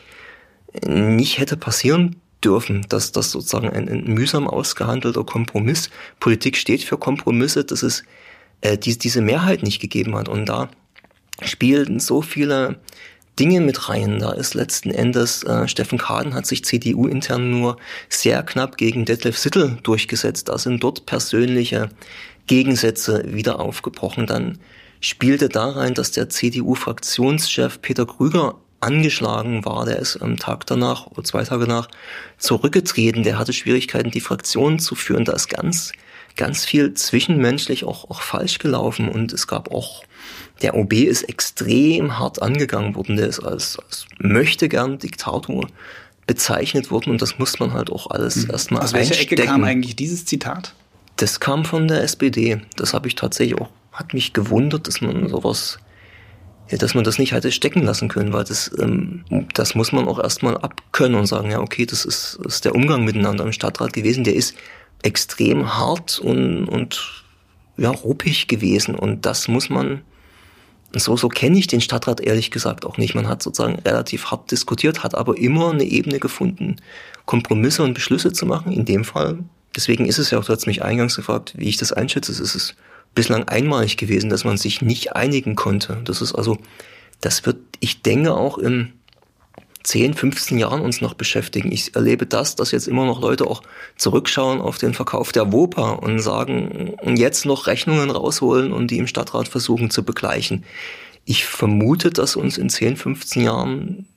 nicht 0.85 1.39
hätte 1.39 1.57
passieren 1.57 2.15
dürfen, 2.43 2.85
dass 2.89 3.11
das 3.11 3.31
sozusagen 3.31 3.69
ein, 3.69 3.89
ein 3.89 4.05
mühsam 4.05 4.47
ausgehandelter 4.47 5.23
Kompromiss, 5.23 5.89
Politik 6.19 6.57
steht 6.57 6.83
für 6.83 6.97
Kompromisse, 6.97 7.63
dass 7.63 7.83
es 7.83 8.03
äh, 8.61 8.77
die, 8.77 8.97
diese 8.97 9.21
Mehrheit 9.21 9.63
nicht 9.63 9.79
gegeben 9.79 10.15
hat. 10.15 10.29
Und 10.29 10.47
da 10.47 10.69
spielten 11.41 11.99
so 11.99 12.21
viele 12.21 12.79
Dinge 13.39 13.61
mit 13.61 13.89
rein. 13.89 14.19
Da 14.19 14.31
ist 14.31 14.53
letzten 14.53 14.91
Endes, 14.91 15.43
äh, 15.43 15.67
Steffen 15.67 15.97
Kaden 15.97 16.33
hat 16.33 16.45
sich 16.45 16.63
CDU-intern 16.63 17.49
nur 17.49 17.77
sehr 18.09 18.43
knapp 18.43 18.77
gegen 18.77 19.05
Detlef 19.05 19.37
Sittel 19.37 19.77
durchgesetzt. 19.83 20.49
Da 20.49 20.57
sind 20.57 20.83
dort 20.83 21.05
persönliche 21.05 21.89
Gegensätze 22.47 23.23
wieder 23.27 23.59
aufgebrochen. 23.59 24.27
Dann 24.27 24.59
spielte 25.01 25.49
da 25.49 25.69
rein, 25.69 25.93
dass 25.93 26.11
der 26.11 26.29
CDU-Fraktionschef 26.29 27.81
Peter 27.81 28.05
Krüger 28.05 28.55
angeschlagen 28.83 29.65
war. 29.65 29.85
Der 29.85 29.99
ist 29.99 30.17
am 30.17 30.37
Tag 30.37 30.65
danach 30.65 31.07
oder 31.07 31.23
zwei 31.23 31.43
Tage 31.43 31.65
danach 31.65 31.87
zurückgetreten. 32.37 33.23
Der 33.23 33.37
hatte 33.37 33.53
Schwierigkeiten, 33.53 34.11
die 34.11 34.21
Fraktion 34.21 34.79
zu 34.79 34.95
führen. 34.95 35.25
Da 35.25 35.33
ist 35.33 35.49
ganz, 35.49 35.91
ganz 36.35 36.65
viel 36.65 36.93
zwischenmenschlich 36.93 37.85
auch, 37.85 38.09
auch 38.09 38.21
falsch 38.21 38.59
gelaufen. 38.59 39.09
Und 39.09 39.33
es 39.33 39.47
gab 39.47 39.71
auch, 39.71 40.03
der 40.61 40.75
OB 40.75 40.93
ist 40.93 41.23
extrem 41.23 42.19
hart 42.19 42.41
angegangen 42.41 42.95
worden. 42.95 43.15
Der 43.15 43.27
ist 43.27 43.39
als, 43.39 43.79
als 43.79 44.05
möchte 44.19 44.69
gern 44.69 44.99
Diktator 44.99 45.67
bezeichnet 46.27 46.91
worden. 46.91 47.11
Und 47.11 47.21
das 47.21 47.39
muss 47.39 47.59
man 47.59 47.73
halt 47.73 47.91
auch 47.91 48.09
alles 48.09 48.45
mhm. 48.45 48.51
erstmal 48.51 48.83
Aus 48.83 48.93
welcher 48.93 49.19
Ecke 49.19 49.35
kam 49.35 49.63
eigentlich 49.63 49.95
dieses 49.95 50.25
Zitat? 50.25 50.73
Das 51.17 51.39
kam 51.39 51.65
von 51.65 51.87
der 51.87 52.01
SPD. 52.03 52.61
Das 52.75 52.93
habe 52.93 53.07
ich 53.07 53.15
tatsächlich 53.15 53.59
auch, 53.59 53.69
hat 53.91 54.13
mich 54.13 54.33
gewundert, 54.33 54.87
dass 54.87 55.01
man 55.01 55.29
sowas 55.29 55.79
dass 56.77 56.95
man 56.95 57.03
das 57.03 57.19
nicht 57.19 57.33
hätte 57.33 57.51
stecken 57.51 57.83
lassen 57.83 58.07
können, 58.07 58.33
weil 58.33 58.43
das, 58.43 58.71
ähm, 58.79 59.23
das 59.53 59.75
muss 59.75 59.91
man 59.91 60.07
auch 60.07 60.19
erstmal 60.19 60.57
abkönnen 60.57 61.19
und 61.19 61.25
sagen, 61.25 61.51
ja, 61.51 61.59
okay, 61.59 61.85
das 61.85 62.05
ist, 62.05 62.39
ist 62.45 62.65
der 62.65 62.75
Umgang 62.75 63.03
miteinander 63.03 63.43
im 63.43 63.53
Stadtrat 63.53 63.93
gewesen, 63.93 64.23
der 64.23 64.35
ist 64.35 64.55
extrem 65.01 65.77
hart 65.77 66.19
und, 66.19 66.65
und 66.65 67.23
ja, 67.77 67.89
ruppig 67.89 68.47
gewesen 68.47 68.95
und 68.95 69.25
das 69.25 69.47
muss 69.47 69.69
man, 69.69 70.01
so, 70.95 71.17
so 71.17 71.27
kenne 71.27 71.57
ich 71.57 71.67
den 71.67 71.81
Stadtrat 71.81 72.21
ehrlich 72.21 72.51
gesagt 72.51 72.85
auch 72.85 72.97
nicht. 72.97 73.15
Man 73.15 73.27
hat 73.27 73.41
sozusagen 73.41 73.79
relativ 73.79 74.25
hart 74.27 74.51
diskutiert, 74.51 75.03
hat 75.03 75.15
aber 75.15 75.37
immer 75.37 75.71
eine 75.71 75.83
Ebene 75.83 76.19
gefunden, 76.19 76.75
Kompromisse 77.25 77.83
und 77.83 77.95
Beschlüsse 77.95 78.31
zu 78.31 78.45
machen. 78.45 78.71
In 78.71 78.85
dem 78.85 79.03
Fall, 79.03 79.39
deswegen 79.75 80.05
ist 80.05 80.19
es 80.19 80.29
ja 80.29 80.37
auch, 80.37 80.45
du 80.45 80.53
hast 80.53 80.67
mich 80.67 80.83
eingangs 80.83 81.15
gefragt, 81.15 81.53
wie 81.57 81.67
ich 81.67 81.77
das 81.77 81.91
einschätze, 81.91 82.31
es 82.31 82.39
ist 82.39 82.75
bislang 83.15 83.47
einmalig 83.47 83.97
gewesen, 83.97 84.29
dass 84.29 84.43
man 84.43 84.57
sich 84.57 84.81
nicht 84.81 85.15
einigen 85.15 85.55
konnte. 85.55 86.01
Das 86.05 86.21
ist 86.21 86.33
also, 86.33 86.57
das 87.21 87.45
wird, 87.45 87.57
ich 87.79 88.01
denke, 88.01 88.33
auch 88.33 88.57
in 88.57 88.93
10, 89.83 90.13
15 90.13 90.57
Jahren 90.57 90.81
uns 90.81 91.01
noch 91.01 91.13
beschäftigen. 91.13 91.71
Ich 91.71 91.95
erlebe 91.95 92.25
das, 92.25 92.55
dass 92.55 92.71
jetzt 92.71 92.87
immer 92.87 93.05
noch 93.05 93.21
Leute 93.21 93.47
auch 93.47 93.61
zurückschauen 93.97 94.61
auf 94.61 94.77
den 94.77 94.93
Verkauf 94.93 95.31
der 95.31 95.51
WOPA 95.51 95.91
und 95.91 96.19
sagen, 96.19 96.95
und 97.01 97.17
jetzt 97.17 97.45
noch 97.45 97.67
Rechnungen 97.67 98.09
rausholen 98.09 98.71
und 98.71 98.91
die 98.91 98.97
im 98.97 99.07
Stadtrat 99.07 99.49
versuchen 99.49 99.89
zu 99.89 100.03
begleichen. 100.03 100.63
Ich 101.25 101.45
vermute, 101.45 102.11
dass 102.11 102.35
uns 102.35 102.57
in 102.57 102.69
10, 102.69 102.95
15 102.95 103.43
Jahren 103.43 104.07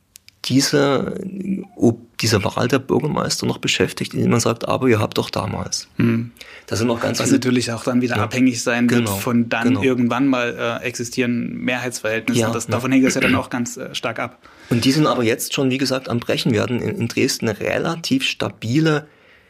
diese, 0.49 1.15
diese 2.21 2.45
Wahl 2.45 2.69
der 2.69 2.79
Bürgermeister 2.79 3.47
noch 3.47 3.59
beschäftigt, 3.59 4.15
indem 4.15 4.31
man 4.31 4.41
sagt, 4.41 4.69
aber 4.69 4.89
ihr 4.89 5.01
habt 5.01 5.19
doch 5.19 5.31
damals. 5.31 5.89
Hm. 5.97 6.31
Das 6.67 6.79
sind 6.79 6.89
noch 6.89 7.01
ganz 7.01 7.19
Was 7.19 7.31
natürlich 7.31 7.73
auch 7.73 7.85
dann 7.85 8.01
wieder 8.01 8.17
ja. 8.17 8.23
abhängig 8.23 8.63
sein 8.63 8.87
genau. 8.87 9.11
wird 9.11 9.23
von 9.23 9.49
dann 9.49 9.69
genau. 9.69 9.83
irgendwann 9.83 10.27
mal 10.29 10.81
äh, 10.83 10.85
existierenden 10.85 11.59
Mehrheitsverhältnissen. 11.59 12.41
Ja, 12.41 12.51
das, 12.51 12.67
ja. 12.67 12.73
Davon 12.73 12.93
hängt 12.93 13.05
das 13.05 13.15
ja 13.15 13.21
dann 13.21 13.35
auch 13.35 13.51
ganz 13.51 13.77
äh, 13.77 13.95
stark 13.95 14.19
ab. 14.19 14.39
Und 14.71 14.85
die 14.85 14.93
sind 14.93 15.07
aber 15.07 15.25
jetzt 15.25 15.55
schon, 15.55 15.71
wie 15.71 15.79
gesagt, 15.79 16.09
am 16.09 16.21
Brechen. 16.21 16.53
Wir 16.53 16.63
hatten 16.63 16.81
in, 16.81 16.97
in 16.97 17.09
Dresden 17.09 17.49
eine 17.49 17.59
relativ 17.59 18.25
stabile 18.25 19.07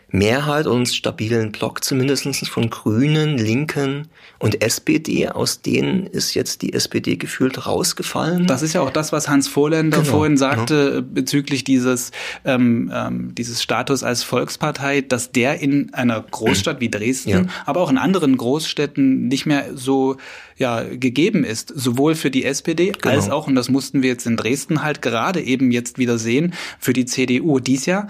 Mehrheit 0.09 0.69
und 0.69 0.87
stabilen 0.87 1.51
Block 1.51 1.83
zumindest 1.83 2.27
von 2.49 2.71
Grünen, 2.71 3.39
Linken 3.39 4.07
und 4.39 4.63
SPD. 4.63 5.29
Aus 5.29 5.63
denen 5.63 6.07
ist 6.07 6.35
jetzt 6.35 6.63
die 6.63 6.73
SPD 6.73 7.17
gefühlt 7.17 7.67
rausgefallen. 7.67 8.47
Das 8.47 8.63
ist 8.63 8.73
ja 8.73 8.83
auch 8.83 8.91
das, 8.91 9.11
was 9.11 9.29
Hans 9.29 9.49
Vorländer 9.49 9.99
genau, 9.99 10.11
vorhin 10.11 10.37
sagte 10.37 10.91
genau. 10.91 11.07
bezüglich 11.13 11.65
dieses, 11.65 12.13
ähm, 12.45 12.91
ähm, 12.95 13.35
dieses 13.35 13.63
Status 13.63 14.05
als 14.05 14.23
Volkspartei, 14.23 15.01
dass 15.01 15.33
der 15.33 15.61
in 15.61 15.93
einer 15.93 16.21
Großstadt 16.21 16.81
wie 16.81 16.89
Dresden, 16.89 17.31
ja. 17.31 17.45
aber 17.65 17.81
auch 17.81 17.91
in 17.91 17.99
anderen 17.99 18.37
Großstädten 18.37 19.27
nicht 19.27 19.45
mehr 19.45 19.71
so 19.75 20.17
ja, 20.57 20.85
gegeben 20.85 21.43
ist, 21.43 21.73
sowohl 21.75 22.15
für 22.15 22.31
die 22.31 22.45
SPD 22.45 22.93
genau. 22.93 23.15
als 23.15 23.29
auch, 23.29 23.49
und 23.49 23.57
das 23.57 23.69
mussten 23.69 24.03
wir 24.03 24.11
jetzt 24.11 24.27
in 24.27 24.37
Dresden 24.37 24.83
halt 24.83 25.03
gerade 25.03 25.43
eben 25.43 25.73
jetzt 25.73 25.99
wieder 25.99 26.17
sehen, 26.19 26.55
für 26.79 26.93
die 26.93 27.07
CDU. 27.07 27.59
Dies 27.59 27.87
Jahr 27.87 28.07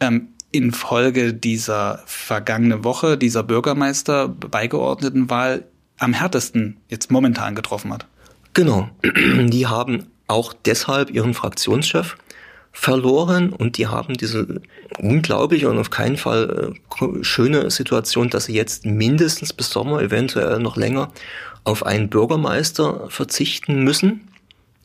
ähm, 0.00 0.28
infolge 0.52 1.32
dieser 1.32 2.02
vergangene 2.06 2.84
Woche, 2.84 3.16
dieser 3.16 3.42
Bürgermeister 3.42 4.28
beigeordneten 4.28 5.30
Wahl 5.30 5.64
am 5.98 6.12
härtesten 6.12 6.78
jetzt 6.88 7.10
momentan 7.10 7.54
getroffen 7.54 7.92
hat. 7.92 8.06
Genau. 8.54 8.88
Die 9.04 9.66
haben 9.66 10.06
auch 10.26 10.52
deshalb 10.52 11.10
ihren 11.10 11.34
Fraktionschef 11.34 12.16
verloren 12.72 13.52
und 13.52 13.78
die 13.78 13.88
haben 13.88 14.14
diese 14.14 14.60
unglaubliche 15.00 15.68
und 15.68 15.78
auf 15.78 15.90
keinen 15.90 16.16
Fall 16.16 16.72
äh, 17.00 17.24
schöne 17.24 17.68
Situation, 17.68 18.30
dass 18.30 18.44
sie 18.44 18.54
jetzt 18.54 18.86
mindestens 18.86 19.52
bis 19.52 19.70
Sommer, 19.70 20.00
eventuell 20.02 20.60
noch 20.60 20.76
länger, 20.76 21.10
auf 21.64 21.84
einen 21.84 22.08
Bürgermeister 22.08 23.10
verzichten 23.10 23.82
müssen 23.82 24.29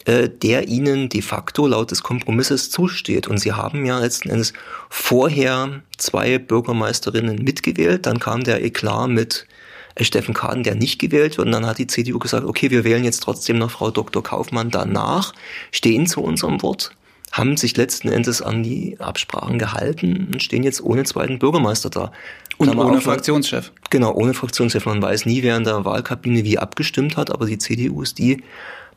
äh, 0.06 0.30
der 0.30 0.68
ihnen 0.68 1.10
de 1.10 1.22
facto 1.22 1.66
laut 1.68 1.90
des 1.90 2.04
Kompromisses 2.04 2.70
zusteht. 2.70 3.28
Und 3.28 3.40
sie 3.40 3.54
haben 3.54 3.86
ja 3.86 4.00
letzten 4.00 4.30
Endes 4.30 4.54
vorher 4.90 5.82
zwei 5.98 6.38
Bürgermeisterinnen 6.38 7.44
mitgewählt, 7.44 8.06
dann 8.06 8.20
kam 8.20 8.44
der 8.44 8.64
Eklat 8.64 9.10
mit 9.10 9.48
äh, 9.96 10.04
Steffen 10.04 10.36
Kaden, 10.36 10.64
der 10.64 10.76
nicht 10.76 11.00
gewählt 11.00 11.38
wird. 11.38 11.48
Und 11.48 11.52
dann 11.52 11.66
hat 11.66 11.80
die 11.80 11.88
CDU 11.88 12.20
gesagt, 12.20 12.46
okay, 12.46 12.70
wir 12.70 12.84
wählen 12.84 13.04
jetzt 13.04 13.24
trotzdem 13.24 13.58
noch 13.58 13.72
Frau 13.72 13.90
Dr. 13.90 14.22
Kaufmann 14.22 14.70
danach, 14.70 15.34
stehen 15.72 16.06
zu 16.06 16.22
unserem 16.22 16.62
Wort, 16.62 16.92
haben 17.32 17.58
sich 17.58 17.76
letzten 17.76 18.10
Endes 18.10 18.44
an 18.44 18.62
die 18.62 18.98
Absprachen 19.00 19.58
gehalten 19.58 20.30
und 20.32 20.44
stehen 20.44 20.64
jetzt 20.64 20.82
ohne 20.82 21.04
zweiten 21.06 21.40
Bürgermeister 21.40 21.90
da. 21.90 22.12
Und, 22.58 22.76
ohne 22.78 23.02
Fraktionschef. 23.02 23.72
Genau, 23.90 24.14
ohne 24.14 24.34
Fraktionschef. 24.34 24.86
Man 24.86 25.02
weiß 25.02 25.26
nie, 25.26 25.44
wer 25.44 25.58
in 25.58 25.66
der 25.66 25.84
Wahlkabine 25.84 26.44
wie 26.44 26.58
abgestimmt 26.58 27.18
hat, 27.18 27.32
aber 27.32 27.46
die 27.46 27.58
CDU 27.58 28.02
ist 28.02 28.18
die, 28.18 28.44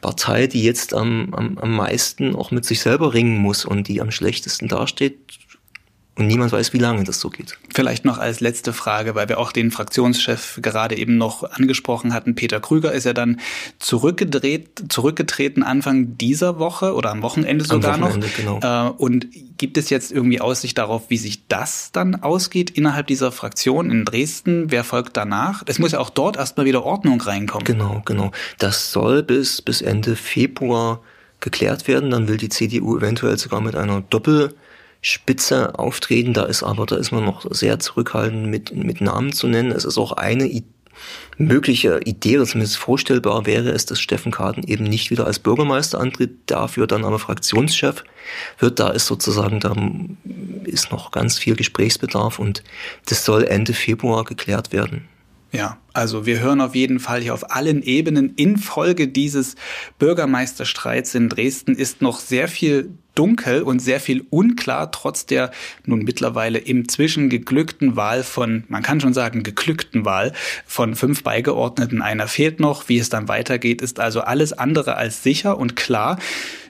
Partei, 0.00 0.46
die 0.46 0.62
jetzt 0.62 0.94
am, 0.94 1.34
am, 1.34 1.58
am 1.58 1.74
meisten 1.74 2.36
auch 2.36 2.50
mit 2.50 2.64
sich 2.64 2.80
selber 2.80 3.14
ringen 3.14 3.38
muss 3.38 3.64
und 3.64 3.88
die 3.88 4.00
am 4.00 4.10
schlechtesten 4.10 4.68
dasteht, 4.68 5.18
und 6.18 6.26
niemand 6.26 6.50
weiß, 6.50 6.72
wie 6.72 6.78
lange 6.78 7.04
das 7.04 7.20
so 7.20 7.30
geht. 7.30 7.56
Vielleicht 7.72 8.04
noch 8.04 8.18
als 8.18 8.40
letzte 8.40 8.72
Frage, 8.72 9.14
weil 9.14 9.28
wir 9.28 9.38
auch 9.38 9.52
den 9.52 9.70
Fraktionschef 9.70 10.58
gerade 10.60 10.96
eben 10.96 11.16
noch 11.16 11.44
angesprochen 11.44 12.12
hatten. 12.12 12.34
Peter 12.34 12.58
Krüger 12.58 12.90
ist 12.90 13.04
ja 13.04 13.12
dann 13.12 13.38
zurückgedreht, 13.78 14.86
zurückgetreten 14.88 15.62
Anfang 15.62 16.18
dieser 16.18 16.58
Woche 16.58 16.94
oder 16.94 17.10
am 17.10 17.22
Wochenende 17.22 17.64
sogar 17.64 17.94
am 17.94 18.00
Wochenende, 18.00 18.26
noch. 18.44 18.60
Genau. 18.60 18.88
Äh, 18.88 18.90
und 18.90 19.28
gibt 19.58 19.78
es 19.78 19.90
jetzt 19.90 20.10
irgendwie 20.10 20.40
Aussicht 20.40 20.76
darauf, 20.76 21.08
wie 21.08 21.18
sich 21.18 21.46
das 21.46 21.92
dann 21.92 22.16
ausgeht 22.16 22.70
innerhalb 22.70 23.06
dieser 23.06 23.30
Fraktion 23.30 23.88
in 23.88 24.04
Dresden? 24.04 24.72
Wer 24.72 24.82
folgt 24.82 25.16
danach? 25.16 25.62
Es 25.66 25.78
muss 25.78 25.92
ja 25.92 26.00
auch 26.00 26.10
dort 26.10 26.36
erstmal 26.36 26.66
wieder 26.66 26.82
Ordnung 26.82 27.20
reinkommen. 27.20 27.64
Genau, 27.64 28.02
genau. 28.04 28.32
Das 28.58 28.90
soll 28.90 29.22
bis, 29.22 29.62
bis 29.62 29.82
Ende 29.82 30.16
Februar 30.16 31.00
geklärt 31.38 31.86
werden. 31.86 32.10
Dann 32.10 32.26
will 32.26 32.38
die 32.38 32.48
CDU 32.48 32.96
eventuell 32.96 33.38
sogar 33.38 33.60
mit 33.60 33.76
einer 33.76 34.00
Doppel- 34.00 34.54
Spitze 35.00 35.78
auftreten. 35.78 36.34
Da 36.34 36.44
ist 36.44 36.62
aber, 36.62 36.86
da 36.86 36.96
ist 36.96 37.12
man 37.12 37.24
noch 37.24 37.46
sehr 37.50 37.78
zurückhaltend 37.78 38.46
mit, 38.46 38.74
mit 38.74 39.00
Namen 39.00 39.32
zu 39.32 39.46
nennen. 39.46 39.70
Es 39.70 39.84
ist 39.84 39.98
auch 39.98 40.12
eine 40.12 40.46
I 40.46 40.64
mögliche 41.36 42.00
Idee, 42.04 42.38
oder 42.38 42.46
zumindest 42.46 42.76
vorstellbar 42.76 43.46
wäre 43.46 43.70
es, 43.70 43.86
dass 43.86 44.00
Steffen 44.00 44.32
Kaden 44.32 44.64
eben 44.64 44.84
nicht 44.84 45.10
wieder 45.10 45.26
als 45.26 45.38
Bürgermeister 45.38 46.00
antritt, 46.00 46.32
dafür 46.46 46.88
dann 46.88 47.04
aber 47.04 47.18
Fraktionschef 47.18 48.02
wird. 48.58 48.80
Da 48.80 48.90
ist 48.90 49.06
sozusagen, 49.06 49.60
da 49.60 49.74
ist 50.64 50.90
noch 50.90 51.12
ganz 51.12 51.38
viel 51.38 51.54
Gesprächsbedarf 51.54 52.38
und 52.38 52.64
das 53.06 53.24
soll 53.24 53.44
Ende 53.44 53.74
Februar 53.74 54.24
geklärt 54.24 54.72
werden. 54.72 55.06
Ja, 55.52 55.78
also 55.98 56.26
wir 56.26 56.38
hören 56.38 56.60
auf 56.60 56.76
jeden 56.76 57.00
Fall 57.00 57.20
hier 57.20 57.34
auf 57.34 57.50
allen 57.50 57.82
Ebenen 57.82 58.34
infolge 58.36 59.08
dieses 59.08 59.56
Bürgermeisterstreits 59.98 61.16
in 61.16 61.28
Dresden 61.28 61.74
ist 61.74 62.02
noch 62.02 62.20
sehr 62.20 62.46
viel 62.46 62.90
dunkel 63.16 63.62
und 63.62 63.80
sehr 63.80 63.98
viel 63.98 64.24
unklar, 64.30 64.92
trotz 64.92 65.26
der 65.26 65.50
nun 65.84 66.04
mittlerweile 66.04 66.58
im 66.58 66.88
Zwischen 66.88 67.28
geglückten 67.28 67.96
Wahl 67.96 68.22
von, 68.22 68.62
man 68.68 68.84
kann 68.84 69.00
schon 69.00 69.12
sagen, 69.12 69.42
geglückten 69.42 70.04
Wahl 70.04 70.32
von 70.66 70.94
fünf 70.94 71.24
Beigeordneten. 71.24 72.00
Einer 72.00 72.28
fehlt 72.28 72.60
noch. 72.60 72.88
Wie 72.88 72.98
es 72.98 73.08
dann 73.08 73.26
weitergeht, 73.26 73.82
ist 73.82 73.98
also 73.98 74.20
alles 74.20 74.52
andere 74.52 74.94
als 74.94 75.24
sicher 75.24 75.58
und 75.58 75.74
klar. 75.74 76.18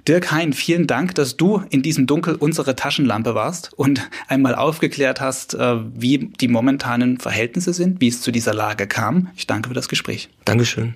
Dirk 0.09 0.33
Hein, 0.33 0.55
vielen 0.55 0.87
Dank, 0.87 1.15
dass 1.17 1.37
du 1.37 1.63
in 1.69 1.83
diesem 1.83 2.07
Dunkel 2.07 2.35
unsere 2.35 2.75
Taschenlampe 2.75 3.35
warst 3.35 3.75
und 3.75 4.09
einmal 4.27 4.55
aufgeklärt 4.55 5.21
hast, 5.21 5.53
äh, 5.53 5.77
wie 5.95 6.31
die 6.41 6.49
momentanen 6.49 7.19
Verhältnisse 7.19 7.75
sind, 7.75 8.01
wie 8.01 8.09
es 8.09 8.23
zu 8.23 8.31
dieser 8.31 8.55
Lage 8.55 8.87
kam. 8.87 9.18
Ich 9.37 9.47
danke 9.47 9.69
für 9.69 9.75
das 9.75 9.89
Gespräch. 9.89 10.29
Dankeschön. 10.45 10.95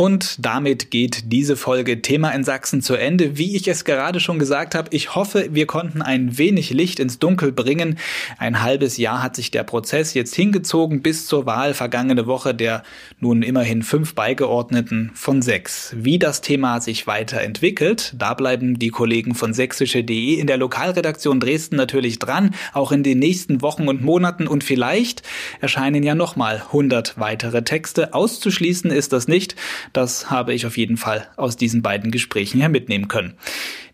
Und 0.00 0.36
damit 0.46 0.92
geht 0.92 1.32
diese 1.32 1.56
Folge 1.56 2.00
Thema 2.02 2.30
in 2.30 2.44
Sachsen 2.44 2.82
zu 2.82 2.94
Ende. 2.94 3.36
Wie 3.36 3.56
ich 3.56 3.66
es 3.66 3.84
gerade 3.84 4.20
schon 4.20 4.38
gesagt 4.38 4.76
habe, 4.76 4.90
ich 4.92 5.16
hoffe, 5.16 5.48
wir 5.50 5.66
konnten 5.66 6.02
ein 6.02 6.38
wenig 6.38 6.70
Licht 6.70 7.00
ins 7.00 7.18
Dunkel 7.18 7.50
bringen. 7.50 7.98
Ein 8.38 8.62
halbes 8.62 8.96
Jahr 8.96 9.24
hat 9.24 9.34
sich 9.34 9.50
der 9.50 9.64
Prozess 9.64 10.14
jetzt 10.14 10.36
hingezogen 10.36 11.02
bis 11.02 11.26
zur 11.26 11.46
Wahl 11.46 11.74
vergangene 11.74 12.28
Woche 12.28 12.54
der 12.54 12.84
nun 13.18 13.42
immerhin 13.42 13.82
fünf 13.82 14.14
Beigeordneten 14.14 15.10
von 15.14 15.42
sechs. 15.42 15.92
Wie 15.96 16.20
das 16.20 16.42
Thema 16.42 16.80
sich 16.80 17.08
weiterentwickelt, 17.08 18.14
da 18.16 18.34
bleiben 18.34 18.78
die 18.78 18.90
Kollegen 18.90 19.34
von 19.34 19.52
sächsische.de 19.52 20.34
in 20.34 20.46
der 20.46 20.58
Lokalredaktion 20.58 21.40
Dresden 21.40 21.74
natürlich 21.74 22.20
dran, 22.20 22.54
auch 22.72 22.92
in 22.92 23.02
den 23.02 23.18
nächsten 23.18 23.62
Wochen 23.62 23.88
und 23.88 24.00
Monaten 24.00 24.46
und 24.46 24.62
vielleicht 24.62 25.22
erscheinen 25.60 26.04
ja 26.04 26.14
nochmal 26.14 26.62
100 26.66 27.18
weitere 27.18 27.64
Texte. 27.64 28.14
Auszuschließen 28.14 28.92
ist 28.92 29.12
das 29.12 29.26
nicht. 29.26 29.56
Das 29.92 30.30
habe 30.30 30.54
ich 30.54 30.66
auf 30.66 30.76
jeden 30.76 30.96
Fall 30.96 31.28
aus 31.36 31.56
diesen 31.56 31.82
beiden 31.82 32.10
Gesprächen 32.10 32.60
her 32.60 32.68
mitnehmen 32.68 33.08
können. 33.08 33.34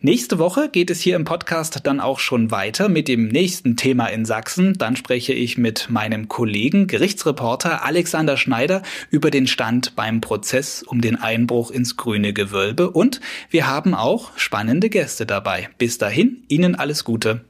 Nächste 0.00 0.38
Woche 0.38 0.68
geht 0.68 0.90
es 0.90 1.00
hier 1.00 1.16
im 1.16 1.24
Podcast 1.24 1.80
dann 1.84 1.98
auch 1.98 2.18
schon 2.18 2.50
weiter 2.50 2.90
mit 2.90 3.08
dem 3.08 3.28
nächsten 3.28 3.76
Thema 3.76 4.08
in 4.08 4.26
Sachsen. 4.26 4.74
Dann 4.74 4.96
spreche 4.96 5.32
ich 5.32 5.56
mit 5.56 5.88
meinem 5.88 6.28
Kollegen, 6.28 6.86
Gerichtsreporter 6.86 7.84
Alexander 7.86 8.36
Schneider 8.36 8.82
über 9.10 9.30
den 9.30 9.46
Stand 9.46 9.96
beim 9.96 10.20
Prozess 10.20 10.82
um 10.82 11.00
den 11.00 11.16
Einbruch 11.16 11.70
ins 11.70 11.96
grüne 11.96 12.34
Gewölbe 12.34 12.90
und 12.90 13.22
wir 13.48 13.66
haben 13.66 13.94
auch 13.94 14.36
spannende 14.36 14.90
Gäste 14.90 15.24
dabei. 15.24 15.70
Bis 15.78 15.96
dahin, 15.96 16.42
Ihnen 16.48 16.74
alles 16.74 17.04
Gute. 17.04 17.40